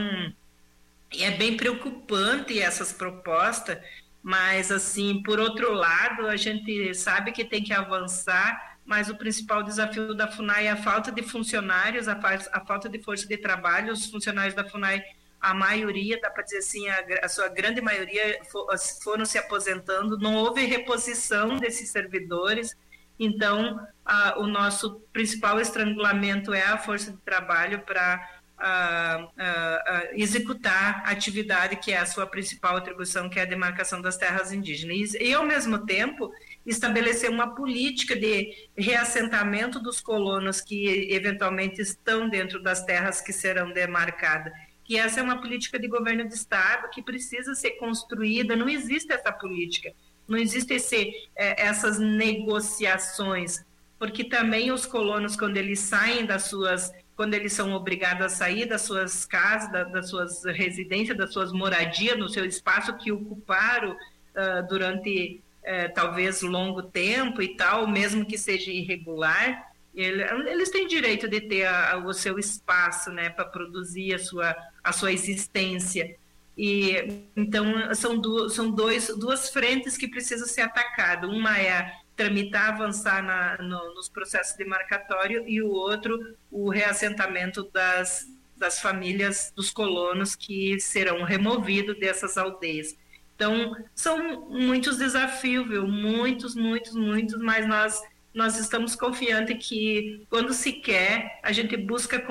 é 1.19 1.31
bem 1.31 1.57
preocupante 1.57 2.61
essas 2.61 2.93
propostas, 2.93 3.79
mas 4.23 4.71
assim, 4.71 5.23
por 5.23 5.41
outro 5.41 5.73
lado, 5.73 6.27
a 6.27 6.37
gente 6.37 6.95
sabe 6.95 7.33
que 7.33 7.45
tem 7.45 7.63
que 7.63 7.73
avançar, 7.73 8.79
mas 8.85 9.09
o 9.09 9.17
principal 9.17 9.63
desafio 9.63 10.15
da 10.15 10.29
FUNAI 10.29 10.67
é 10.67 10.71
a 10.71 10.77
falta 10.77 11.11
de 11.11 11.23
funcionários, 11.23 12.09
a, 12.09 12.19
a 12.53 12.65
falta 12.67 12.89
de 12.89 13.03
força 13.03 13.27
de 13.27 13.39
trabalho, 13.39 13.93
os 13.93 14.07
funcionários 14.07 14.55
da 14.55 14.69
FUNAI 14.69 15.03
a 15.41 15.55
maioria, 15.55 16.21
dá 16.21 16.31
para 16.31 16.43
dizer 16.43 16.59
assim, 16.59 16.89
a, 16.89 17.05
a, 17.23 17.29
sua 17.29 17.49
grande 17.49 17.81
maioria 17.81 18.41
for, 18.51 18.67
foram 19.03 19.25
se 19.25 19.39
aposentando, 19.39 20.19
não 20.19 20.35
houve 20.35 20.65
reposição 20.65 21.57
desses 21.57 21.91
servidores, 21.91 22.77
então 23.19 23.81
a, 24.05 24.39
o 24.39 24.47
nosso 24.47 25.01
principal 25.13 25.61
estrangulamento 25.61 26.53
é 26.53 26.63
a 26.63 26.79
força 26.79 27.13
de 27.13 27.19
trabalho 27.19 27.81
para 27.81 28.39
executar 30.15 31.05
a 31.07 31.13
atividade 31.13 31.77
que 31.77 31.93
é 31.93 31.99
a 31.99 32.07
sua 32.07 32.27
principal 32.27 32.77
atribuição, 32.77 33.31
que 33.31 33.39
é 33.39 33.43
a 33.43 33.47
demarcação 33.47 34.03
das 34.03 34.17
terras 34.17 34.53
indígenas. 34.53 35.15
E, 35.15 35.29
e, 35.29 35.35
ao 35.35 35.45
mesmo 35.45 35.87
tempo, 35.87 36.33
estabelecer 36.67 37.31
uma 37.31 37.55
política 37.55 38.17
de 38.17 38.69
reassentamento 38.77 39.79
dos 39.79 40.01
colonos 40.01 40.61
que 40.61 41.09
eventualmente 41.13 41.81
estão 41.81 42.29
dentro 42.29 42.61
das 42.61 42.85
terras 42.85 43.21
que 43.21 43.33
serão 43.33 43.73
demarcadas 43.73 44.53
que 44.89 44.97
essa 44.97 45.21
é 45.21 45.23
uma 45.23 45.39
política 45.39 45.79
de 45.79 45.87
governo 45.87 46.27
de 46.27 46.33
Estado 46.33 46.89
que 46.89 47.03
precisa 47.03 47.55
ser 47.55 47.73
construída, 47.73 48.57
não 48.57 48.71
existe 48.71 49.13
essa 49.13 49.31
política, 49.31 49.93
não 50.27 50.39
existe 50.39 50.73
esse, 50.73 51.29
é, 51.37 51.63
essas 51.63 51.99
negociações, 51.99 53.63
porque 53.99 54.25
também 54.25 54.73
os 54.73 54.87
colonos, 54.87 55.37
quando 55.37 55.59
eles 55.59 55.79
saem 55.81 56.25
das 56.25 56.45
suas, 56.45 56.91
quando 57.15 57.35
eles 57.35 57.53
são 57.53 57.75
obrigados 57.75 58.25
a 58.25 58.29
sair 58.31 58.65
das 58.65 58.81
suas 58.81 59.27
casas, 59.27 59.71
da, 59.71 59.85
das 59.85 60.09
suas 60.09 60.43
residências, 60.47 61.19
das 61.19 61.35
suas 61.35 61.53
moradias, 61.53 62.19
no 62.19 62.31
seu 62.31 62.47
espaço 62.47 62.97
que 62.97 63.13
ocuparam 63.13 63.93
uh, 63.93 64.67
durante 64.71 65.43
uh, 65.65 65.93
talvez 65.95 66.41
longo 66.41 66.83
tempo 66.83 67.43
e 67.43 67.55
tal, 67.57 67.87
mesmo 67.87 68.25
que 68.25 68.39
seja 68.39 68.71
irregular, 68.71 69.68
eles 69.95 70.71
têm 70.71 70.87
direito 70.87 71.29
de 71.29 71.41
ter 71.41 71.65
a, 71.65 71.95
a, 71.95 71.97
o 71.99 72.13
seu 72.13 72.39
espaço, 72.39 73.11
né, 73.11 73.31
para 73.31 73.45
produzir 73.45 74.15
a 74.15 74.19
sua, 74.19 74.57
a 74.83 74.93
sua 74.93 75.13
existência. 75.13 76.17
E 76.57 77.25
então 77.37 77.95
são, 77.95 78.19
du 78.19 78.49
são 78.51 78.71
dois, 78.71 79.09
duas 79.17 79.51
frentes 79.51 79.97
que 79.97 80.09
precisam 80.09 80.47
ser 80.47 80.63
atacadas. 80.63 81.31
Uma 81.31 81.59
é 81.59 81.93
tramitar, 82.17 82.71
avançar 82.71 83.23
na, 83.23 83.57
no, 83.59 83.95
nos 83.95 84.09
processos 84.09 84.57
de 84.57 84.65
marcatório 84.65 85.45
e 85.47 85.63
o 85.63 85.69
outro 85.69 86.37
o 86.51 86.69
reassentamento 86.69 87.63
das, 87.73 88.27
das 88.57 88.81
famílias 88.81 89.53
dos 89.55 89.71
colonos 89.71 90.35
que 90.35 90.81
serão 90.81 91.23
removidos 91.23 91.99
dessas 91.99 92.37
aldeias. 92.37 92.97
Então, 93.37 93.77
são 93.95 94.51
muitos 94.51 94.97
desafios, 94.97 95.69
viu? 95.69 95.87
muitos, 95.87 96.57
muitos, 96.57 96.93
muitos, 96.93 97.41
mas 97.41 97.69
nós 97.69 98.03
nós 98.39 98.57
estamos 98.57 98.95
confiantes 98.95 99.69
que 99.69 100.25
quando 100.31 100.53
se 100.53 100.73
quer, 100.73 101.41
a 101.43 101.51
gente 101.51 101.77
busca, 101.77 102.25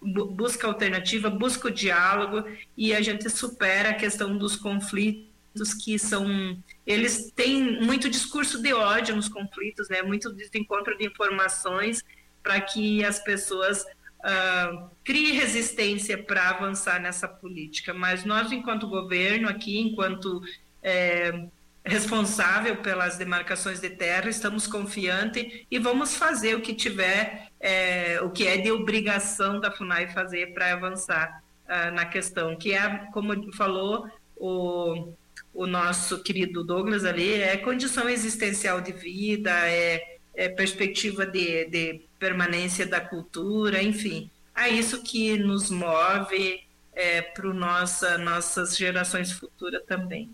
busca 0.00 0.66
alternativa, 0.66 1.28
busca 1.28 1.68
o 1.68 1.70
diálogo 1.70 2.42
e 2.74 2.94
a 2.94 3.02
gente 3.02 3.28
supera 3.28 3.90
a 3.90 3.94
questão 3.94 4.38
dos 4.38 4.56
conflitos 4.56 5.74
que 5.84 5.98
são 5.98 6.56
eles 6.86 7.30
têm 7.36 7.82
muito 7.82 8.08
discurso 8.08 8.62
de 8.62 8.72
ódio 8.72 9.14
nos 9.14 9.28
conflitos, 9.28 9.90
né? 9.90 10.00
Muito 10.00 10.32
desencontro 10.32 10.96
de 10.96 11.04
informações 11.04 12.02
para 12.42 12.58
que 12.58 13.04
as 13.04 13.20
pessoas 13.20 13.82
uh, 13.82 14.90
criem 15.04 15.34
resistência 15.34 16.16
para 16.16 16.48
avançar 16.48 16.98
nessa 16.98 17.28
política. 17.28 17.92
Mas 17.92 18.24
nós, 18.24 18.50
enquanto 18.50 18.88
governo 18.88 19.50
aqui, 19.50 19.78
enquanto 19.78 20.40
é, 20.82 21.46
responsável 21.84 22.76
pelas 22.76 23.16
demarcações 23.16 23.80
de 23.80 23.90
terra, 23.90 24.28
estamos 24.28 24.66
confiantes 24.66 25.64
e 25.70 25.78
vamos 25.78 26.14
fazer 26.16 26.54
o 26.54 26.60
que 26.60 26.74
tiver, 26.74 27.48
é, 27.58 28.20
o 28.22 28.30
que 28.30 28.46
é 28.46 28.56
de 28.56 28.70
obrigação 28.70 29.58
da 29.58 29.70
FUNAI 29.70 30.08
fazer 30.08 30.54
para 30.54 30.72
avançar 30.72 31.42
uh, 31.66 31.92
na 31.92 32.04
questão, 32.04 32.56
que 32.56 32.72
é, 32.72 32.88
como 33.12 33.52
falou 33.52 34.08
o, 34.36 35.12
o 35.52 35.66
nosso 35.66 36.22
querido 36.22 36.62
Douglas 36.62 37.04
ali, 37.04 37.34
é 37.34 37.56
condição 37.56 38.08
existencial 38.08 38.80
de 38.80 38.92
vida, 38.92 39.50
é, 39.68 40.18
é 40.34 40.48
perspectiva 40.48 41.26
de, 41.26 41.64
de 41.66 42.00
permanência 42.18 42.86
da 42.86 43.00
cultura, 43.00 43.82
enfim, 43.82 44.30
é 44.54 44.68
isso 44.68 45.02
que 45.02 45.36
nos 45.36 45.68
move 45.68 46.60
é, 46.94 47.22
para 47.22 47.52
nossa, 47.52 48.18
nossas 48.18 48.76
gerações 48.76 49.32
futuras 49.32 49.82
também. 49.84 50.30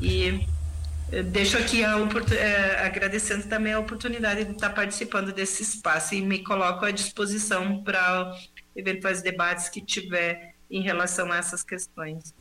E 0.00 0.46
Deixo 1.30 1.58
aqui 1.58 1.84
a, 1.84 1.96
é, 2.34 2.86
agradecendo 2.86 3.44
também 3.48 3.72
a 3.72 3.78
oportunidade 3.78 4.44
de 4.44 4.52
estar 4.52 4.70
participando 4.70 5.32
desse 5.32 5.62
espaço 5.62 6.14
e 6.14 6.22
me 6.22 6.38
coloco 6.38 6.84
à 6.84 6.90
disposição 6.90 7.82
para 7.82 8.32
eventuais 8.76 9.20
debates 9.20 9.68
que 9.68 9.80
tiver 9.80 10.54
em 10.70 10.82
relação 10.82 11.30
a 11.32 11.36
essas 11.36 11.64
questões. 11.64 12.32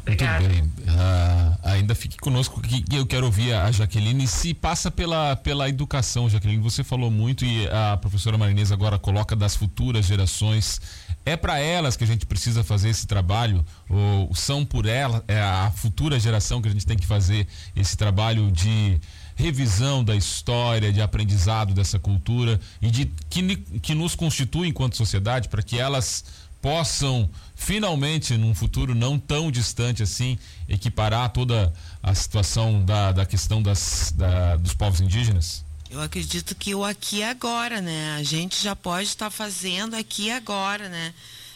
Obrigada. 0.00 0.48
Muito 0.48 0.62
bem. 0.62 0.94
Uh, 0.94 1.58
ainda 1.62 1.94
fique 1.94 2.16
conosco 2.16 2.60
que 2.60 2.82
eu 2.92 3.06
quero 3.06 3.26
ouvir 3.26 3.52
a 3.52 3.70
Jaqueline. 3.70 4.26
Se 4.26 4.54
passa 4.54 4.90
pela, 4.90 5.36
pela 5.36 5.68
educação, 5.68 6.28
Jaqueline, 6.28 6.62
você 6.62 6.82
falou 6.82 7.10
muito 7.10 7.44
e 7.44 7.68
a 7.68 7.96
professora 7.98 8.38
Marinesa 8.38 8.72
agora 8.72 8.98
coloca 8.98 9.36
das 9.36 9.54
futuras 9.54 10.06
gerações 10.06 10.80
é 11.26 11.36
para 11.36 11.58
elas 11.58 11.96
que 11.96 12.04
a 12.04 12.06
gente 12.06 12.26
precisa 12.26 12.62
fazer 12.62 12.90
esse 12.90 13.06
trabalho, 13.06 13.64
ou 13.88 14.34
são 14.34 14.64
por 14.64 14.86
ela, 14.86 15.24
é 15.26 15.40
a 15.40 15.72
futura 15.74 16.20
geração 16.20 16.60
que 16.60 16.68
a 16.68 16.70
gente 16.70 16.86
tem 16.86 16.96
que 16.96 17.06
fazer 17.06 17.46
esse 17.74 17.96
trabalho 17.96 18.50
de 18.52 19.00
revisão 19.34 20.04
da 20.04 20.14
história, 20.14 20.92
de 20.92 21.00
aprendizado 21.00 21.74
dessa 21.74 21.98
cultura 21.98 22.60
e 22.80 22.90
de 22.90 23.10
que, 23.28 23.56
que 23.56 23.94
nos 23.94 24.14
constitui 24.14 24.68
enquanto 24.68 24.96
sociedade 24.96 25.48
para 25.48 25.62
que 25.62 25.78
elas 25.78 26.24
possam 26.60 27.28
finalmente, 27.54 28.36
num 28.36 28.54
futuro 28.54 28.94
não 28.94 29.18
tão 29.18 29.50
distante 29.50 30.02
assim, 30.02 30.38
equiparar 30.68 31.30
toda 31.30 31.72
a 32.02 32.14
situação 32.14 32.84
da, 32.84 33.12
da 33.12 33.26
questão 33.26 33.62
das, 33.62 34.14
da, 34.16 34.56
dos 34.56 34.72
povos 34.74 35.00
indígenas? 35.00 35.63
Eu 35.94 36.00
acredito 36.00 36.56
que 36.56 36.74
o 36.74 36.84
aqui 36.84 37.18
e 37.18 37.22
agora, 37.22 37.80
né? 37.80 38.16
A 38.16 38.22
gente 38.24 38.60
já 38.60 38.74
pode 38.74 39.06
estar 39.06 39.30
fazendo 39.30 39.94
aqui 39.94 40.24
e 40.24 40.30
agora, 40.32 40.88
né? 40.88 41.14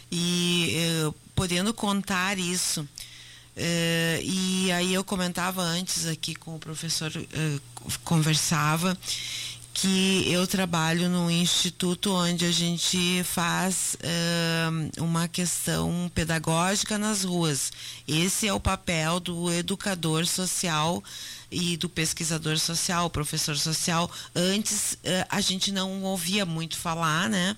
E 0.09 0.75
eh, 0.77 1.13
podendo 1.35 1.73
contar 1.73 2.39
isso. 2.39 2.87
Eh, 3.57 4.21
e 4.23 4.71
aí 4.71 4.93
eu 4.93 5.03
comentava 5.03 5.61
antes 5.61 6.07
aqui 6.07 6.35
com 6.35 6.55
o 6.55 6.59
professor, 6.59 7.11
eh, 7.17 7.59
conversava 8.05 8.97
que 9.81 10.29
eu 10.29 10.45
trabalho 10.45 11.07
num 11.07 11.31
instituto 11.31 12.11
onde 12.11 12.45
a 12.45 12.51
gente 12.51 13.23
faz 13.23 13.95
uh, 13.95 15.03
uma 15.03 15.25
questão 15.29 16.11
pedagógica 16.13 16.97
nas 16.97 17.23
ruas. 17.23 17.71
Esse 18.05 18.45
é 18.45 18.53
o 18.53 18.59
papel 18.59 19.21
do 19.21 19.49
educador 19.49 20.25
social 20.25 21.01
e 21.49 21.77
do 21.77 21.87
pesquisador 21.87 22.59
social, 22.59 23.09
professor 23.09 23.57
social. 23.57 24.11
Antes 24.35 24.93
uh, 24.95 25.25
a 25.29 25.39
gente 25.39 25.71
não 25.71 26.03
ouvia 26.03 26.45
muito 26.45 26.77
falar, 26.77 27.29
né? 27.29 27.55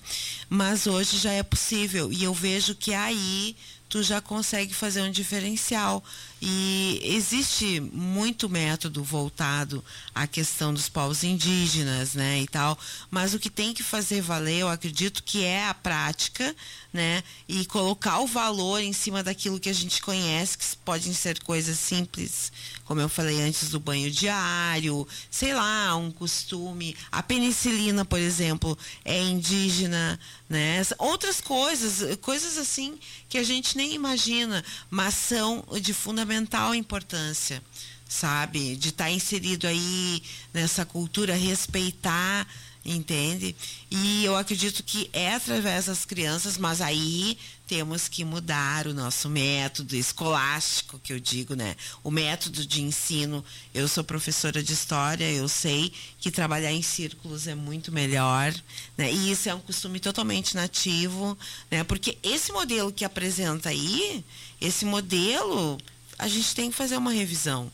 Mas 0.47 0.85
hoje 0.85 1.17
já 1.17 1.31
é 1.31 1.41
possível. 1.41 2.13
E 2.13 2.23
eu 2.23 2.35
vejo 2.35 2.75
que 2.75 2.93
aí 2.93 3.55
tu 3.89 4.03
já 4.03 4.21
consegue 4.21 4.75
fazer 4.75 5.01
um 5.01 5.11
diferencial. 5.11 6.03
E 6.43 6.99
existe 7.03 7.79
muito 7.79 8.49
método 8.49 9.03
voltado 9.03 9.85
à 10.15 10.25
questão 10.25 10.73
dos 10.73 10.89
povos 10.89 11.23
indígenas, 11.23 12.15
né, 12.15 12.41
e 12.41 12.47
tal, 12.47 12.75
mas 13.11 13.35
o 13.35 13.39
que 13.39 13.49
tem 13.49 13.75
que 13.75 13.83
fazer 13.83 14.21
valer, 14.21 14.61
eu 14.61 14.67
acredito 14.67 15.21
que 15.21 15.43
é 15.43 15.67
a 15.67 15.73
prática, 15.75 16.55
né, 16.91 17.23
e 17.47 17.63
colocar 17.65 18.19
o 18.21 18.27
valor 18.27 18.81
em 18.81 18.91
cima 18.91 19.21
daquilo 19.21 19.59
que 19.59 19.69
a 19.69 19.73
gente 19.73 20.01
conhece, 20.01 20.57
que 20.57 20.65
podem 20.77 21.13
ser 21.13 21.43
coisas 21.43 21.77
simples, 21.77 22.51
como 22.85 22.99
eu 22.99 23.07
falei 23.07 23.39
antes 23.41 23.69
do 23.69 23.79
banho 23.79 24.09
diário, 24.09 25.07
sei 25.29 25.53
lá, 25.53 25.95
um 25.95 26.11
costume. 26.11 26.95
A 27.09 27.23
penicilina, 27.23 28.03
por 28.03 28.19
exemplo, 28.19 28.77
é 29.05 29.21
indígena, 29.21 30.19
né? 30.49 30.81
Outras 30.97 31.39
coisas, 31.39 32.17
coisas 32.17 32.57
assim 32.57 32.99
que 33.29 33.37
a 33.37 33.43
gente 33.43 33.77
nem 33.77 33.93
imagina, 33.93 34.61
mas 34.89 35.13
são 35.13 35.63
de 35.81 35.93
fundamental 35.93 36.30
importância, 36.75 37.61
sabe? 38.07 38.75
De 38.75 38.89
estar 38.89 39.05
tá 39.05 39.11
inserido 39.11 39.67
aí 39.67 40.21
nessa 40.53 40.85
cultura, 40.85 41.35
respeitar 41.35 42.47
entende? 42.83 43.55
E 43.89 44.25
eu 44.25 44.35
acredito 44.35 44.83
que 44.83 45.09
é 45.13 45.35
através 45.35 45.85
das 45.85 46.03
crianças, 46.03 46.57
mas 46.57 46.81
aí 46.81 47.37
temos 47.67 48.07
que 48.07 48.25
mudar 48.25 48.87
o 48.87 48.93
nosso 48.93 49.29
método 49.29 49.95
escolástico, 49.95 50.99
que 50.99 51.13
eu 51.13 51.19
digo, 51.19 51.55
né? 51.55 51.75
O 52.03 52.09
método 52.09 52.65
de 52.65 52.81
ensino. 52.81 53.45
Eu 53.73 53.87
sou 53.87 54.03
professora 54.03 54.61
de 54.63 54.73
história, 54.73 55.29
eu 55.31 55.47
sei 55.47 55.93
que 56.19 56.31
trabalhar 56.31 56.71
em 56.71 56.81
círculos 56.81 57.47
é 57.47 57.55
muito 57.55 57.91
melhor, 57.91 58.53
né? 58.97 59.11
E 59.11 59.31
isso 59.31 59.47
é 59.47 59.53
um 59.53 59.59
costume 59.59 59.99
totalmente 59.99 60.55
nativo, 60.55 61.37
né? 61.69 61.83
Porque 61.83 62.17
esse 62.23 62.51
modelo 62.51 62.91
que 62.91 63.05
apresenta 63.05 63.69
aí, 63.69 64.25
esse 64.59 64.85
modelo, 64.85 65.77
a 66.21 66.27
gente 66.27 66.53
tem 66.53 66.69
que 66.69 66.77
fazer 66.77 66.95
uma 66.95 67.11
revisão. 67.11 67.71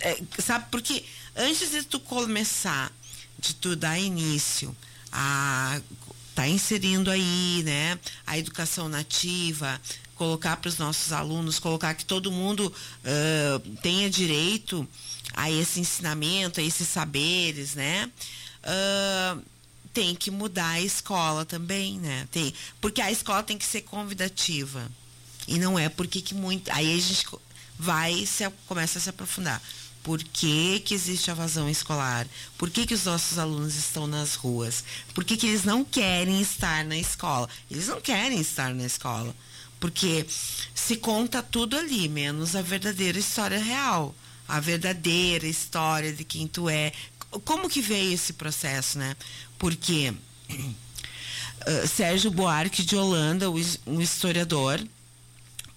É, 0.00 0.20
sabe? 0.38 0.66
Porque 0.70 1.02
antes 1.34 1.70
de 1.70 1.82
tu 1.82 1.98
começar 1.98 2.92
de 3.38 3.54
tu 3.54 3.74
dar 3.74 3.98
início 3.98 4.76
a 5.10 5.80
tá 6.34 6.46
inserindo 6.46 7.10
aí, 7.10 7.62
né, 7.64 7.98
a 8.26 8.36
educação 8.36 8.90
nativa, 8.90 9.80
colocar 10.16 10.58
para 10.58 10.68
os 10.68 10.76
nossos 10.76 11.10
alunos, 11.10 11.58
colocar 11.58 11.94
que 11.94 12.04
todo 12.04 12.30
mundo 12.30 12.70
uh, 12.70 13.76
tenha 13.80 14.10
direito 14.10 14.86
a 15.32 15.50
esse 15.50 15.80
ensinamento, 15.80 16.60
a 16.60 16.62
esses 16.62 16.86
saberes, 16.86 17.74
né? 17.74 18.10
Uh, 18.62 19.42
tem 19.94 20.14
que 20.14 20.30
mudar 20.30 20.72
a 20.72 20.80
escola 20.82 21.46
também, 21.46 21.98
né? 21.98 22.28
Tem, 22.30 22.52
porque 22.82 23.00
a 23.00 23.10
escola 23.10 23.42
tem 23.42 23.56
que 23.56 23.64
ser 23.64 23.80
convidativa. 23.82 24.86
E 25.48 25.58
não 25.58 25.78
é 25.78 25.88
porque 25.88 26.20
que 26.20 26.34
muito. 26.34 26.70
Aí 26.70 26.92
a 26.92 27.00
gente 27.00 27.26
vai 27.78 28.26
se 28.26 28.48
começa 28.66 28.98
a 28.98 29.02
se 29.02 29.10
aprofundar 29.10 29.62
por 30.06 30.22
que, 30.22 30.78
que 30.84 30.94
existe 30.94 31.32
a 31.32 31.34
evasão 31.34 31.68
escolar, 31.68 32.28
por 32.56 32.70
que, 32.70 32.86
que 32.86 32.94
os 32.94 33.06
nossos 33.06 33.40
alunos 33.40 33.74
estão 33.74 34.06
nas 34.06 34.36
ruas, 34.36 34.84
por 35.12 35.24
que, 35.24 35.36
que 35.36 35.48
eles 35.48 35.64
não 35.64 35.84
querem 35.84 36.40
estar 36.40 36.84
na 36.84 36.96
escola. 36.96 37.48
Eles 37.68 37.88
não 37.88 38.00
querem 38.00 38.40
estar 38.40 38.72
na 38.72 38.84
escola, 38.84 39.34
porque 39.80 40.24
se 40.72 40.94
conta 40.94 41.42
tudo 41.42 41.76
ali, 41.76 42.08
menos 42.08 42.54
a 42.54 42.62
verdadeira 42.62 43.18
história 43.18 43.58
real, 43.58 44.14
a 44.46 44.60
verdadeira 44.60 45.44
história 45.44 46.12
de 46.12 46.22
quem 46.22 46.46
tu 46.46 46.68
é. 46.68 46.92
Como 47.44 47.68
que 47.68 47.80
veio 47.80 48.12
esse 48.12 48.32
processo, 48.34 48.98
né? 49.00 49.16
Porque 49.58 50.14
uh, 50.50 51.88
Sérgio 51.92 52.30
Buarque 52.30 52.84
de 52.84 52.94
Holanda, 52.94 53.50
um 53.50 54.00
historiador, 54.00 54.80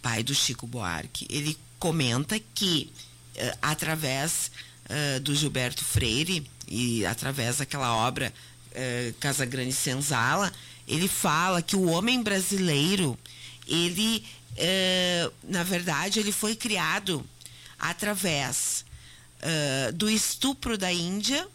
pai 0.04 0.22
do 0.22 0.36
Chico 0.36 0.68
Buarque, 0.68 1.26
ele 1.32 1.58
comenta 1.80 2.40
que 2.54 2.92
uh, 3.36 3.58
através 3.62 4.52
uh, 4.86 5.20
do 5.22 5.34
Gilberto 5.34 5.84
Freire 5.84 6.46
e 6.68 7.06
através 7.06 7.58
daquela 7.58 7.96
obra 7.96 8.34
uh, 8.72 9.14
Casa 9.20 9.46
Grande 9.46 9.74
Senzala, 9.74 10.52
ele 10.88 11.08
fala 11.08 11.62
que 11.62 11.76
o 11.76 11.86
homem 11.86 12.22
brasileiro, 12.22 13.18
ele, 13.68 14.26
na 15.44 15.62
verdade, 15.62 16.20
ele 16.20 16.32
foi 16.32 16.56
criado 16.56 17.24
através 17.78 18.84
do 19.94 20.10
estupro 20.10 20.80
da 20.80 20.92
Índia 20.92 21.48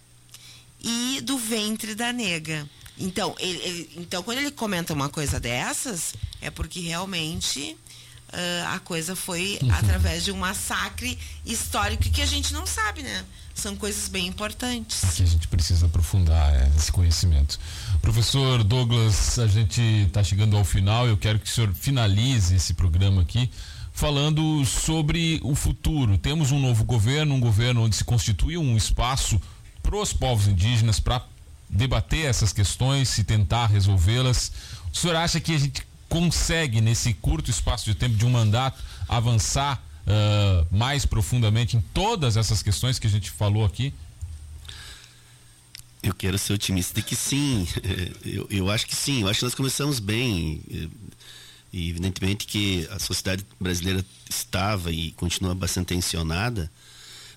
e 0.80 1.20
do 1.22 1.36
ventre 1.36 1.96
da 1.96 2.12
nega. 2.12 2.64
Então, 2.96 3.34
ele, 3.40 3.58
ele, 3.58 3.90
então, 3.96 4.22
quando 4.22 4.38
ele 4.38 4.52
comenta 4.52 4.92
uma 4.92 5.08
coisa 5.08 5.40
dessas, 5.40 6.14
é 6.40 6.48
porque 6.48 6.78
realmente 6.78 7.76
uh, 8.34 8.74
a 8.74 8.78
coisa 8.78 9.14
foi 9.16 9.58
uhum. 9.62 9.70
através 9.72 10.24
de 10.24 10.32
um 10.32 10.36
massacre 10.36 11.18
histórico 11.44 12.02
que 12.04 12.20
a 12.20 12.26
gente 12.26 12.52
não 12.52 12.66
sabe, 12.66 13.02
né? 13.02 13.24
São 13.54 13.76
coisas 13.76 14.08
bem 14.08 14.26
importantes. 14.26 15.00
Que 15.14 15.22
a 15.22 15.26
gente 15.26 15.46
precisa 15.48 15.86
aprofundar 15.86 16.54
é, 16.54 16.70
esse 16.76 16.90
conhecimento. 16.90 17.58
Professor 18.02 18.64
Douglas, 18.64 19.38
a 19.38 19.46
gente 19.46 19.80
está 19.80 20.24
chegando 20.24 20.56
ao 20.56 20.64
final. 20.64 21.06
Eu 21.06 21.16
quero 21.16 21.38
que 21.38 21.46
o 21.46 21.52
senhor 21.52 21.72
finalize 21.72 22.54
esse 22.54 22.74
programa 22.74 23.22
aqui 23.22 23.48
falando 23.92 24.64
sobre 24.66 25.40
o 25.42 25.54
futuro. 25.54 26.18
Temos 26.18 26.50
um 26.50 26.58
novo 26.58 26.84
governo, 26.84 27.36
um 27.36 27.40
governo 27.40 27.84
onde 27.84 27.94
se 27.94 28.04
constitui 28.04 28.58
um 28.58 28.76
espaço 28.76 29.40
para 29.82 29.96
os 29.96 30.12
povos 30.12 30.48
indígenas 30.48 30.98
para 30.98 31.22
debater 31.70 32.26
essas 32.26 32.52
questões 32.52 33.16
e 33.18 33.24
tentar 33.24 33.66
resolvê-las. 33.66 34.50
O 34.92 34.96
senhor 34.96 35.16
acha 35.16 35.40
que 35.40 35.54
a 35.54 35.58
gente 35.58 35.86
consegue, 36.14 36.80
nesse 36.80 37.12
curto 37.12 37.50
espaço 37.50 37.86
de 37.86 37.92
tempo 37.92 38.14
de 38.14 38.24
um 38.24 38.30
mandato, 38.30 38.80
avançar 39.08 39.82
uh, 40.06 40.64
mais 40.70 41.04
profundamente 41.04 41.76
em 41.76 41.80
todas 41.92 42.36
essas 42.36 42.62
questões 42.62 43.00
que 43.00 43.08
a 43.08 43.10
gente 43.10 43.32
falou 43.32 43.64
aqui? 43.64 43.92
Eu 46.00 46.14
quero 46.14 46.38
ser 46.38 46.52
otimista 46.52 46.94
de 46.94 47.02
que 47.04 47.16
sim. 47.16 47.66
Eu, 48.24 48.46
eu 48.48 48.70
acho 48.70 48.86
que 48.86 48.94
sim. 48.94 49.22
Eu 49.22 49.28
acho 49.28 49.40
que 49.40 49.44
nós 49.44 49.56
começamos 49.56 49.98
bem. 49.98 50.62
E 51.72 51.90
evidentemente 51.90 52.46
que 52.46 52.86
a 52.92 53.00
sociedade 53.00 53.44
brasileira 53.58 54.04
estava 54.30 54.92
e 54.92 55.10
continua 55.12 55.52
bastante 55.52 55.88
tensionada 55.88 56.70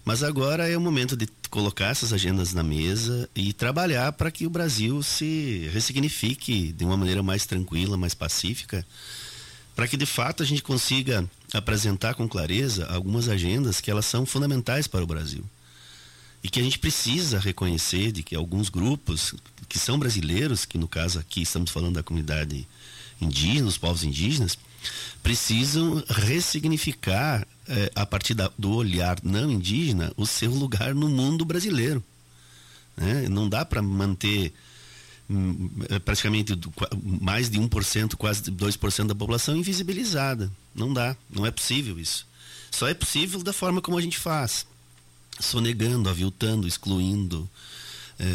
mas 0.07 0.23
agora 0.23 0.69
é 0.69 0.77
o 0.77 0.79
momento 0.79 1.17
de 1.17 1.27
colocar 1.49 1.87
essas 1.87 2.13
agendas 2.13 2.53
na 2.53 2.63
mesa 2.63 3.29
e 3.35 3.51
trabalhar 3.51 4.13
para 4.13 4.31
que 4.31 4.47
o 4.47 4.49
Brasil 4.49 5.03
se 5.03 5.69
ressignifique 5.73 6.71
de 6.71 6.85
uma 6.85 6.95
maneira 6.95 7.21
mais 7.21 7.45
tranquila, 7.45 7.97
mais 7.97 8.13
pacífica, 8.13 8.87
para 9.75 9.85
que 9.85 9.97
de 9.97 10.05
fato 10.05 10.41
a 10.41 10.45
gente 10.45 10.63
consiga 10.63 11.29
apresentar 11.53 12.15
com 12.15 12.25
clareza 12.25 12.85
algumas 12.85 13.27
agendas 13.27 13.81
que 13.81 13.91
elas 13.91 14.05
são 14.05 14.25
fundamentais 14.25 14.87
para 14.87 15.03
o 15.03 15.07
Brasil. 15.07 15.43
E 16.41 16.47
que 16.47 16.61
a 16.61 16.63
gente 16.63 16.79
precisa 16.79 17.37
reconhecer 17.37 18.13
de 18.13 18.23
que 18.23 18.33
alguns 18.33 18.69
grupos 18.69 19.35
que 19.67 19.77
são 19.77 19.99
brasileiros, 19.99 20.63
que 20.63 20.77
no 20.77 20.87
caso 20.87 21.19
aqui 21.19 21.41
estamos 21.41 21.69
falando 21.69 21.95
da 21.95 22.03
comunidade 22.03 22.65
indígena, 23.19 23.67
os 23.67 23.77
povos 23.77 24.05
indígenas, 24.05 24.57
precisam 25.21 26.01
ressignificar 26.07 27.45
é, 27.67 27.91
a 27.95 28.05
partir 28.05 28.33
da, 28.33 28.51
do 28.57 28.71
olhar 28.71 29.17
não 29.23 29.51
indígena, 29.51 30.11
o 30.15 30.25
seu 30.25 30.51
lugar 30.51 30.95
no 30.95 31.09
mundo 31.09 31.45
brasileiro. 31.45 32.03
Né? 32.95 33.27
Não 33.29 33.47
dá 33.47 33.65
para 33.65 33.81
manter 33.81 34.53
hum, 35.29 35.69
é, 35.89 35.99
praticamente 35.99 36.57
mais 37.21 37.49
de 37.49 37.59
1%, 37.59 38.15
quase 38.15 38.43
2% 38.51 39.07
da 39.07 39.15
população 39.15 39.55
invisibilizada. 39.55 40.51
Não 40.73 40.93
dá, 40.93 41.15
não 41.29 41.45
é 41.45 41.51
possível 41.51 41.99
isso. 41.99 42.25
Só 42.71 42.87
é 42.87 42.93
possível 42.93 43.43
da 43.43 43.53
forma 43.53 43.81
como 43.81 43.97
a 43.97 44.01
gente 44.01 44.17
faz. 44.17 44.65
Sonegando, 45.39 46.09
aviltando, 46.09 46.67
excluindo, 46.67 47.49
é, 48.19 48.25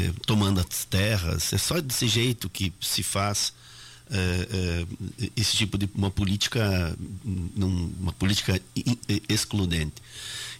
é, 0.00 0.12
tomando 0.26 0.60
as 0.60 0.84
terras. 0.84 1.52
É 1.52 1.58
só 1.58 1.80
desse 1.80 2.06
jeito 2.06 2.48
que 2.48 2.72
se 2.80 3.02
faz 3.02 3.52
é, 4.10 4.86
esse 5.36 5.56
tipo 5.56 5.78
de 5.78 5.88
uma 5.94 6.10
política, 6.10 6.96
uma 7.24 8.12
política 8.12 8.60
excludente. 9.28 9.94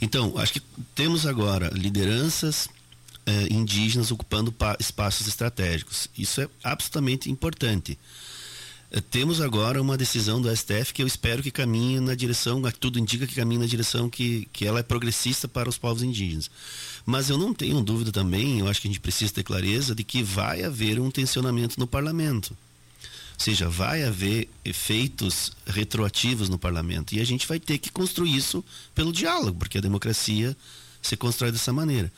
Então, 0.01 0.36
acho 0.38 0.55
que 0.55 0.62
temos 0.95 1.26
agora 1.26 1.70
lideranças 1.72 2.68
é, 3.26 3.53
indígenas 3.53 4.11
ocupando 4.11 4.55
espaços 4.78 5.26
estratégicos. 5.26 6.09
Isso 6.16 6.40
é 6.40 6.49
absolutamente 6.62 7.30
importante. 7.30 7.99
Temos 9.11 9.40
agora 9.40 9.82
uma 9.82 9.97
decisão 9.97 10.40
do 10.40 10.55
STF 10.55 10.92
que 10.92 11.03
eu 11.03 11.07
espero 11.07 11.42
que 11.42 11.51
caminhe 11.51 11.99
na 11.99 12.14
direção, 12.14 12.62
tudo 12.78 12.99
indica 12.99 13.26
que 13.26 13.34
caminhe 13.34 13.59
na 13.59 13.66
direção 13.66 14.09
que, 14.09 14.49
que 14.53 14.64
ela 14.64 14.78
é 14.78 14.84
progressista 14.84 15.49
para 15.49 15.68
os 15.68 15.76
povos 15.76 16.03
indígenas. 16.03 16.49
Mas 17.05 17.28
eu 17.28 17.36
não 17.36 17.53
tenho 17.53 17.82
dúvida 17.82 18.12
também, 18.12 18.61
eu 18.61 18.68
acho 18.68 18.80
que 18.80 18.86
a 18.86 18.90
gente 18.90 19.01
precisa 19.01 19.32
ter 19.32 19.42
clareza 19.42 19.97
de 19.97 20.05
que 20.05 20.22
vai 20.22 20.62
haver 20.62 21.01
um 21.01 21.11
tensionamento 21.11 21.78
no 21.78 21.88
parlamento. 21.88 22.57
Ou 23.37 23.45
seja, 23.45 23.68
vai 23.68 24.05
haver 24.05 24.49
efeitos 24.64 25.53
retroativos 25.66 26.49
no 26.49 26.59
parlamento. 26.59 27.14
E 27.14 27.20
a 27.20 27.24
gente 27.24 27.47
vai 27.47 27.59
ter 27.59 27.78
que 27.78 27.91
construir 27.91 28.35
isso 28.35 28.64
pelo 28.95 29.12
diálogo, 29.12 29.59
porque 29.59 29.78
a 29.78 29.82
democracia 29.82 30.57
se 31.03 31.16
constrói 31.16 31.53
dessa 31.53 31.72
maneira. 31.72 32.11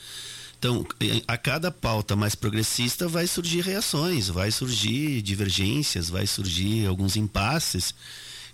Então, 0.58 0.86
a 1.28 1.36
cada 1.36 1.70
pauta 1.70 2.16
mais 2.16 2.34
progressista 2.34 3.06
vai 3.06 3.26
surgir 3.26 3.60
reações, 3.60 4.28
vai 4.28 4.50
surgir 4.50 5.20
divergências, 5.22 6.08
vai 6.08 6.26
surgir 6.26 6.86
alguns 6.86 7.16
impasses. 7.16 7.94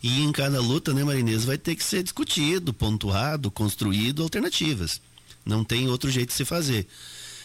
E 0.03 0.23
em 0.23 0.33
cada 0.33 0.61
luta, 0.61 0.93
né, 0.93 1.05
Marinês, 1.05 1.45
vai 1.45 1.57
ter 1.57 1.77
que 1.77 1.85
ser 1.85 2.03
discutido, 2.03 2.73
pontuado, 2.73 3.51
construído 3.51 4.23
alternativas. 4.23 5.01
Não 5.45 5.63
tem 5.63 5.89
outro 5.89 6.11
jeito 6.11 6.29
de 6.29 6.35
se 6.35 6.45
fazer. 6.45 6.87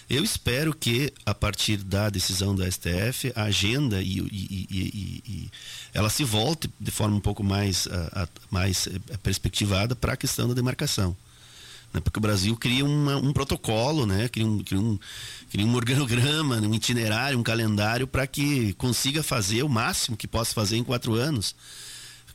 Eu 0.09 0.23
espero 0.23 0.73
que, 0.73 1.11
a 1.25 1.35
partir 1.35 1.77
da 1.77 2.09
decisão 2.09 2.55
do 2.55 2.63
STF, 2.63 3.33
a 3.35 3.43
agenda 3.43 4.01
e, 4.01 4.19
e, 4.19 4.67
e, 4.71 5.23
e 5.27 5.51
ela 5.93 6.09
se 6.09 6.23
volte 6.23 6.69
de 6.79 6.91
forma 6.91 7.17
um 7.17 7.19
pouco 7.19 7.43
mais, 7.43 7.87
a, 7.87 8.23
a, 8.23 8.27
mais 8.49 8.87
eh, 8.87 9.17
perspectivada 9.21 9.97
para 9.97 10.13
a 10.13 10.17
questão 10.17 10.47
da 10.47 10.53
demarcação. 10.53 11.15
Né? 11.93 11.99
Porque 11.99 12.19
o 12.19 12.21
Brasil 12.21 12.55
cria 12.55 12.85
uma, 12.85 13.17
um 13.17 13.33
protocolo, 13.33 14.05
né? 14.05 14.29
cria, 14.29 14.45
um, 14.45 14.63
cria, 14.63 14.79
um, 14.79 14.97
cria 15.49 15.65
um 15.65 15.75
organograma, 15.75 16.55
um 16.55 16.73
itinerário, 16.73 17.37
um 17.37 17.43
calendário 17.43 18.07
para 18.07 18.25
que 18.25 18.71
consiga 18.73 19.21
fazer 19.21 19.63
o 19.63 19.69
máximo 19.69 20.15
que 20.15 20.27
possa 20.27 20.53
fazer 20.53 20.77
em 20.77 20.85
quatro 20.85 21.15
anos, 21.15 21.53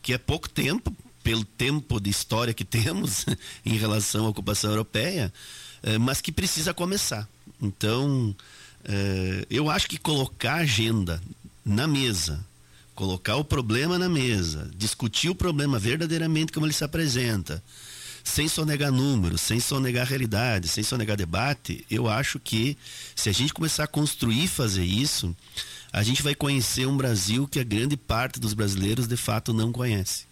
que 0.02 0.12
é 0.12 0.18
pouco 0.18 0.46
tempo, 0.46 0.94
pelo 1.22 1.44
tempo 1.44 1.98
de 1.98 2.10
história 2.10 2.52
que 2.52 2.66
temos 2.66 3.24
em 3.64 3.78
relação 3.78 4.26
à 4.26 4.28
ocupação 4.28 4.70
europeia, 4.70 5.32
eh, 5.82 5.96
mas 5.96 6.20
que 6.20 6.30
precisa 6.30 6.74
começar. 6.74 7.26
Então, 7.62 8.34
é, 8.84 9.46
eu 9.48 9.70
acho 9.70 9.88
que 9.88 9.96
colocar 9.96 10.54
a 10.54 10.62
agenda 10.62 11.22
na 11.64 11.86
mesa, 11.86 12.44
colocar 12.92 13.36
o 13.36 13.44
problema 13.44 13.96
na 13.98 14.08
mesa, 14.08 14.68
discutir 14.76 15.30
o 15.30 15.34
problema 15.34 15.78
verdadeiramente 15.78 16.52
como 16.52 16.66
ele 16.66 16.72
se 16.72 16.82
apresenta, 16.82 17.62
sem 18.24 18.48
sonegar 18.48 18.90
números, 18.90 19.40
sem 19.40 19.60
sonegar 19.60 20.06
realidade, 20.06 20.68
sem 20.68 20.82
sonegar 20.82 21.16
debate, 21.16 21.84
eu 21.90 22.08
acho 22.08 22.38
que 22.40 22.76
se 23.14 23.28
a 23.28 23.32
gente 23.32 23.54
começar 23.54 23.84
a 23.84 23.88
construir 23.88 24.48
fazer 24.48 24.84
isso, 24.84 25.34
a 25.92 26.02
gente 26.02 26.22
vai 26.22 26.34
conhecer 26.34 26.86
um 26.86 26.96
Brasil 26.96 27.46
que 27.46 27.60
a 27.60 27.64
grande 27.64 27.96
parte 27.96 28.40
dos 28.40 28.54
brasileiros 28.54 29.06
de 29.06 29.16
fato 29.16 29.52
não 29.52 29.70
conhece. 29.70 30.24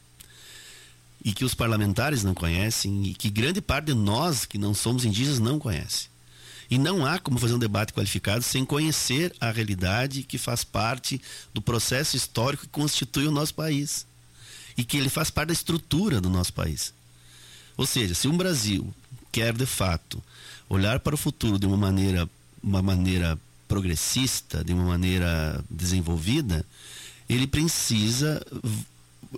E 1.23 1.33
que 1.33 1.45
os 1.45 1.55
parlamentares 1.55 2.25
não 2.25 2.33
conhecem 2.33 3.07
e 3.07 3.15
que 3.15 3.29
grande 3.29 3.61
parte 3.61 3.87
de 3.87 3.95
nós 3.95 4.47
que 4.47 4.57
não 4.57 4.73
somos 4.73 5.05
indígenas 5.05 5.39
não 5.39 5.59
conhece. 5.59 6.10
E 6.71 6.79
não 6.79 7.05
há 7.05 7.19
como 7.19 7.39
fazer 7.39 7.55
um 7.55 7.59
debate 7.59 7.93
qualificado 7.93 8.43
sem 8.43 8.65
conhecer 8.65 9.35
a 9.41 9.51
realidade 9.51 10.23
que 10.23 10.39
faz 10.39 10.63
parte 10.63 11.21
do 11.53 11.61
processo 11.61 12.17
histórico 12.17 12.63
que 12.63 12.69
constitui 12.69 13.27
o 13.27 13.33
nosso 13.33 13.55
país. 13.55 14.07
E 14.77 14.85
que 14.85 14.97
ele 14.97 15.09
faz 15.09 15.31
parte 15.31 15.49
da 15.49 15.53
estrutura 15.53 16.21
do 16.21 16.31
nosso 16.31 16.53
país. 16.53 16.95
Ou 17.77 17.87
seja, 17.87 18.15
se 18.15 18.29
um 18.29 18.37
Brasil 18.37 18.95
quer 19.33 19.53
de 19.53 19.67
fato 19.67 20.23
olhar 20.69 21.01
para 21.01 21.15
o 21.15 21.19
futuro 21.19 21.59
de 21.59 21.67
uma 21.67 21.77
maneira, 21.77 22.29
uma 22.63 22.81
maneira 22.81 23.39
progressista, 23.67 24.63
de 24.63 24.73
uma 24.73 24.85
maneira 24.85 25.65
desenvolvida, 25.69 26.65
ele 27.29 27.47
precisa 27.47 28.45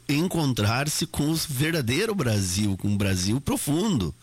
encontrar-se 0.08 1.06
com 1.06 1.30
o 1.30 1.34
verdadeiro 1.34 2.14
Brasil, 2.14 2.76
com 2.76 2.88
um 2.88 2.96
Brasil 2.96 3.40
profundo, 3.40 4.14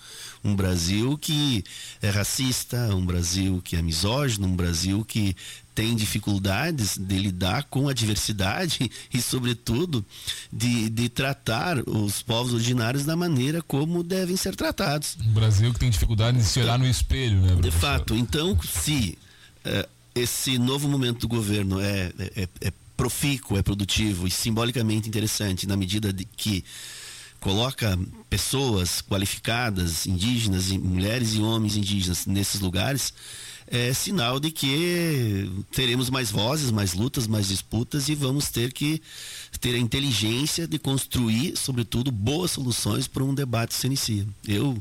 um 0.44 0.56
Brasil 0.56 1.18
que 1.18 1.64
é 2.02 2.10
racista, 2.10 2.96
um 2.96 3.06
Brasil 3.06 3.62
que 3.64 3.76
é 3.76 3.82
misógino, 3.82 4.48
um 4.48 4.56
Brasil 4.56 5.04
que 5.06 5.36
tem 5.76 5.96
dificuldades 5.96 6.98
de 6.98 7.18
lidar 7.18 7.64
com 7.64 7.88
a 7.88 7.94
diversidade 7.94 8.92
e, 9.14 9.22
sobretudo, 9.22 10.06
de, 10.52 10.90
de 10.90 11.08
tratar 11.08 11.78
os 11.88 12.22
povos 12.22 12.54
originários 12.54 13.06
da 13.06 13.16
maneira 13.16 13.62
como 13.62 14.04
devem 14.04 14.36
ser 14.36 14.56
tratados. 14.56 15.18
Um 15.26 15.34
Brasil 15.34 15.72
que 15.74 15.80
tem 15.80 15.90
dificuldade 15.90 16.38
de 16.38 16.44
se 16.44 16.60
olhar 16.60 16.78
no 16.78 16.88
espelho, 16.88 17.42
né? 17.42 17.56
Professor? 17.56 17.62
De 17.62 17.72
fato. 17.72 18.16
Então, 18.16 18.58
se 18.62 19.18
uh, 19.66 19.90
esse 20.14 20.58
novo 20.58 20.90
momento 20.90 21.22
do 21.22 21.28
governo 21.28 21.80
é, 21.80 22.12
é, 22.36 22.48
é 22.60 22.74
profícuo, 23.00 23.58
é 23.58 23.64
produtivo 23.64 24.28
e 24.28 24.32
simbolicamente 24.32 25.08
interessante 25.08 25.66
na 25.66 25.78
medida 25.78 26.12
de 26.12 26.26
que 26.26 26.66
coloca 27.40 27.98
pessoas 28.30 29.02
qualificadas, 29.02 30.06
indígenas, 30.06 30.70
mulheres 30.72 31.34
e 31.34 31.40
homens 31.40 31.78
indígenas 31.78 32.26
nesses 32.26 32.60
lugares, 32.60 33.14
é 33.68 33.94
sinal 33.94 34.38
de 34.38 34.52
que 34.52 35.50
teremos 35.72 36.10
mais 36.10 36.30
vozes, 36.30 36.72
mais 36.72 36.94
lutas, 36.94 37.26
mais 37.26 37.48
disputas 37.48 38.10
e 38.10 38.16
vamos 38.16 38.50
ter 38.50 38.74
que 38.74 39.02
ter 39.62 39.76
a 39.76 39.80
inteligência 39.80 40.68
de 40.68 40.78
construir, 40.78 41.56
sobretudo, 41.56 42.12
boas 42.12 42.52
soluções 42.52 43.08
para 43.08 43.24
um 43.24 43.34
debate 43.34 43.70
que 43.70 43.80
se 43.80 43.88
inicia. 43.88 44.28
Eu, 44.46 44.78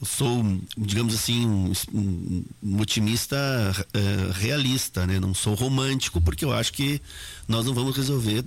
eu 0.00 0.06
sou, 0.06 0.44
digamos 0.76 1.14
assim, 1.14 1.46
um, 1.46 2.44
um 2.62 2.80
otimista 2.80 3.36
uh, 3.36 4.32
realista, 4.32 5.06
né? 5.06 5.18
não 5.18 5.32
sou 5.32 5.54
romântico, 5.54 6.20
porque 6.20 6.44
eu 6.44 6.52
acho 6.52 6.72
que 6.72 7.00
nós 7.48 7.64
não 7.64 7.74
vamos 7.74 7.96
resolver 7.96 8.44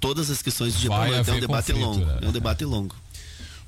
todas 0.00 0.30
as 0.30 0.42
questões 0.42 0.78
de 0.78 0.88
Vai 0.88 1.14
é 1.14 1.20
um 1.20 1.40
debate 1.40 1.72
conflito, 1.72 1.86
longo. 1.86 2.04
né? 2.04 2.18
É 2.22 2.28
um 2.28 2.32
debate 2.32 2.64
longo. 2.64 2.94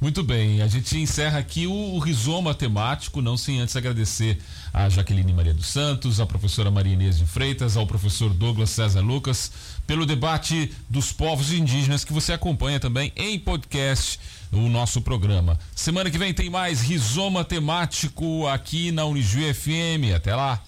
Muito 0.00 0.22
bem, 0.22 0.62
a 0.62 0.66
gente 0.66 0.96
encerra 0.96 1.38
aqui 1.38 1.66
o, 1.66 1.72
o 1.72 1.98
rizoma 1.98 2.54
temático, 2.54 3.20
não 3.20 3.36
sem 3.36 3.60
antes 3.60 3.76
agradecer 3.76 4.38
a 4.72 4.88
Jaqueline 4.88 5.30
Maria 5.30 5.52
dos 5.52 5.66
Santos, 5.66 6.20
a 6.20 6.26
professora 6.26 6.70
Maria 6.70 6.94
Inês 6.94 7.18
de 7.18 7.26
Freitas, 7.26 7.76
ao 7.76 7.86
professor 7.86 8.32
Douglas 8.32 8.70
César 8.70 9.02
Lucas, 9.02 9.52
pelo 9.86 10.06
debate 10.06 10.72
dos 10.88 11.12
povos 11.12 11.52
indígenas 11.52 12.02
que 12.02 12.14
você 12.14 12.32
acompanha 12.32 12.80
também 12.80 13.12
em 13.14 13.38
podcast 13.38 14.18
no 14.51 14.68
nosso 14.68 15.01
programa. 15.01 15.59
Semana 15.74 16.11
que 16.11 16.18
vem 16.18 16.34
tem 16.34 16.51
mais 16.51 16.80
rizoma 16.80 17.44
temático 17.44 18.46
aqui 18.46 18.90
na 18.90 19.05
Uniju 19.05 19.40
FM. 19.55 20.14
Até 20.14 20.34
lá. 20.34 20.61